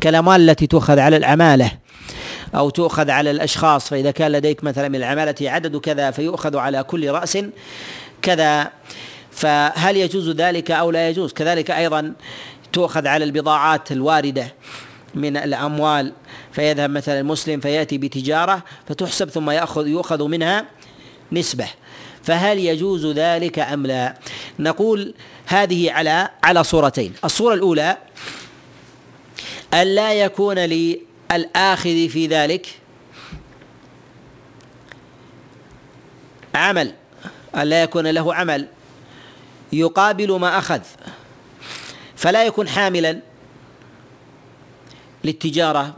كالأموال 0.00 0.50
التي 0.50 0.66
تؤخذ 0.66 0.98
على 0.98 1.16
العمالة 1.16 1.72
أو 2.54 2.70
تؤخذ 2.70 3.10
على 3.10 3.30
الأشخاص. 3.30 3.88
فإذا 3.88 4.10
كان 4.10 4.32
لديك 4.32 4.64
مثلا 4.64 4.88
من 4.88 4.96
العمالة 4.96 5.34
عدد 5.50 5.76
كذا 5.76 6.10
فيؤخذ 6.10 6.56
على 6.56 6.82
كل 6.82 7.10
رأس. 7.10 7.38
كذا 8.22 8.70
فهل 9.30 9.96
يجوز 9.96 10.28
ذلك 10.28 10.70
أو 10.70 10.90
لا 10.90 11.08
يجوز؟ 11.08 11.32
كذلك 11.32 11.70
أيضا 11.70 12.14
تؤخذ 12.72 13.06
على 13.06 13.24
البضاعات 13.24 13.92
الواردة 13.92 14.54
من 15.14 15.36
الأموال 15.36 16.12
فيذهب 16.52 16.90
مثلا 16.90 17.20
المسلم 17.20 17.60
فيأتي 17.60 17.98
بتجارة 17.98 18.62
فتحسب 18.88 19.30
ثم 19.30 19.50
يأخذ 19.50 19.86
يؤخذ 19.86 20.28
منها 20.28 20.64
نسبة. 21.32 21.68
فهل 22.22 22.58
يجوز 22.58 23.06
ذلك 23.06 23.58
أم 23.58 23.86
لا؟ 23.86 24.18
نقول 24.58 25.14
هذه 25.46 25.92
على 25.92 26.28
على 26.42 26.64
صورتين، 26.64 27.14
الصورة 27.24 27.54
الأولى 27.54 27.96
أن 29.74 29.86
لا 29.86 30.12
يكون 30.12 30.58
للآخذ 30.58 32.08
في 32.08 32.26
ذلك 32.26 32.66
عمل. 36.54 36.94
أن 37.56 37.62
لا 37.62 37.82
يكون 37.82 38.06
له 38.06 38.34
عمل 38.34 38.68
يقابل 39.72 40.32
ما 40.38 40.58
أخذ 40.58 40.80
فلا 42.16 42.44
يكون 42.44 42.68
حاملا 42.68 43.20
للتجارة 45.24 45.94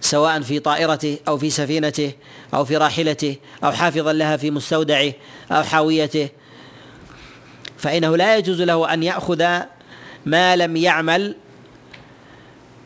سواء 0.00 0.40
في 0.40 0.58
طائرته 0.58 1.18
أو 1.28 1.38
في 1.38 1.50
سفينته 1.50 2.12
أو 2.54 2.64
في 2.64 2.76
راحلته 2.76 3.36
أو 3.64 3.72
حافظا 3.72 4.12
لها 4.12 4.36
في 4.36 4.50
مستودعه 4.50 5.12
أو 5.50 5.62
حاويته. 5.62 6.28
فإنه 7.78 8.16
لا 8.16 8.36
يجوز 8.36 8.62
له 8.62 8.94
أن 8.94 9.02
يأخذ 9.02 9.60
ما 10.26 10.56
لم 10.56 10.76
يعمل 10.76 11.36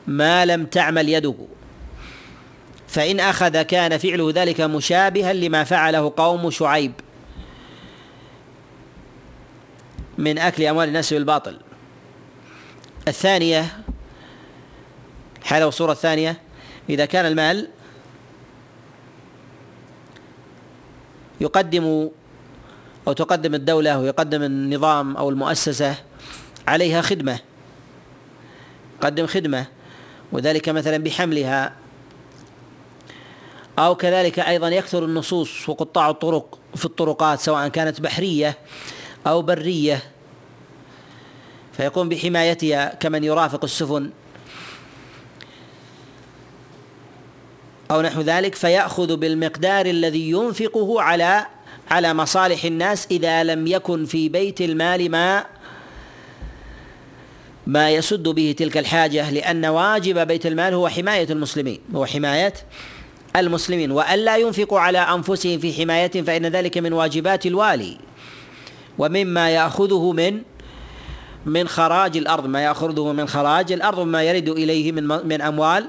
ما 0.07 0.47
لم 0.47 0.67
تعمل 0.67 1.09
يده. 1.09 1.35
فإن 2.89 3.21
أخذ 3.21 3.63
كان 3.63 3.99
فعله 3.99 4.33
ذلك 4.35 4.61
مشابها 4.61 5.33
لما 5.33 5.65
فعله 5.65 6.13
قوم 6.17 6.51
شعيب. 6.51 6.93
من 10.19 10.39
أكل 10.39 10.63
أموال 10.63 10.89
الناس 10.89 11.13
بالباطل. 11.13 11.59
الثانية 13.09 13.79
الحالة 15.43 15.67
والصورة 15.67 15.93
الثانية 15.93 16.41
إذا 16.89 17.05
كان 17.05 17.27
المال 17.27 17.69
يقدم 21.41 22.11
أو 23.09 23.13
تقدم 23.13 23.55
الدولة 23.55 23.99
ويقدم 23.99 24.43
النظام 24.43 25.17
أو 25.17 25.31
المؤسسة 25.31 25.95
عليها 26.69 27.03
خدمة 27.03 27.39
يقدم 28.99 29.27
خدمة 29.27 29.67
وذلك 30.33 30.69
مثلا 30.69 30.97
بحملها 30.97 31.73
أو 33.79 33.95
كذلك 33.95 34.39
أيضا 34.39 34.69
يكثر 34.69 35.05
النصوص 35.05 35.69
وقطاع 35.69 36.11
الطرق 36.11 36.59
في 36.75 36.85
الطرقات 36.85 37.41
سواء 37.41 37.69
كانت 37.69 38.01
بحرية 38.01 38.59
أو 39.27 39.43
برية 39.43 40.03
فيقوم 41.73 42.09
بحمايتها 42.09 42.95
كمن 42.95 43.25
يرافق 43.25 43.65
السفن. 43.65 44.11
أو 47.91 48.03
نحو 48.03 48.21
ذلك 48.21 48.55
فيأخذ 48.55 49.17
بالمقدار 49.17 49.87
الذي 49.87 50.31
ينفقه 50.31 51.03
على 51.03 51.47
على 51.91 52.15
مصالح 52.15 52.65
الناس 52.65 53.07
إذا 53.11 53.45
لم 53.45 53.67
يكن 53.67 54.05
في 54.05 54.29
بيت 54.29 54.61
المال 54.61 55.11
ما 55.11 55.45
ما 57.67 57.91
يسد 57.91 58.23
به 58.23 58.55
تلك 58.59 58.77
الحاجة 58.77 59.31
لأن 59.31 59.67
واجب 59.67 60.27
بيت 60.27 60.47
المال 60.47 60.75
هو 60.75 60.89
حماية 60.89 61.27
المسلمين 61.31 61.81
هو 61.95 62.07
حماية 62.07 62.55
المسلمين. 63.37 63.91
وألا 63.91 64.37
ينفقوا 64.37 64.81
على 64.81 64.99
أنفسهم 64.99 65.59
في 65.59 65.73
حمايتهم 65.73 66.25
فإن 66.25 66.47
ذلك 66.47 66.79
من 66.79 66.93
واجبات 66.93 67.47
الوالي. 67.47 67.99
ومما 68.99 69.51
يأخذه 69.51 70.13
من 70.13 70.43
من 71.47 71.69
خراج 71.69 72.17
الأرض. 72.17 72.47
ما 72.47 72.61
يأخذه 72.65 73.13
من 73.13 73.29
خراج 73.29 73.73
الأرض 73.73 73.99
وما 73.99 74.23
يرد 74.23 74.49
إليه 74.49 74.93
من 74.93 75.05
من 75.05 75.41
أموال 75.43 75.87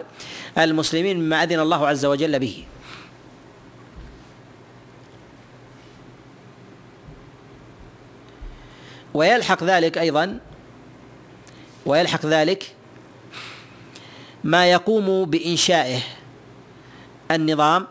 المسلمين 0.57 1.19
مما 1.19 1.43
أذن 1.43 1.59
الله 1.59 1.87
عز 1.87 2.05
وجل 2.05 2.39
به. 2.39 2.65
ويلحق 9.13 9.63
ذلك 9.63 9.97
أيضا 9.97 10.39
ويلحق 11.85 12.25
ذلك 12.25 12.75
ما 14.43 14.71
يقوم 14.71 15.25
بإنشائه 15.25 15.99
النظام 17.31 17.87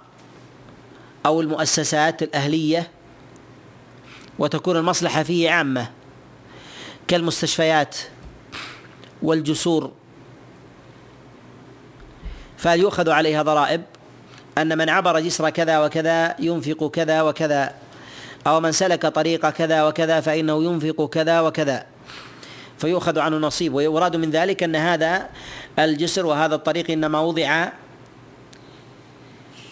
أو 1.27 1.41
المؤسسات 1.41 2.23
الأهلية 2.23 2.91
وتكون 4.39 4.77
المصلحة 4.77 5.23
فيه 5.23 5.51
عامة 5.51 5.91
كالمستشفيات 7.09 7.97
والجسور. 9.23 9.93
فهل 12.59 12.81
يؤخذ 12.81 13.11
عليها 13.11 13.43
ضرائب 13.43 13.83
أن 14.59 14.79
من 14.79 14.89
عبر 14.89 15.21
جسر 15.21 15.51
كذا 15.51 15.85
وكذا 15.85 16.37
ينفق 16.39 16.91
كذا 16.91 17.23
وكذا؟ 17.23 17.75
أو 18.47 18.61
من 18.61 18.73
سلك 18.73 19.07
طريق 19.07 19.51
كذا 19.51 19.85
وكذا 19.85 20.21
فإنه 20.21 20.65
ينفق 20.65 21.09
كذا 21.09 21.41
وكذا. 21.41 21.87
فيؤخذ 22.79 23.19
عنه 23.19 23.37
نصيب. 23.37 23.75
ويراد 23.75 24.17
من 24.17 24.31
ذلك 24.31 24.63
أن 24.63 24.77
هذا 24.77 25.29
الجسر 25.79 26.27
وهذا 26.27 26.55
الطريق 26.55 26.91
إنما 26.91 27.21
وضع 27.21 27.69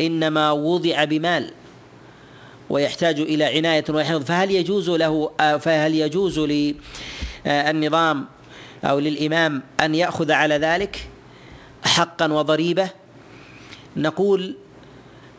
إنما 0.01 0.53
وضع 0.53 1.05
بمال. 1.05 1.53
ويحتاج 2.73 3.21
إلى 3.21 3.45
عناية 3.45 3.85
وحفظ 3.91 4.25
فهل 4.25 4.51
يجوز 4.51 4.91
له 4.91 5.31
فهل 5.59 5.95
يجوز 5.95 6.39
للنظام 7.47 8.27
أو 8.85 8.99
للإمام 8.99 9.63
أن 9.81 9.95
يأخذ 9.95 10.33
على 10.33 10.55
ذلك 10.55 11.09
حقا 11.85 12.33
وضريبة؟ 12.33 12.89
نقول 13.97 14.57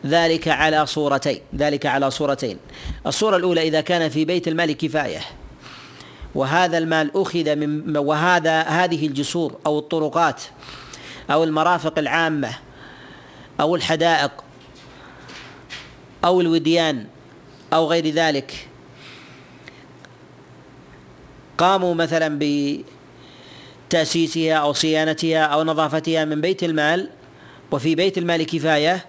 ذلك 0.06 0.48
على 0.48 0.86
صورتين 0.86 1.40
ذلك 1.56 1.86
على 1.86 2.10
صورتين. 2.10 2.58
الصورة 3.06 3.36
الأولى 3.36 3.62
إذا 3.62 3.80
كان 3.80 4.08
في 4.08 4.24
بيت 4.24 4.48
المال 4.48 4.72
كفاية 4.72 5.20
وهذا 6.34 6.78
المال 6.78 7.10
أخذ 7.14 7.56
من 7.56 7.96
وهذا 7.96 8.60
هذه 8.62 9.06
الجسور 9.06 9.58
أو 9.66 9.78
الطرقات 9.78 10.42
أو 11.30 11.44
المرافق 11.44 11.98
العامة 11.98 12.50
أو 13.60 13.76
الحدائق 13.76 14.30
أو 16.24 16.40
الوديان 16.40 17.06
أو 17.74 17.86
غير 17.86 18.08
ذلك. 18.08 18.68
قاموا 21.58 21.94
مثلا 21.94 22.38
بتأسيسها 23.88 24.54
أو 24.54 24.72
صيانتها 24.72 25.42
أو 25.44 25.64
نظافتها 25.64 26.24
من 26.24 26.40
بيت 26.40 26.62
المال 26.64 27.10
وفي 27.70 27.94
بيت 27.94 28.18
المال 28.18 28.46
كفاية 28.46 29.06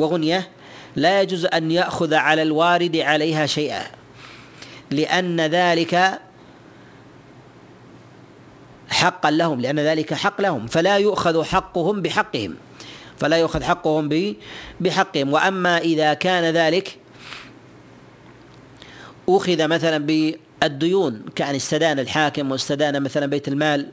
وغنية 0.00 0.48
لا 0.96 1.22
يجوز 1.22 1.44
أن 1.46 1.70
يأخذ 1.70 2.14
على 2.14 2.42
الوارد 2.42 2.96
عليها 2.96 3.46
شيئا 3.46 3.84
لأن 4.90 5.40
ذلك 5.40 6.20
حقا 8.90 9.30
لهم 9.30 9.60
لأن 9.60 9.80
ذلك 9.80 10.14
حق 10.14 10.40
لهم 10.40 10.66
فلا 10.66 10.96
يؤخذ 10.96 11.44
حقهم 11.44 12.02
بحقهم 12.02 12.56
فلا 13.18 13.36
يؤخذ 13.36 13.62
حقهم 13.62 14.34
بحقهم. 14.80 15.32
وأما 15.32 15.78
إذا 15.78 16.14
كان 16.14 16.44
ذلك 16.44 16.98
أخذ 19.36 19.68
مثلا 19.68 19.98
بالديون 19.98 21.22
كأن 21.34 21.54
استدان 21.54 21.98
الحاكم 21.98 22.50
واستدان 22.50 23.02
مثلا 23.02 23.26
بيت 23.26 23.48
المال 23.48 23.88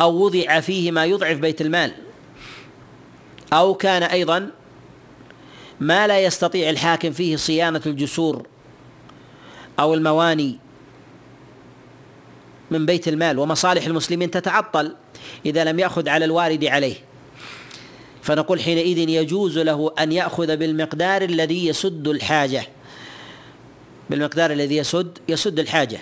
أو 0.00 0.24
وضع 0.24 0.60
فيه 0.60 0.90
ما 0.90 1.04
يضعف 1.04 1.38
بيت 1.38 1.60
المال. 1.60 1.92
أو 3.52 3.74
كان 3.74 4.02
أيضا 4.02 4.50
ما 5.80 6.06
لا 6.06 6.20
يستطيع 6.20 6.70
الحاكم 6.70 7.10
فيه 7.10 7.36
صيانة 7.36 7.80
الجسور 7.86 8.46
أو 9.78 9.94
المواني 9.94 10.58
من 12.70 12.86
بيت 12.86 13.08
المال 13.08 13.38
ومصالح 13.38 13.86
المسلمين 13.86 14.30
تتعطل 14.30 14.96
إذا 15.46 15.64
لم 15.64 15.78
يأخذ 15.78 16.08
على 16.08 16.24
الوارد 16.24 16.64
عليه. 16.64 16.94
فنقول 18.22 18.60
حينئذ 18.60 18.98
يجوز 18.98 19.58
له 19.58 19.92
أن 19.98 20.12
يأخذ 20.12 20.56
بالمقدار 20.56 21.22
الذي 21.22 21.66
يسد 21.66 22.08
الحاجة. 22.08 22.66
بالمقدار 24.10 24.50
الذي 24.50 24.76
يسد 24.76 25.18
يسد 25.28 25.58
الحاجة. 25.58 25.98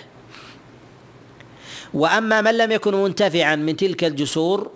وأما 1.93 2.41
من 2.41 2.57
لم 2.57 2.71
يكن 2.71 2.95
منتفعا 2.95 3.55
من 3.55 3.75
تلك 3.77 4.03
الجسور 4.03 4.71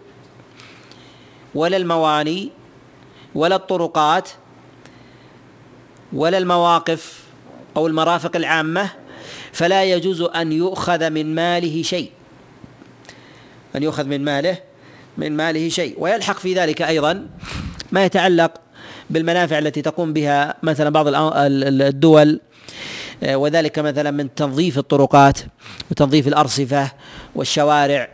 ولا 1.55 1.77
المواني 1.77 2.51
ولا 3.35 3.55
الطرقات 3.55 4.29
ولا 6.13 6.37
المواقف 6.37 7.23
أو 7.77 7.87
المرافق 7.87 8.35
العامة 8.35 8.89
فلا 9.51 9.83
يجوز 9.83 10.21
أن 10.21 10.51
يؤخذ 10.51 11.09
من 11.09 11.35
ماله 11.35 11.81
شيء. 11.81 12.11
أن 13.75 13.83
يؤخذ 13.83 14.05
من 14.05 14.23
ماله 14.23 14.57
من 15.17 15.37
ماله 15.37 15.69
شيء. 15.69 15.95
ويلحق 15.97 16.39
في 16.39 16.53
ذلك 16.53 16.81
أيضا 16.81 17.27
ما 17.91 18.05
يتعلق 18.05 18.51
بالمنافع 19.09 19.59
التي 19.59 19.81
تقوم 19.81 20.13
بها 20.13 20.55
مثلا 20.63 20.89
بعض 20.89 21.05
الدول 21.07 22.39
وذلك 23.23 23.79
مثلا 23.79 24.11
من 24.11 24.35
تنظيف 24.35 24.77
الطرقات 24.77 25.39
وتنظيف 25.91 26.27
الأرصفة 26.27 26.91
والشوارع 27.35 28.09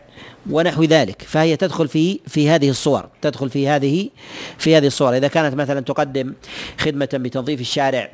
ونحو 0.50 0.84
ذلك 0.84 1.22
فهي 1.22 1.56
تدخل 1.56 1.88
في 1.88 2.20
في 2.26 2.50
هذه 2.50 2.70
الصور 2.70 3.08
تدخل 3.22 3.50
في 3.50 3.68
هذه 3.68 4.08
في 4.58 4.76
هذه 4.76 4.86
الصور. 4.86 5.16
إذا 5.16 5.28
كانت 5.28 5.54
مثلا 5.54 5.80
تقدم 5.80 6.34
خدمة 6.78 7.08
بتنظيف 7.12 7.60
الشارع 7.60 8.10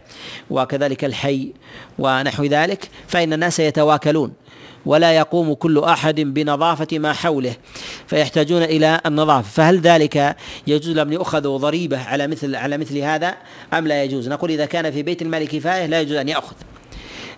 وكذلك 0.51 1.05
الحي 1.05 1.53
ونحو 1.99 2.45
ذلك 2.45 2.89
فإن 3.07 3.33
الناس 3.33 3.61
يتواكلون 3.61 4.33
ولا 4.87 5.13
يقوم 5.13 5.55
كل 5.55 5.79
أحد 5.79 6.21
بنظافة 6.21 6.99
ما 6.99 7.13
حوله 7.13 7.57
فيحتاجون 8.07 8.63
إلى 8.63 9.01
النظافة. 9.07 9.49
فهل 9.49 9.81
ذلك 9.81 10.37
يجوز 10.67 10.97
لم 10.99 11.13
يؤخذ 11.13 11.49
ضريبة 11.57 11.99
على 11.99 12.27
مثل 12.27 12.55
على 12.55 12.79
مثل 12.79 12.99
هذا 12.99 13.35
أم 13.73 13.87
لا 13.87 14.05
يجوز؟ 14.05 14.29
نقول 14.29 14.51
إذا 14.51 14.67
كان 14.67 14.91
في 14.91 15.03
بيت 15.03 15.23
المال 15.23 15.49
كفاية 15.49 15.87
لا 15.87 16.01
يجوز 16.01 16.17
أن 16.17 16.29
يأخذ. 16.29 16.55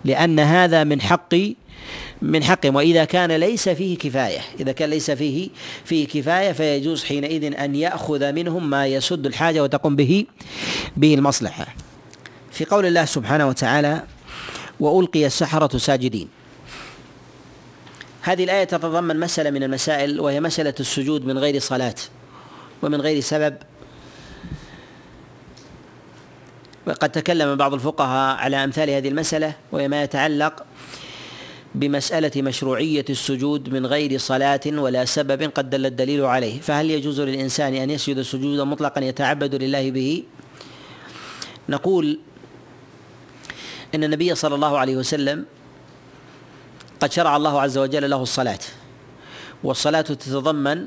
لأن 0.05 0.39
هذا 0.39 0.83
من 0.83 1.01
حق 1.01 1.35
من 2.21 2.43
حقهم 2.43 2.75
وإذا 2.75 3.05
كان 3.05 3.31
ليس 3.31 3.69
فيه 3.69 3.97
كفاية 3.97 4.39
إذا 4.59 4.71
كان 4.71 4.89
ليس 4.89 5.11
فيه 5.11 5.49
فيه 5.85 6.07
كفاية 6.07 6.51
فيجوز 6.51 7.03
حينئذ 7.03 7.55
أن 7.55 7.75
يأخذ 7.75 8.31
منهم 8.31 8.69
ما 8.69 8.87
يسد 8.87 9.25
الحاجة 9.25 9.63
وتقوم 9.63 9.95
به 9.95 10.25
به 10.97 11.13
المصلحة. 11.13 11.75
في 12.51 12.65
قول 12.65 12.85
الله 12.85 13.05
سبحانه 13.05 13.47
وتعالى 13.47 14.03
وألقي 14.79 15.25
السحرة 15.25 15.77
ساجدين. 15.77 16.27
هذه 18.21 18.43
الآية 18.43 18.63
تتضمن 18.63 19.19
مسألة 19.19 19.49
من 19.49 19.63
المسائل 19.63 20.19
وهي 20.19 20.39
مسألة 20.39 20.73
السجود 20.79 21.25
من 21.25 21.37
غير 21.37 21.59
صلاة 21.59 21.95
ومن 22.81 23.01
غير 23.01 23.19
سبب 23.19 23.57
وقد 26.87 27.09
تكلم 27.09 27.55
بعض 27.55 27.73
الفقهاء 27.73 28.37
على 28.37 28.63
أمثال 28.63 28.89
هذه 28.89 29.09
المسألة 29.09 29.53
وهي 29.71 29.87
ما 29.87 30.03
يتعلق 30.03 30.65
بمسألة 31.75 32.41
مشروعية 32.41 33.05
السجود 33.09 33.69
من 33.69 33.85
غير 33.85 34.17
صلاة 34.17 34.59
ولا 34.67 35.05
سبب 35.05 35.43
قد 35.43 35.69
دل 35.69 35.85
الدليل 35.85 36.25
عليه. 36.25 36.61
فهل 36.61 36.91
يجوز 36.91 37.21
للإنسان 37.21 37.73
أن 37.75 37.89
يسجد 37.89 38.21
سجودا 38.21 38.63
مطلقا 38.63 39.01
يتعبد 39.01 39.55
لله 39.55 39.91
به؟ 39.91 40.23
نقول 41.69 42.19
إن 43.95 44.03
النبي 44.03 44.35
صلى 44.35 44.55
الله 44.55 44.77
عليه 44.77 44.95
وسلم 44.95 45.45
قد 46.99 47.11
شرع 47.11 47.35
الله 47.35 47.61
عز 47.61 47.77
وجل 47.77 48.09
له 48.09 48.21
الصلاة 48.21 48.59
والصلاة 49.63 50.01
تتضمن 50.01 50.85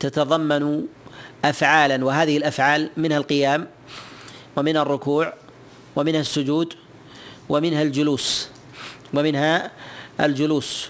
تتضمن 0.00 0.86
أفعالا 1.44 2.04
وهذه 2.04 2.36
الأفعال 2.36 2.90
منها 2.96 3.18
القيام 3.18 3.68
ومنها 4.56 4.82
الركوع 4.82 5.32
ومنها 5.96 6.20
السجود 6.20 6.74
ومنها 7.48 7.82
الجلوس 7.82 8.48
ومنها 9.14 9.70
الجلوس. 10.20 10.88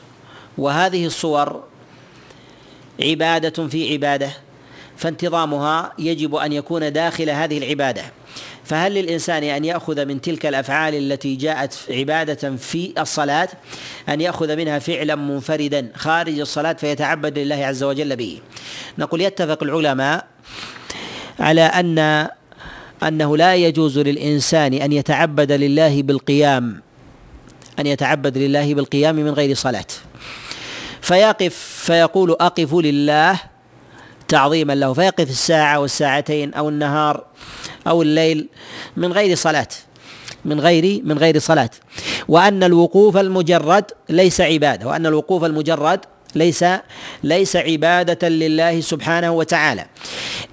وهذه 0.59 1.07
الصور 1.07 1.65
عبادة 3.03 3.69
في 3.69 3.93
عبادة 3.93 4.31
فانتظامها 4.97 5.93
يجب 5.99 6.35
أن 6.35 6.53
يكون 6.53 6.93
داخل 6.93 7.31
هذه 7.31 7.59
العبادة. 7.59 8.03
فهل 8.65 8.95
للإنسان 8.95 9.43
أن 9.43 9.65
يأخذ 9.65 10.05
من 10.05 10.21
تلك 10.21 10.47
الأفعال 10.47 10.95
التي 10.95 11.37
جاءت 11.37 11.79
عبادة 11.91 12.57
في 12.57 12.93
الصلاة 12.99 13.49
أن 14.09 14.21
يأخذ 14.21 14.57
منها 14.57 14.79
فعلا 14.79 15.15
منفردا 15.15 15.93
خارج 15.95 16.41
الصلاة 16.41 16.73
فيتعبد 16.73 17.39
لله 17.39 17.67
عز 17.67 17.83
وجل 17.83 18.17
به؟ 18.17 18.41
نقول 18.99 19.21
يتفق 19.21 19.63
العلماء 19.63 20.27
على 21.41 21.63
أن 21.63 22.29
أنه 23.03 23.37
لا 23.37 23.55
يجوز 23.55 23.99
للإنسان 23.99 24.75
أن 24.75 24.93
يتعبد 24.93 25.53
لله 25.53 26.03
بالقيام 26.03 26.83
أن 27.79 27.87
يتعبد 27.87 28.39
لله 28.39 28.75
بالقيام 28.75 29.17
من 29.17 29.31
غير 29.31 29.55
صلاة. 29.55 29.87
فيقف 31.01 31.55
فيقول 31.85 32.31
أقف 32.31 32.75
لله 32.75 33.41
تعظيما 34.29 34.73
له 34.75 34.93
فيقف 34.93 35.31
الساعة 35.31 35.81
والساعتين 35.81 36.55
أو 36.55 36.69
النهار 36.69 37.25
أو 37.87 38.03
الليل 38.03 38.49
من 38.97 39.13
غير 39.13 39.37
صلاة 39.37 39.69
من 40.45 40.61
غير 40.61 41.01
من 41.05 41.19
غير 41.19 41.39
صلاة. 41.39 41.71
وأن 42.29 42.63
الوقوف 42.63 43.17
المجرد 43.17 43.85
ليس 44.09 44.41
عبادة 44.41 44.87
وأن 44.87 45.07
الوقوف 45.07 45.45
المجرد 45.45 46.01
ليس 46.35 46.65
ليس 47.25 47.57
عبادة 47.57 48.29
لله 48.29 48.81
سبحانه 48.81 49.31
وتعالى 49.31 49.87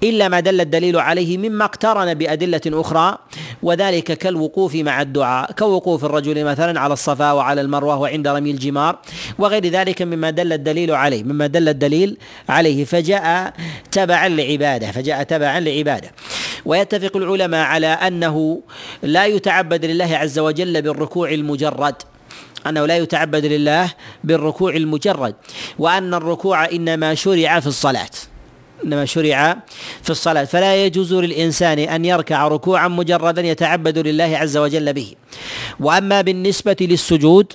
إلا 0.02 0.28
ما 0.28 0.40
دل 0.40 0.60
الدليل 0.60 0.98
عليه 0.98 1.38
مما 1.38 1.64
اقترن 1.64 2.14
بأدلة 2.14 2.60
أخرى 2.66 3.18
وذلك 3.62 4.12
كالوقوف 4.12 4.74
مع 4.74 5.02
الدعاء 5.02 5.52
كوقوف 5.52 6.04
الرجل 6.04 6.44
مثلا 6.44 6.80
على 6.80 6.92
الصفا 6.92 7.32
وعلى 7.32 7.60
المروة 7.60 7.96
وعند 7.96 8.28
رمي 8.28 8.50
الجمار 8.50 8.98
وغير 9.38 9.66
ذلك 9.66 10.02
مما 10.02 10.30
دل 10.30 10.52
الدليل 10.52 10.90
عليه 10.90 11.22
مما 11.22 11.46
دل 11.46 11.68
الدليل 11.68 12.16
عليه 12.48 12.84
فجاء 12.84 13.52
تبعا 13.92 14.28
لعبادة 14.28 14.90
فجاء 14.92 15.22
تبعا 15.22 15.60
لعبادة. 15.60 16.10
ويتفق 16.64 17.16
العلماء 17.16 17.66
على 17.66 17.86
أنه 17.86 18.60
لا 19.02 19.26
يتعبد 19.26 19.84
لله 19.84 20.16
عز 20.16 20.38
وجل 20.38 20.82
بالركوع 20.82 21.30
المجرد 21.32 21.94
أنه 22.66 22.86
لا 22.86 22.96
يتعبد 22.96 23.44
لله 23.44 23.92
بالركوع 24.24 24.76
المجرد 24.76 25.34
وأن 25.78 26.14
الركوع 26.14 26.64
إنما 26.64 27.14
شرع 27.14 27.60
في 27.60 27.66
الصلاة. 27.66 28.10
إنما 28.84 29.04
شرع 29.04 29.56
في 30.02 30.10
الصلاة. 30.10 30.44
فلا 30.44 30.84
يجوز 30.84 31.14
للإنسان 31.14 31.78
أن 31.78 32.04
يركع 32.04 32.48
ركوعا 32.48 32.88
مجردا 32.88 33.42
يتعبد 33.42 33.98
لله 33.98 34.38
عز 34.38 34.56
وجل 34.56 34.92
به. 34.92 35.14
وأما 35.80 36.20
بالنسبة 36.20 36.76
للسجود 36.80 37.52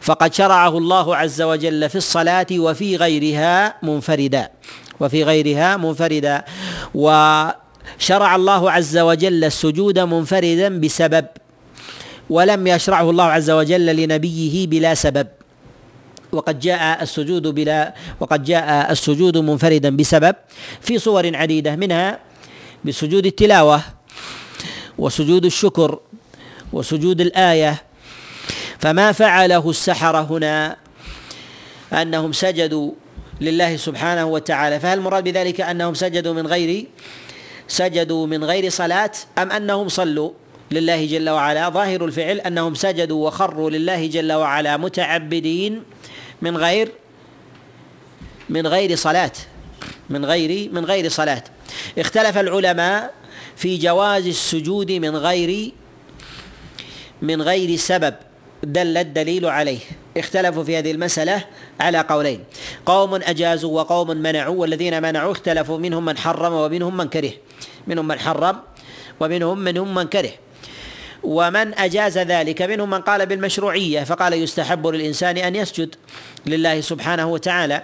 فقد 0.00 0.34
شرعه 0.34 0.78
الله 0.78 1.16
عز 1.16 1.42
وجل 1.42 1.88
في 1.88 1.96
الصلاة 1.96 2.46
وفي 2.52 2.96
غيرها 2.96 3.74
منفردا. 3.82 4.50
وفي 5.00 5.24
غيرها 5.24 5.76
منفردا. 5.76 6.44
وشرع 6.94 8.36
الله 8.36 8.70
عز 8.70 8.98
وجل 8.98 9.44
السجود 9.44 9.98
منفردا 9.98 10.80
بسبب 10.80 11.26
ولم 12.32 12.66
يشرعه 12.66 13.10
الله 13.10 13.24
عز 13.24 13.50
وجل 13.50 13.86
لنبيه 13.96 14.66
بلا 14.66 14.94
سبب. 14.94 15.28
وقد 16.32 16.60
جاء 16.60 17.02
السجود 17.02 17.46
بلا 17.46 17.94
وقد 18.20 18.44
جاء 18.44 18.92
السجود 18.92 19.36
منفردا 19.36 19.96
بسبب 19.96 20.36
في 20.80 20.98
صور 20.98 21.36
عديدة 21.36 21.76
منها 21.76 22.18
بسجود 22.84 23.26
التلاوة 23.26 23.80
وسجود 24.98 25.44
الشكر 25.44 26.00
وسجود 26.72 27.20
الآية. 27.20 27.82
فما 28.80 29.12
فعله 29.12 29.70
السحرة 29.70 30.20
هنا 30.24 30.76
أنهم 31.92 32.32
سجدوا 32.32 32.92
لله 33.40 33.76
سبحانه 33.76 34.24
وتعالى. 34.24 34.80
فهل 34.80 34.98
المراد 34.98 35.24
بذلك 35.24 35.60
أنهم 35.60 35.94
سجدوا 35.94 36.32
من 36.32 36.46
غير 36.46 36.86
سجدوا 37.68 38.26
من 38.26 38.44
غير 38.44 38.70
صلاة 38.70 39.12
أم 39.38 39.52
أنهم 39.52 39.88
صلوا؟ 39.88 40.41
لله 40.72 41.06
جل 41.06 41.30
وعلا. 41.30 41.68
ظاهر 41.68 42.04
الفعل 42.04 42.40
أنهم 42.40 42.74
سجدوا 42.74 43.26
وخروا 43.26 43.70
لله 43.70 44.06
جل 44.06 44.32
وعلا 44.32 44.76
متعبدين 44.76 45.82
من 46.42 46.56
غير 46.56 46.88
من 48.48 48.66
غير 48.66 48.96
صلاة 48.96 49.32
من 50.10 50.24
غير 50.24 50.72
من 50.72 50.84
غير 50.84 51.08
صلاة. 51.08 51.44
اختلف 51.98 52.38
العلماء 52.38 53.14
في 53.56 53.78
جواز 53.78 54.26
السجود 54.26 54.92
من 54.92 55.16
غير 55.16 55.72
من 57.22 57.42
غير 57.42 57.76
سبب 57.76 58.14
دل 58.62 58.96
الدليل 58.96 59.46
عليه. 59.46 59.78
اختلفوا 60.16 60.64
في 60.64 60.78
هذه 60.78 60.90
المسألة 60.90 61.44
على 61.80 62.00
قولين. 62.00 62.44
قوم 62.86 63.14
أجازوا 63.14 63.80
وقوم 63.80 64.10
منعوا 64.10 64.56
والذين 64.56 65.02
منعوا 65.02 65.32
اختلفوا 65.32 65.78
منهم 65.78 66.04
من 66.04 66.18
حرم 66.18 66.52
ومنهم 66.52 66.96
من 66.96 67.08
كره. 67.08 67.32
منهم 67.86 68.08
من 68.08 68.18
حرم 68.18 68.56
ومنهم 69.20 69.58
منهم 69.58 69.94
من 69.94 70.04
كره. 70.04 70.30
ومن 71.22 71.78
أجاز 71.78 72.18
ذلك 72.18 72.62
منهم 72.62 72.90
من 72.90 73.00
قال 73.00 73.26
بالمشروعية 73.26 74.04
فقال 74.04 74.32
يستحب 74.32 74.86
للإنسان 74.86 75.36
أن 75.36 75.56
يسجد 75.56 75.94
لله 76.46 76.80
سبحانه 76.80 77.28
وتعالى 77.28 77.82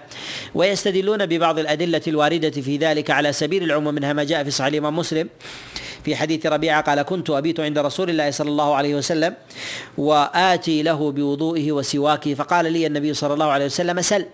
ويستدلون 0.54 1.26
ببعض 1.26 1.58
الأدلة 1.58 2.02
الواردة 2.06 2.50
في 2.50 2.76
ذلك 2.76 3.10
على 3.10 3.32
سبيل 3.32 3.62
العموم 3.62 3.94
منها 3.94 4.12
ما 4.12 4.24
جاء 4.24 4.44
في 4.44 4.50
صحيح 4.50 4.66
الإمام 4.66 4.96
مسلم 4.96 5.28
في 6.04 6.16
حديث 6.16 6.46
ربيعة 6.46 6.82
قال 6.82 7.02
كنت 7.02 7.30
أبيت 7.30 7.60
عند 7.60 7.78
رسول 7.78 8.10
الله 8.10 8.30
صلى 8.30 8.48
الله 8.50 8.74
عليه 8.74 8.94
وسلم 8.94 9.34
وآتي 9.98 10.82
له 10.82 11.12
بوضوئه 11.12 11.72
وسواكه 11.72 12.34
فقال 12.34 12.72
لي 12.72 12.86
النبي 12.86 13.14
صلى 13.14 13.34
الله 13.34 13.46
عليه 13.46 13.64
وسلم 13.64 14.00
سل 14.00 14.26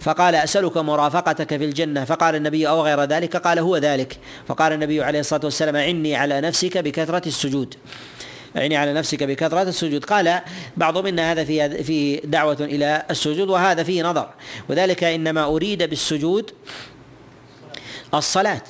فقال 0.00 0.34
أسألك 0.34 0.76
مرافقتك 0.76 1.56
في 1.56 1.64
الجنة 1.64 2.04
فقال 2.04 2.34
النبي 2.34 2.68
أو 2.68 2.82
غير 2.82 3.04
ذلك؟ 3.04 3.36
قال 3.36 3.58
هو 3.58 3.76
ذلك. 3.76 4.18
فقال 4.46 4.72
النبي 4.72 5.02
عليه 5.02 5.20
الصلاة 5.20 5.40
والسلام 5.44 5.76
عني 5.76 6.16
على 6.16 6.40
نفسك 6.40 6.78
بكثرة 6.78 7.28
السجود. 7.28 7.74
يعني 8.54 8.76
على 8.76 8.92
نفسك 8.92 9.22
بكثرة 9.22 9.62
السجود. 9.62 10.04
قال 10.04 10.40
بعض 10.76 10.98
منا 10.98 11.32
هذا 11.32 11.44
في 11.44 11.84
في 11.84 12.16
دعوة 12.16 12.56
إلى 12.60 13.02
السجود 13.10 13.48
وهذا 13.48 13.82
فيه 13.82 14.02
نظر. 14.02 14.28
وذلك 14.68 15.04
إنما 15.04 15.44
أريد 15.44 15.82
بالسجود 15.82 16.50
الصلاة. 18.14 18.62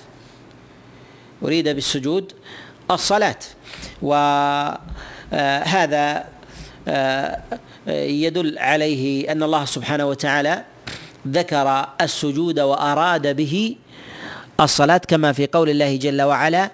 أريد 1.43 1.68
بالسجود 1.68 2.33
الصلاة. 2.91 3.39
وهذا 4.03 4.79
آه، 6.89 7.43
آه، 7.89 8.03
يدل 8.03 8.59
عليه 8.59 9.33
أن 9.33 9.43
الله 9.43 9.64
سبحانه 9.64 10.07
وتعالى 10.07 10.64
ذكر 11.33 11.87
السجود 12.01 12.61
وأراد 12.61 13.37
به 13.37 13.76
الصلاة 14.61 15.01
كما 15.09 15.33
في 15.33 15.47
قول 15.47 15.70
الله 15.70 15.97
جل 15.97 16.22
وعلا 16.22 16.70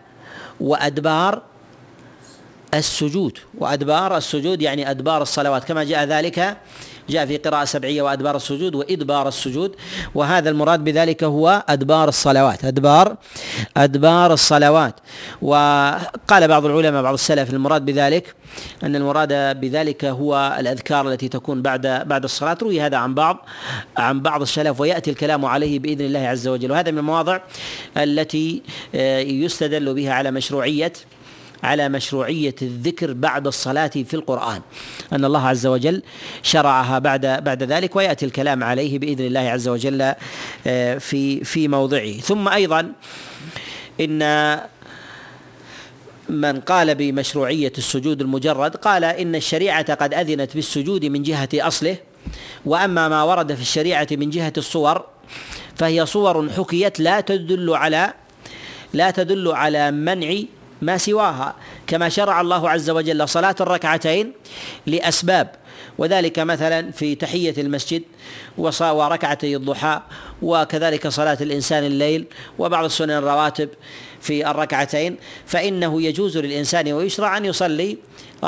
وأدبار 0.60 1.42
السجود 2.78 3.38
وأدبار 3.58 4.16
السجود 4.16 4.62
يعني 4.62 4.90
أدبار 4.90 5.22
الصلوات. 5.22 5.64
كما 5.64 5.84
جاء 5.84 6.04
ذلك 6.04 6.56
جاء 7.08 7.26
في 7.26 7.36
قراءة 7.36 7.64
سبعية 7.64 8.02
وأدبار 8.02 8.36
السجود 8.36 8.74
وإدبار 8.74 9.28
السجود 9.28 9.76
وهذا 10.14 10.50
المراد 10.50 10.84
بذلك 10.84 11.24
هو 11.24 11.64
أدبار 11.68 12.08
الصلوات. 12.08 12.64
أدبار 12.64 13.16
أدبار 13.76 14.32
الصلوات. 14.32 15.00
وقال 15.42 16.48
بعض 16.48 16.66
العلماء 16.66 17.02
بعض 17.02 17.14
السلف 17.14 17.50
المراد 17.50 17.84
بذلك 17.84 18.34
أن 18.82 18.96
المراد 18.96 19.60
بذلك 19.60 20.04
هو 20.04 20.56
الأذكار 20.60 21.08
التي 21.08 21.28
تكون 21.28 21.62
بعد 21.62 21.86
بعد 22.06 22.24
الصلاة. 22.24 22.58
روي 22.62 22.80
هذا 22.80 22.96
عن 22.96 23.14
بعض 23.14 23.46
عن 23.96 24.20
بعض 24.20 24.42
السلف 24.42 24.80
ويأتي 24.80 25.10
الكلام 25.10 25.44
عليه 25.44 25.78
بإذن 25.78 26.04
الله 26.06 26.20
عز 26.20 26.48
وجل. 26.48 26.70
وهذا 26.70 26.90
من 26.90 26.98
المواضع 26.98 27.40
التي 27.96 28.62
آه، 28.94 29.18
يستدل 29.18 29.94
بها 29.94 30.12
على 30.12 30.30
مشروعية 30.30 30.92
على 31.64 31.88
مشروعية 31.88 32.54
الذكر 32.62 33.12
بعد 33.12 33.46
الصلاة 33.46 33.86
في 33.88 34.14
القرآن. 34.14 34.60
أن 35.12 35.24
الله 35.24 35.46
عز 35.46 35.66
وجل 35.66 36.02
شرعها 36.42 36.98
بعد 36.98 37.26
بعد 37.44 37.62
ذلك 37.62 37.96
ويأتي 37.96 38.26
الكلام 38.26 38.64
عليه 38.64 38.98
بإذن 38.98 39.26
الله 39.26 39.40
عز 39.40 39.68
وجل 39.68 40.14
آه، 40.66 40.98
في 40.98 41.44
في 41.44 41.68
موضعه. 41.68 42.12
ثم 42.12 42.48
أيضا 42.48 42.92
إن 44.00 44.22
من 46.28 46.60
قال 46.60 46.94
بمشروعية 46.94 47.72
السجود 47.78 48.20
المجرد 48.20 48.76
قال 48.76 49.04
إن 49.04 49.34
الشريعة 49.34 49.94
قد 49.94 50.14
أذنت 50.14 50.54
بالسجود 50.54 51.04
من 51.04 51.22
جهة 51.22 51.48
أصله 51.54 51.96
وأما 52.64 53.08
ما 53.08 53.22
ورد 53.22 53.54
في 53.54 53.62
الشريعة 53.62 54.08
من 54.12 54.30
جهة 54.30 54.52
الصور 54.56 55.04
فهي 55.76 56.06
صور 56.06 56.50
حكيت 56.50 57.00
لا 57.00 57.20
تدل 57.20 57.74
على 57.74 58.12
لا 58.92 59.10
تدل 59.10 59.52
على 59.52 59.90
منع 59.90 60.34
ما 60.84 60.98
سواها 60.98 61.54
كما 61.86 62.08
شرع 62.08 62.40
الله 62.40 62.70
عز 62.70 62.90
وجل 62.90 63.28
صلاة 63.28 63.54
الركعتين 63.60 64.32
لأسباب. 64.86 65.50
وذلك 65.98 66.38
مثلا 66.38 66.90
في 66.92 67.14
تحية 67.14 67.54
المسجد 67.58 68.02
وركعتي 68.80 69.56
الضحى 69.56 70.00
وكذلك 70.42 71.08
صلاة 71.08 71.38
الإنسان 71.40 71.84
الليل 71.84 72.26
وبعض 72.58 72.84
السنن 72.84 73.10
الرواتب 73.10 73.68
في 74.20 74.50
الركعتين. 74.50 75.16
فإنه 75.46 76.02
يجوز 76.02 76.38
للإنسان 76.38 76.92
ويشرع 76.92 77.36
أن 77.36 77.44
يصلي 77.44 77.98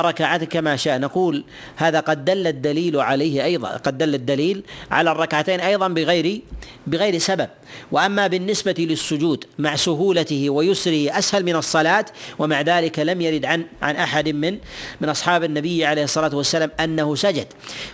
ركعات 0.01 0.45
كما 0.45 0.77
شاء. 0.77 0.99
نقول 0.99 1.45
هذا 1.77 2.01
قد 2.01 2.25
دل 2.25 2.47
الدليل 2.47 3.01
عليه 3.01 3.45
أيضا 3.45 3.69
قد 3.69 3.99
دل 3.99 4.15
الدليل 4.15 4.63
على 4.91 5.13
الركعتين 5.13 5.61
أيضا 5.61 5.89
بغير 5.89 6.41
بغير 6.87 7.19
سبب. 7.19 7.49
وأما 7.93 8.27
بالنسبة 8.27 8.75
للسجود 8.79 9.45
مع 9.59 9.77
سهولته 9.77 10.51
ويسره 10.51 11.19
أسهل 11.19 11.45
من 11.45 11.57
الصلاة 11.57 12.05
ومع 12.39 12.61
ذلك 12.61 12.99
لم 12.99 13.21
يرد 13.21 13.45
عن 13.45 13.65
عن 13.83 13.97
أحد 13.97 14.29
من 14.29 14.59
من 15.01 15.09
أصحاب 15.09 15.45
النبي 15.45 15.85
عليه 15.85 16.05
الصلاة 16.05 16.37
والسلام 16.37 16.71
أنه 16.81 17.15
سجد. 17.15 17.47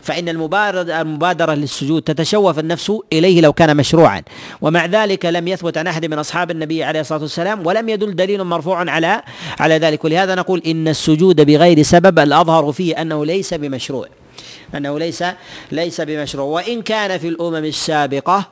فإن 0.02 0.28
المبادرة 0.28 1.54
للسجود 1.54 2.02
تتشوف 2.02 2.58
النفس 2.58 2.92
إليه 3.12 3.40
لو 3.40 3.52
كان 3.52 3.76
مشروعا. 3.76 4.22
ومع 4.60 4.86
ذلك 4.86 5.26
لم 5.26 5.48
يثبت 5.48 5.78
عن 5.78 5.86
أحد 5.86 6.06
من 6.06 6.18
أصحاب 6.18 6.50
النبي 6.50 6.84
عليه 6.84 7.00
الصلاة 7.00 7.20
والسلام 7.20 7.66
ولم 7.66 7.88
يدل 7.88 8.16
دليل 8.16 8.44
مرفوع 8.44 8.90
على 8.90 9.22
على 9.60 9.78
ذلك. 9.78 10.04
ولهذا 10.04 10.34
نقول 10.34 10.62
إن 10.66 10.88
السجود 10.88 11.40
بغير 11.40 11.82
سبب 11.92 12.18
الأظهر 12.18 12.72
فيه 12.72 13.02
أنه 13.02 13.26
ليس 13.26 13.54
بمشروع 13.54 14.08
أنه 14.74 14.98
ليس 14.98 15.24
ليس 15.72 16.00
بمشروع. 16.00 16.44
وإن 16.44 16.82
كان 16.82 17.18
في 17.18 17.28
الأمم 17.28 17.64
السابقة 17.64 18.48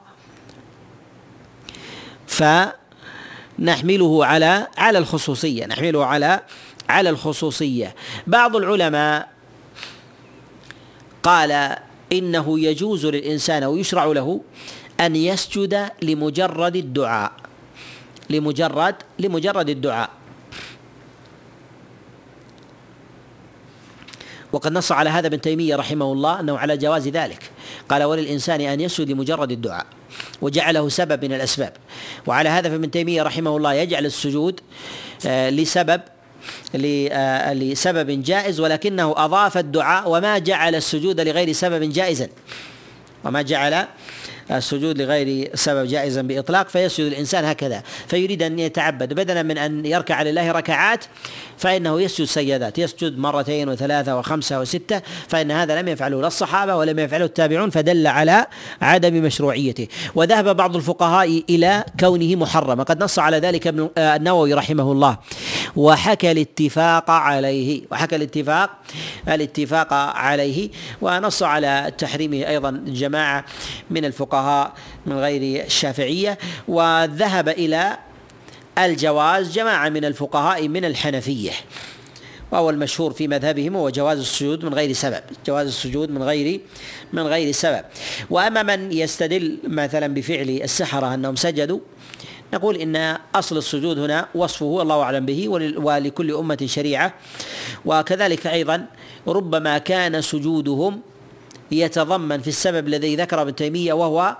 فنحمله 2.26 4.26
على 4.26 4.66
على 4.76 4.98
الخصوصية 4.98 5.66
نحمله 5.66 6.04
على 6.04 6.40
على 6.88 7.10
الخصوصية. 7.10 7.94
بعض 8.26 8.56
العلماء 8.56 9.28
قال 11.22 11.76
إنه 12.12 12.60
يجوز 12.60 13.06
للإنسان 13.06 13.64
ويشرع 13.64 14.04
له 14.04 14.40
أن 15.00 15.16
يسجد 15.16 15.90
لمجرد 16.02 16.76
الدعاء 16.76 17.32
لمجرد 18.30 18.94
لمجرد 19.18 19.68
الدعاء. 19.68 20.19
وقد 24.52 24.72
نص 24.72 24.92
على 24.92 25.10
هذا 25.10 25.26
ابن 25.26 25.40
تيمية 25.40 25.76
رحمه 25.76 26.12
الله 26.12 26.40
أنه 26.40 26.58
على 26.58 26.76
جواز 26.76 27.08
ذلك. 27.08 27.50
قال 27.88 28.02
وللإنسان 28.02 28.60
أن 28.60 28.80
يسجد 28.80 29.10
لمجرد 29.10 29.50
الدعاء 29.52 29.86
وجعله 30.42 30.88
سبب 30.88 31.24
من 31.24 31.32
الأسباب 31.32 31.72
وعلى 32.26 32.48
هذا 32.48 32.68
فابن 32.70 32.90
تيمية 32.90 33.22
رحمه 33.22 33.56
الله 33.56 33.74
يجعل 33.74 34.06
السجود 34.06 34.60
آه، 35.26 35.50
لسبب 35.50 36.00
آه، 36.74 37.52
لسبب 37.52 38.22
جائز 38.22 38.60
ولكنه 38.60 39.14
أضاف 39.16 39.58
الدعاء 39.58 40.10
وما 40.10 40.38
جعل 40.38 40.74
السجود 40.74 41.20
لغير 41.20 41.52
سبب 41.52 41.92
جائزا. 41.92 42.28
وما 43.24 43.42
جعل 43.42 43.86
السجود 44.56 45.00
لغير 45.00 45.50
سبب 45.54 45.86
جائزا 45.86 46.22
بإطلاق 46.22 46.68
فيسجد 46.68 47.06
الإنسان 47.06 47.44
هكذا. 47.44 47.82
فيريد 48.06 48.42
أن 48.42 48.58
يتعبد 48.58 49.14
بدلا 49.14 49.42
من 49.42 49.58
أن 49.58 49.86
يركع 49.86 50.22
لله 50.22 50.52
ركعات 50.52 51.04
فإنه 51.58 52.00
يسجد 52.00 52.26
سيدات. 52.26 52.78
يسجد 52.78 53.18
مرتين 53.18 53.68
وثلاثة 53.68 54.18
وخمسة 54.18 54.60
وستة 54.60 55.02
فإن 55.28 55.50
هذا 55.50 55.82
لم 55.82 55.88
يفعله 55.88 56.20
لا 56.20 56.26
الصحابة 56.26 56.76
ولم 56.76 56.98
يفعله 56.98 57.24
التابعون 57.24 57.70
فدل 57.70 58.06
على 58.06 58.46
عدم 58.82 59.22
مشروعيته. 59.22 59.88
وذهب 60.14 60.56
بعض 60.56 60.76
الفقهاء 60.76 61.42
إلى 61.50 61.84
كونه 62.00 62.36
محرما 62.36 62.82
قد 62.82 63.04
نص 63.04 63.18
على 63.18 63.38
ذلك 63.38 63.66
ابن 63.66 63.90
آه، 63.98 64.16
النووي 64.16 64.54
رحمه 64.54 64.92
الله. 64.92 65.18
وحكى 65.76 66.30
الاتفاق 66.30 67.10
عليه 67.10 67.82
وحكى 67.90 68.16
الاتفاق 68.16 68.70
الاتفاق 69.28 69.92
عليه. 69.92 70.70
ونص 71.00 71.42
على 71.42 71.92
تحريمه 71.98 72.48
أيضا 72.48 72.84
جماعة 72.86 73.44
من 73.90 74.04
الفقهاء. 74.04 74.39
من 75.06 75.18
غير 75.18 75.64
الشافعية 75.64 76.38
وذهب 76.68 77.48
إلى 77.48 77.98
الجواز 78.78 79.52
جماعة 79.52 79.88
من 79.88 80.04
الفقهاء 80.04 80.68
من 80.68 80.84
الحنفية 80.84 81.52
وهو 82.52 82.70
المشهور 82.70 83.12
في 83.12 83.28
مذهبهم 83.28 83.76
هو 83.76 83.90
جواز 83.90 84.18
السجود 84.18 84.64
من 84.64 84.74
غير 84.74 84.92
سبب 84.92 85.22
جواز 85.46 85.66
السجود 85.66 86.10
من 86.10 86.22
غير 86.22 86.60
من 87.12 87.22
غير 87.22 87.52
سبب. 87.52 87.84
وأما 88.30 88.62
من 88.62 88.92
يستدل 88.92 89.58
مثلا 89.64 90.06
بفعل 90.14 90.48
السحرة 90.48 91.14
أنهم 91.14 91.36
سجدوا 91.36 91.80
نقول 92.54 92.76
إن 92.76 93.16
أصل 93.34 93.58
السجود 93.58 93.98
هنا 93.98 94.28
وصفه 94.34 94.82
الله 94.82 95.02
أعلم 95.02 95.26
به 95.26 95.48
ولكل 95.78 96.34
أمة 96.34 96.58
شريعة. 96.66 97.14
وكذلك 97.84 98.46
أيضا 98.46 98.86
ربما 99.28 99.78
كان 99.78 100.22
سجودهم 100.22 101.00
يتضمن 101.72 102.40
في 102.40 102.48
السبب 102.48 102.86
الذي 102.86 103.16
ذكر 103.16 103.42
ابن 103.42 103.54
تيمية 103.54 103.92
وهو 103.92 104.36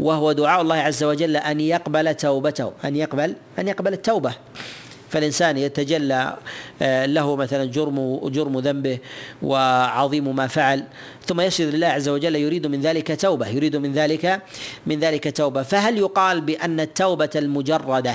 وهو 0.00 0.32
دعاء 0.32 0.62
الله 0.62 0.76
عز 0.76 1.04
وجل 1.04 1.36
أن 1.36 1.60
يقبل 1.60 2.14
توبته 2.14 2.72
أن 2.84 2.96
يقبل 2.96 3.36
أن 3.58 3.68
يقبل 3.68 3.92
التوبة. 3.92 4.34
فالإنسان 5.12 5.58
يتجلى 5.58 6.36
آه، 6.82 7.06
له 7.06 7.36
مثلا 7.36 7.64
جرم 7.64 8.20
جرم 8.24 8.58
ذنبه 8.58 8.98
وعظيم 9.42 10.36
ما 10.36 10.46
فعل 10.46 10.84
ثم 11.26 11.40
يسجد 11.40 11.74
لله 11.74 11.86
عز 11.86 12.08
وجل 12.08 12.36
يريد 12.36 12.66
من 12.66 12.80
ذلك 12.80 13.20
توبة 13.20 13.48
يريد 13.48 13.76
من 13.76 13.92
ذلك 13.92 14.42
من 14.86 15.00
ذلك 15.00 15.36
توبة. 15.36 15.62
فهل 15.62 15.98
يقال 15.98 16.40
بأن 16.40 16.80
التوبة 16.80 17.30
المجردة 17.36 18.14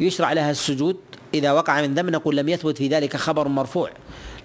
يشرع 0.00 0.32
لها 0.32 0.50
السجود؟ 0.50 0.96
إذا 1.34 1.52
وقع 1.52 1.82
من 1.82 1.94
ذنب 1.94 2.10
نقول 2.10 2.36
لم 2.36 2.48
يثبت 2.48 2.78
في 2.78 2.88
ذلك 2.88 3.16
خبر 3.16 3.48
مرفوع. 3.48 3.90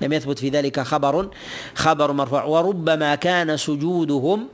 لم 0.01 0.13
يثبت 0.13 0.39
في 0.39 0.49
ذلك 0.49 0.79
خبر 0.79 1.29
خبر 1.75 2.11
مرفوع. 2.11 2.43
وربما 2.43 3.15
كان 3.15 3.57
سجودهم 3.57 4.47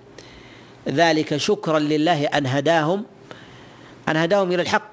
ذلك 0.90 1.38
شكرا 1.38 1.80
لله 1.80 2.26
أن 2.26 2.46
هداهم 2.46 3.06
أن 4.10 4.18
هداهم 4.18 4.52
إلى 4.52 4.62
الحق. 4.62 4.92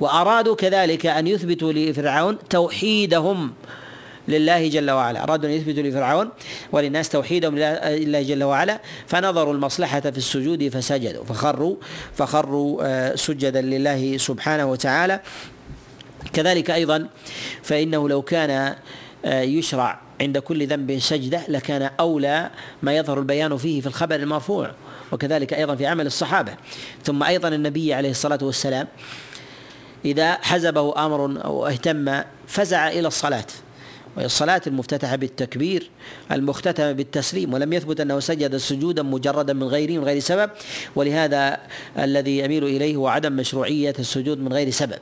وأرادوا 0.00 0.56
كذلك 0.56 1.06
أن 1.06 1.26
يثبتوا 1.26 1.72
لفرعون 1.72 2.38
توحيدهم 2.50 3.52
لله 4.28 4.68
جل 4.68 4.90
وعلا. 4.90 5.22
أرادوا 5.22 5.48
أن 5.48 5.54
يثبتوا 5.54 5.82
لفرعون 5.82 6.28
وللناس 6.72 7.08
توحيدهم 7.08 7.58
لله 7.58 8.22
جل 8.22 8.44
وعلا. 8.44 8.80
فنظروا 9.06 9.54
المصلحة 9.54 10.00
في 10.00 10.18
السجود 10.18 10.68
فسجدوا 10.68 11.24
فخروا 11.24 11.76
فخروا 12.14 12.82
آه، 12.82 13.14
سجدا 13.14 13.60
لله 13.60 14.16
سبحانه 14.16 14.66
وتعالى. 14.66 15.20
كذلك 16.32 16.70
أيضا 16.70 17.08
فإنه 17.62 18.08
لو 18.08 18.22
كان 18.22 18.74
يشرع 19.26 20.00
عند 20.20 20.38
كل 20.38 20.66
ذنب 20.66 20.98
سجدة 20.98 21.42
لكان 21.48 21.90
أولى 22.00 22.50
ما 22.82 22.96
يظهر 22.96 23.18
البيان 23.18 23.56
فيه 23.56 23.80
في 23.80 23.86
الخبر 23.86 24.14
المرفوع 24.14 24.70
وكذلك 25.12 25.54
أيضا 25.54 25.74
في 25.74 25.86
عمل 25.86 26.06
الصحابة. 26.06 26.54
ثم 27.04 27.22
أيضا 27.22 27.48
النبي 27.48 27.94
عليه 27.94 28.10
الصلاة 28.10 28.38
والسلام 28.42 28.88
إذا 30.04 30.34
حزبه 30.34 31.06
أمر 31.06 31.44
أو 31.44 31.66
اهتم 31.66 32.22
فزع 32.46 32.88
إلى 32.88 33.08
الصلاة. 33.08 33.46
وهي 34.16 34.26
الصلاة 34.26 34.62
المفتتحة 34.66 35.16
بالتكبير 35.16 35.90
المختتمة 36.32 36.92
بالتسليم 36.92 37.54
ولم 37.54 37.72
يثبت 37.72 38.00
أنه 38.00 38.20
سجد 38.20 38.56
سجودا 38.56 39.02
مجردا 39.02 39.52
من 39.52 39.62
غيره 39.62 40.00
من 40.00 40.04
غير 40.04 40.18
سبب 40.18 40.50
ولهذا 40.96 41.58
الذي 41.98 42.38
يميل 42.38 42.64
إليه 42.64 42.96
هو 42.96 43.08
عدم 43.08 43.32
مشروعية 43.32 43.94
السجود 43.98 44.38
من 44.38 44.52
غير 44.52 44.70
سبب 44.70 44.98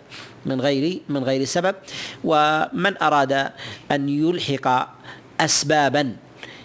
من 0.46 0.60
غير 0.60 1.00
من 1.08 1.24
غير 1.24 1.44
سبب. 1.44 1.74
ومن 2.24 3.02
أراد 3.02 3.32
أن 3.90 4.08
يلحق 4.08 4.94
أسبابا 5.40 6.16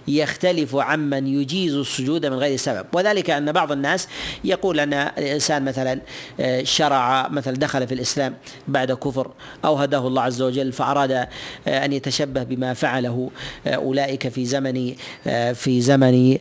يختلف 0.09 0.75
عمن 0.75 1.27
يجيز 1.27 1.75
السجود 1.75 2.25
من 2.25 2.37
غير 2.37 2.57
سبب. 2.57 2.85
وذلك 2.93 3.29
أن 3.29 3.51
بعض 3.51 3.71
الناس 3.71 4.07
يقول 4.43 4.79
أن 4.79 4.93
الإنسان 4.93 5.65
مثلا 5.65 6.01
آه، 6.39 6.63
شرع 6.63 7.27
مثلا 7.27 7.55
دخل 7.55 7.87
في 7.87 7.93
الإسلام 7.93 8.35
بعد 8.67 8.91
كفر 8.91 9.31
أو 9.65 9.75
هداه 9.75 10.07
الله 10.07 10.21
عز 10.21 10.41
وجل 10.41 10.71
فأراد 10.71 11.11
آه، 11.11 11.27
أن 11.67 11.93
يتشبه 11.93 12.43
بما 12.43 12.73
فعله 12.73 13.31
آه، 13.67 13.75
أولئك 13.75 14.27
في 14.27 14.45
زمن 14.45 14.93
في 15.53 15.81
زمن 15.81 16.37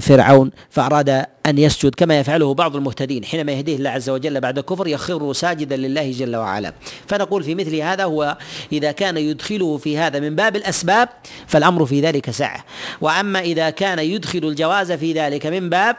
فرعون 0.00 0.50
فأراد 0.70 1.26
أن 1.46 1.58
يسجد 1.58 1.94
كما 1.94 2.18
يفعله 2.18 2.54
بعض 2.54 2.76
المهتدين. 2.76 3.24
حينما 3.24 3.52
يهديه 3.52 3.76
الله 3.76 3.90
عز 3.90 4.10
وجل 4.10 4.40
بعد 4.40 4.60
كفر 4.60 4.86
يخر 4.86 5.32
ساجدا 5.32 5.76
لله 5.76 6.10
جل 6.10 6.36
وعلا. 6.36 6.72
فنقول 7.06 7.42
في 7.42 7.54
مثل 7.54 7.74
هذا 7.76 8.04
هو 8.04 8.36
إذا 8.72 8.92
كان 8.92 9.16
يدخله 9.16 9.76
في 9.76 9.98
هذا 9.98 10.20
من 10.20 10.36
باب 10.36 10.56
الأسباب 10.56 11.08
فالأمر 11.46 11.86
في 11.86 12.00
ذلك 12.00 12.30
سعه 12.30 12.64
وأما 13.06 13.40
إذا 13.40 13.70
كان 13.70 13.98
يدخل 13.98 14.38
الجواز 14.38 14.92
في 14.92 15.12
ذلك 15.12 15.46
من 15.46 15.70
باب 15.70 15.96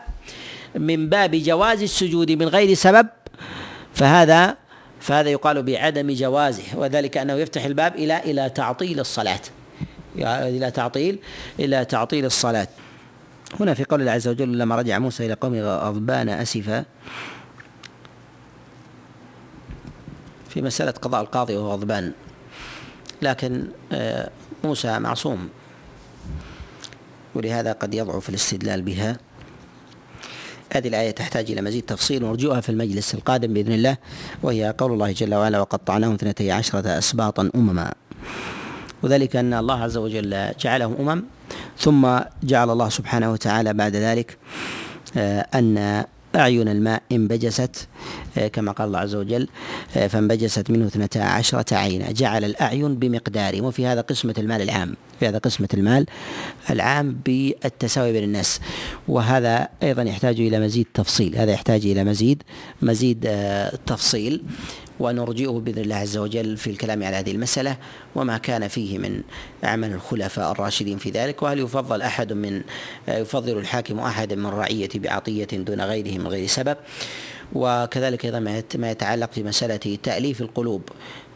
من 0.75 1.09
باب 1.09 1.35
جواز 1.35 1.83
السجود 1.83 2.31
من 2.31 2.47
غير 2.47 2.73
سبب 2.73 3.07
فهذا 3.93 4.57
فهذا 4.99 5.29
يقال 5.29 5.63
بعدم 5.63 6.11
جوازه 6.11 6.63
وذلك 6.75 7.17
أنه 7.17 7.33
يفتح 7.33 7.65
الباب 7.65 7.95
إلى 7.95 8.17
إلى 8.17 8.49
تعطيل 8.49 8.99
الصلاة. 8.99 9.39
إلى 10.17 10.71
تعطيل 10.71 11.19
إلى 11.59 11.85
تعطيل 11.85 12.25
الصلاة. 12.25 12.67
هنا 13.59 13.73
في 13.73 13.83
قول 13.83 14.01
الله 14.01 14.11
عز 14.11 14.27
وجل 14.27 14.57
لما 14.57 14.75
رجع 14.75 14.99
موسى 14.99 15.25
إلى 15.25 15.33
قومه 15.33 15.61
غضبان 15.61 16.29
أسفا 16.29 16.85
في 20.49 20.61
مسألة 20.61 20.91
قضاء 20.91 21.21
القاضي 21.21 21.55
وهو 21.55 21.71
غضبان. 21.71 22.11
لكن 23.21 23.67
آه، 23.91 24.29
موسى 24.63 24.99
معصوم. 24.99 25.49
ولهذا 27.37 27.71
قد 27.71 27.93
يضعف 27.93 28.29
الاستدلال 28.29 28.81
بها. 28.81 29.17
هذه 30.73 30.87
الآية 30.87 31.11
تحتاج 31.11 31.51
إلى 31.51 31.61
مزيد 31.61 31.83
تفصيل 31.83 32.23
ونرجوها 32.23 32.61
في 32.61 32.69
المجلس 32.69 33.13
القادم 33.13 33.53
بإذن 33.53 33.71
الله 33.71 33.97
وهي 34.43 34.73
قول 34.77 34.93
الله 34.93 35.11
جل 35.11 35.35
وعلا 35.35 35.59
وقطعناهم 35.59 36.13
اثنتي 36.13 36.51
عشرة 36.51 36.97
أسباطا 36.97 37.51
أمما. 37.55 37.93
وذلك 39.03 39.35
أن 39.35 39.53
الله 39.53 39.83
عز 39.83 39.97
وجل 39.97 40.51
جعلهم 40.59 40.95
أمم 40.99 41.23
ثم 41.77 42.19
جعل 42.43 42.69
الله 42.69 42.89
سبحانه 42.89 43.31
وتعالى 43.31 43.73
بعد 43.73 43.95
ذلك 43.95 44.37
آه، 45.17 45.47
أن 45.55 46.05
أعين 46.37 46.67
الماء 46.67 47.01
انبجست 47.11 47.87
آه، 48.37 48.47
كما 48.47 48.71
قال 48.71 48.87
الله 48.87 48.99
عز 48.99 49.15
وجل 49.15 49.47
آه، 49.97 50.07
فانبجست 50.07 50.71
منه 50.71 50.85
اثنتا 50.85 51.19
عشرة 51.19 51.75
عينا. 51.75 52.11
جعل 52.11 52.43
الأعين 52.43 52.95
بمقدار 52.95 53.63
وفي 53.63 53.85
هذا 53.85 54.01
قسمة 54.01 54.35
المال 54.37 54.61
العام 54.61 54.95
في 55.19 55.27
هذا 55.27 55.37
قسمة 55.37 55.69
المال 55.73 56.05
العام 56.69 57.17
بالتساوي 57.25 58.11
بين 58.11 58.23
الناس. 58.23 58.59
وهذا 59.07 59.67
أيضا 59.83 60.03
يحتاج 60.03 60.39
إلى 60.39 60.59
مزيد 60.59 60.87
تفصيل 60.93 61.35
هذا 61.35 61.51
يحتاج 61.51 61.85
إلى 61.85 62.03
مزيد 62.03 62.43
مزيد 62.81 63.29
تفصيل. 63.85 64.43
ونرجئه 64.99 65.51
بإذن 65.51 65.81
الله 65.81 65.95
عز 65.95 66.17
وجل 66.17 66.57
في 66.57 66.69
الكلام 66.69 67.03
على 67.03 67.15
هذه 67.15 67.31
المسألة 67.31 67.77
وما 68.15 68.37
كان 68.37 68.67
فيه 68.67 68.97
من 68.97 69.21
عمل 69.63 69.93
الخلفاء 69.93 70.51
الراشدين 70.51 70.97
في 70.97 71.09
ذلك 71.09 71.43
وهل 71.43 71.59
يفضل 71.59 72.01
أحد 72.01 72.33
من 72.33 72.61
يفضل 73.07 73.57
الحاكم 73.57 73.99
أحد 73.99 74.33
من 74.33 74.45
رعية 74.45 74.89
بعطية 74.95 75.47
دون 75.51 75.81
غيره 75.81 76.17
من 76.17 76.27
غير 76.27 76.47
سبب؟ 76.47 76.77
وكذلك 77.53 78.25
أيضا 78.25 78.39
ما 78.75 78.91
يتعلق 78.91 79.31
في 79.31 79.43
مساله 79.43 79.97
تأليف 80.03 80.41
القلوب 80.41 80.81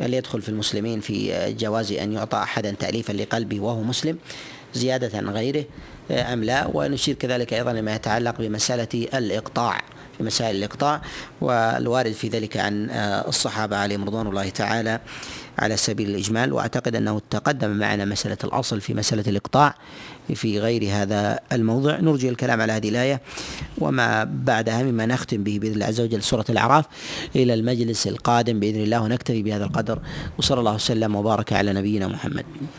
هل 0.01 0.13
يدخل 0.13 0.41
في 0.41 0.49
المسلمين 0.49 0.99
في 0.99 1.33
جواز 1.53 1.91
أن 1.91 2.13
يعطى 2.13 2.37
احدا 2.37 2.71
تاليفا 2.71 3.13
لقلبه 3.13 3.59
وهو 3.59 3.81
مسلم 3.81 4.17
زيادة 4.73 5.17
عن 5.17 5.29
غيره 5.29 5.65
أم 6.11 6.43
لا؟ 6.43 6.67
ونشير 6.73 7.15
كذلك 7.15 7.53
أيضا 7.53 7.73
لما 7.73 7.95
يتعلق 7.95 8.35
بمسألة 8.39 9.07
الإقطاع. 9.13 9.81
في 10.17 10.23
مسائل 10.23 10.55
الإقطاع 10.55 11.01
والوارد 11.41 12.11
في 12.11 12.27
ذلك 12.27 12.57
عن 12.57 12.89
آه، 12.89 13.27
الصحابة 13.27 13.77
عليهم 13.77 14.03
رضوان 14.03 14.27
الله 14.27 14.49
تعالى 14.49 14.99
على 15.59 15.77
سبيل 15.77 16.09
الإجمال. 16.09 16.53
وأعتقد 16.53 16.95
أنه 16.95 17.21
تقدم 17.29 17.69
معنا 17.69 18.05
مسألة 18.05 18.37
الأصل 18.43 18.81
في 18.81 18.93
مسألة 18.93 19.23
الإقطاع 19.27 19.75
في 20.35 20.59
غير 20.59 20.89
هذا 20.91 21.39
الموضع. 21.51 21.99
نرجي 21.99 22.29
الكلام 22.29 22.61
على 22.61 22.73
هذه 22.73 22.89
الآية 22.89 23.21
وما 23.77 24.23
بعدها 24.23 24.83
مما 24.83 25.05
نختم 25.05 25.43
به 25.43 25.59
بإذن 25.59 25.73
الله 25.73 25.85
عز 25.85 26.01
وجل 26.01 26.23
سورة 26.23 26.45
الأعراف 26.49 26.85
إلى 27.35 27.53
المجلس 27.53 28.07
القادم. 28.07 28.59
بإذن 28.59 28.83
الله 28.83 29.01
ونكتفي 29.01 29.43
بهذا 29.43 29.65
القدر 29.65 29.99
وصلى 30.37 30.59
الله 30.59 30.75
وسلم 30.75 31.15
وبارك 31.15 31.53
على 31.53 31.73
نبينا 31.73 32.07
محمد. 32.07 32.45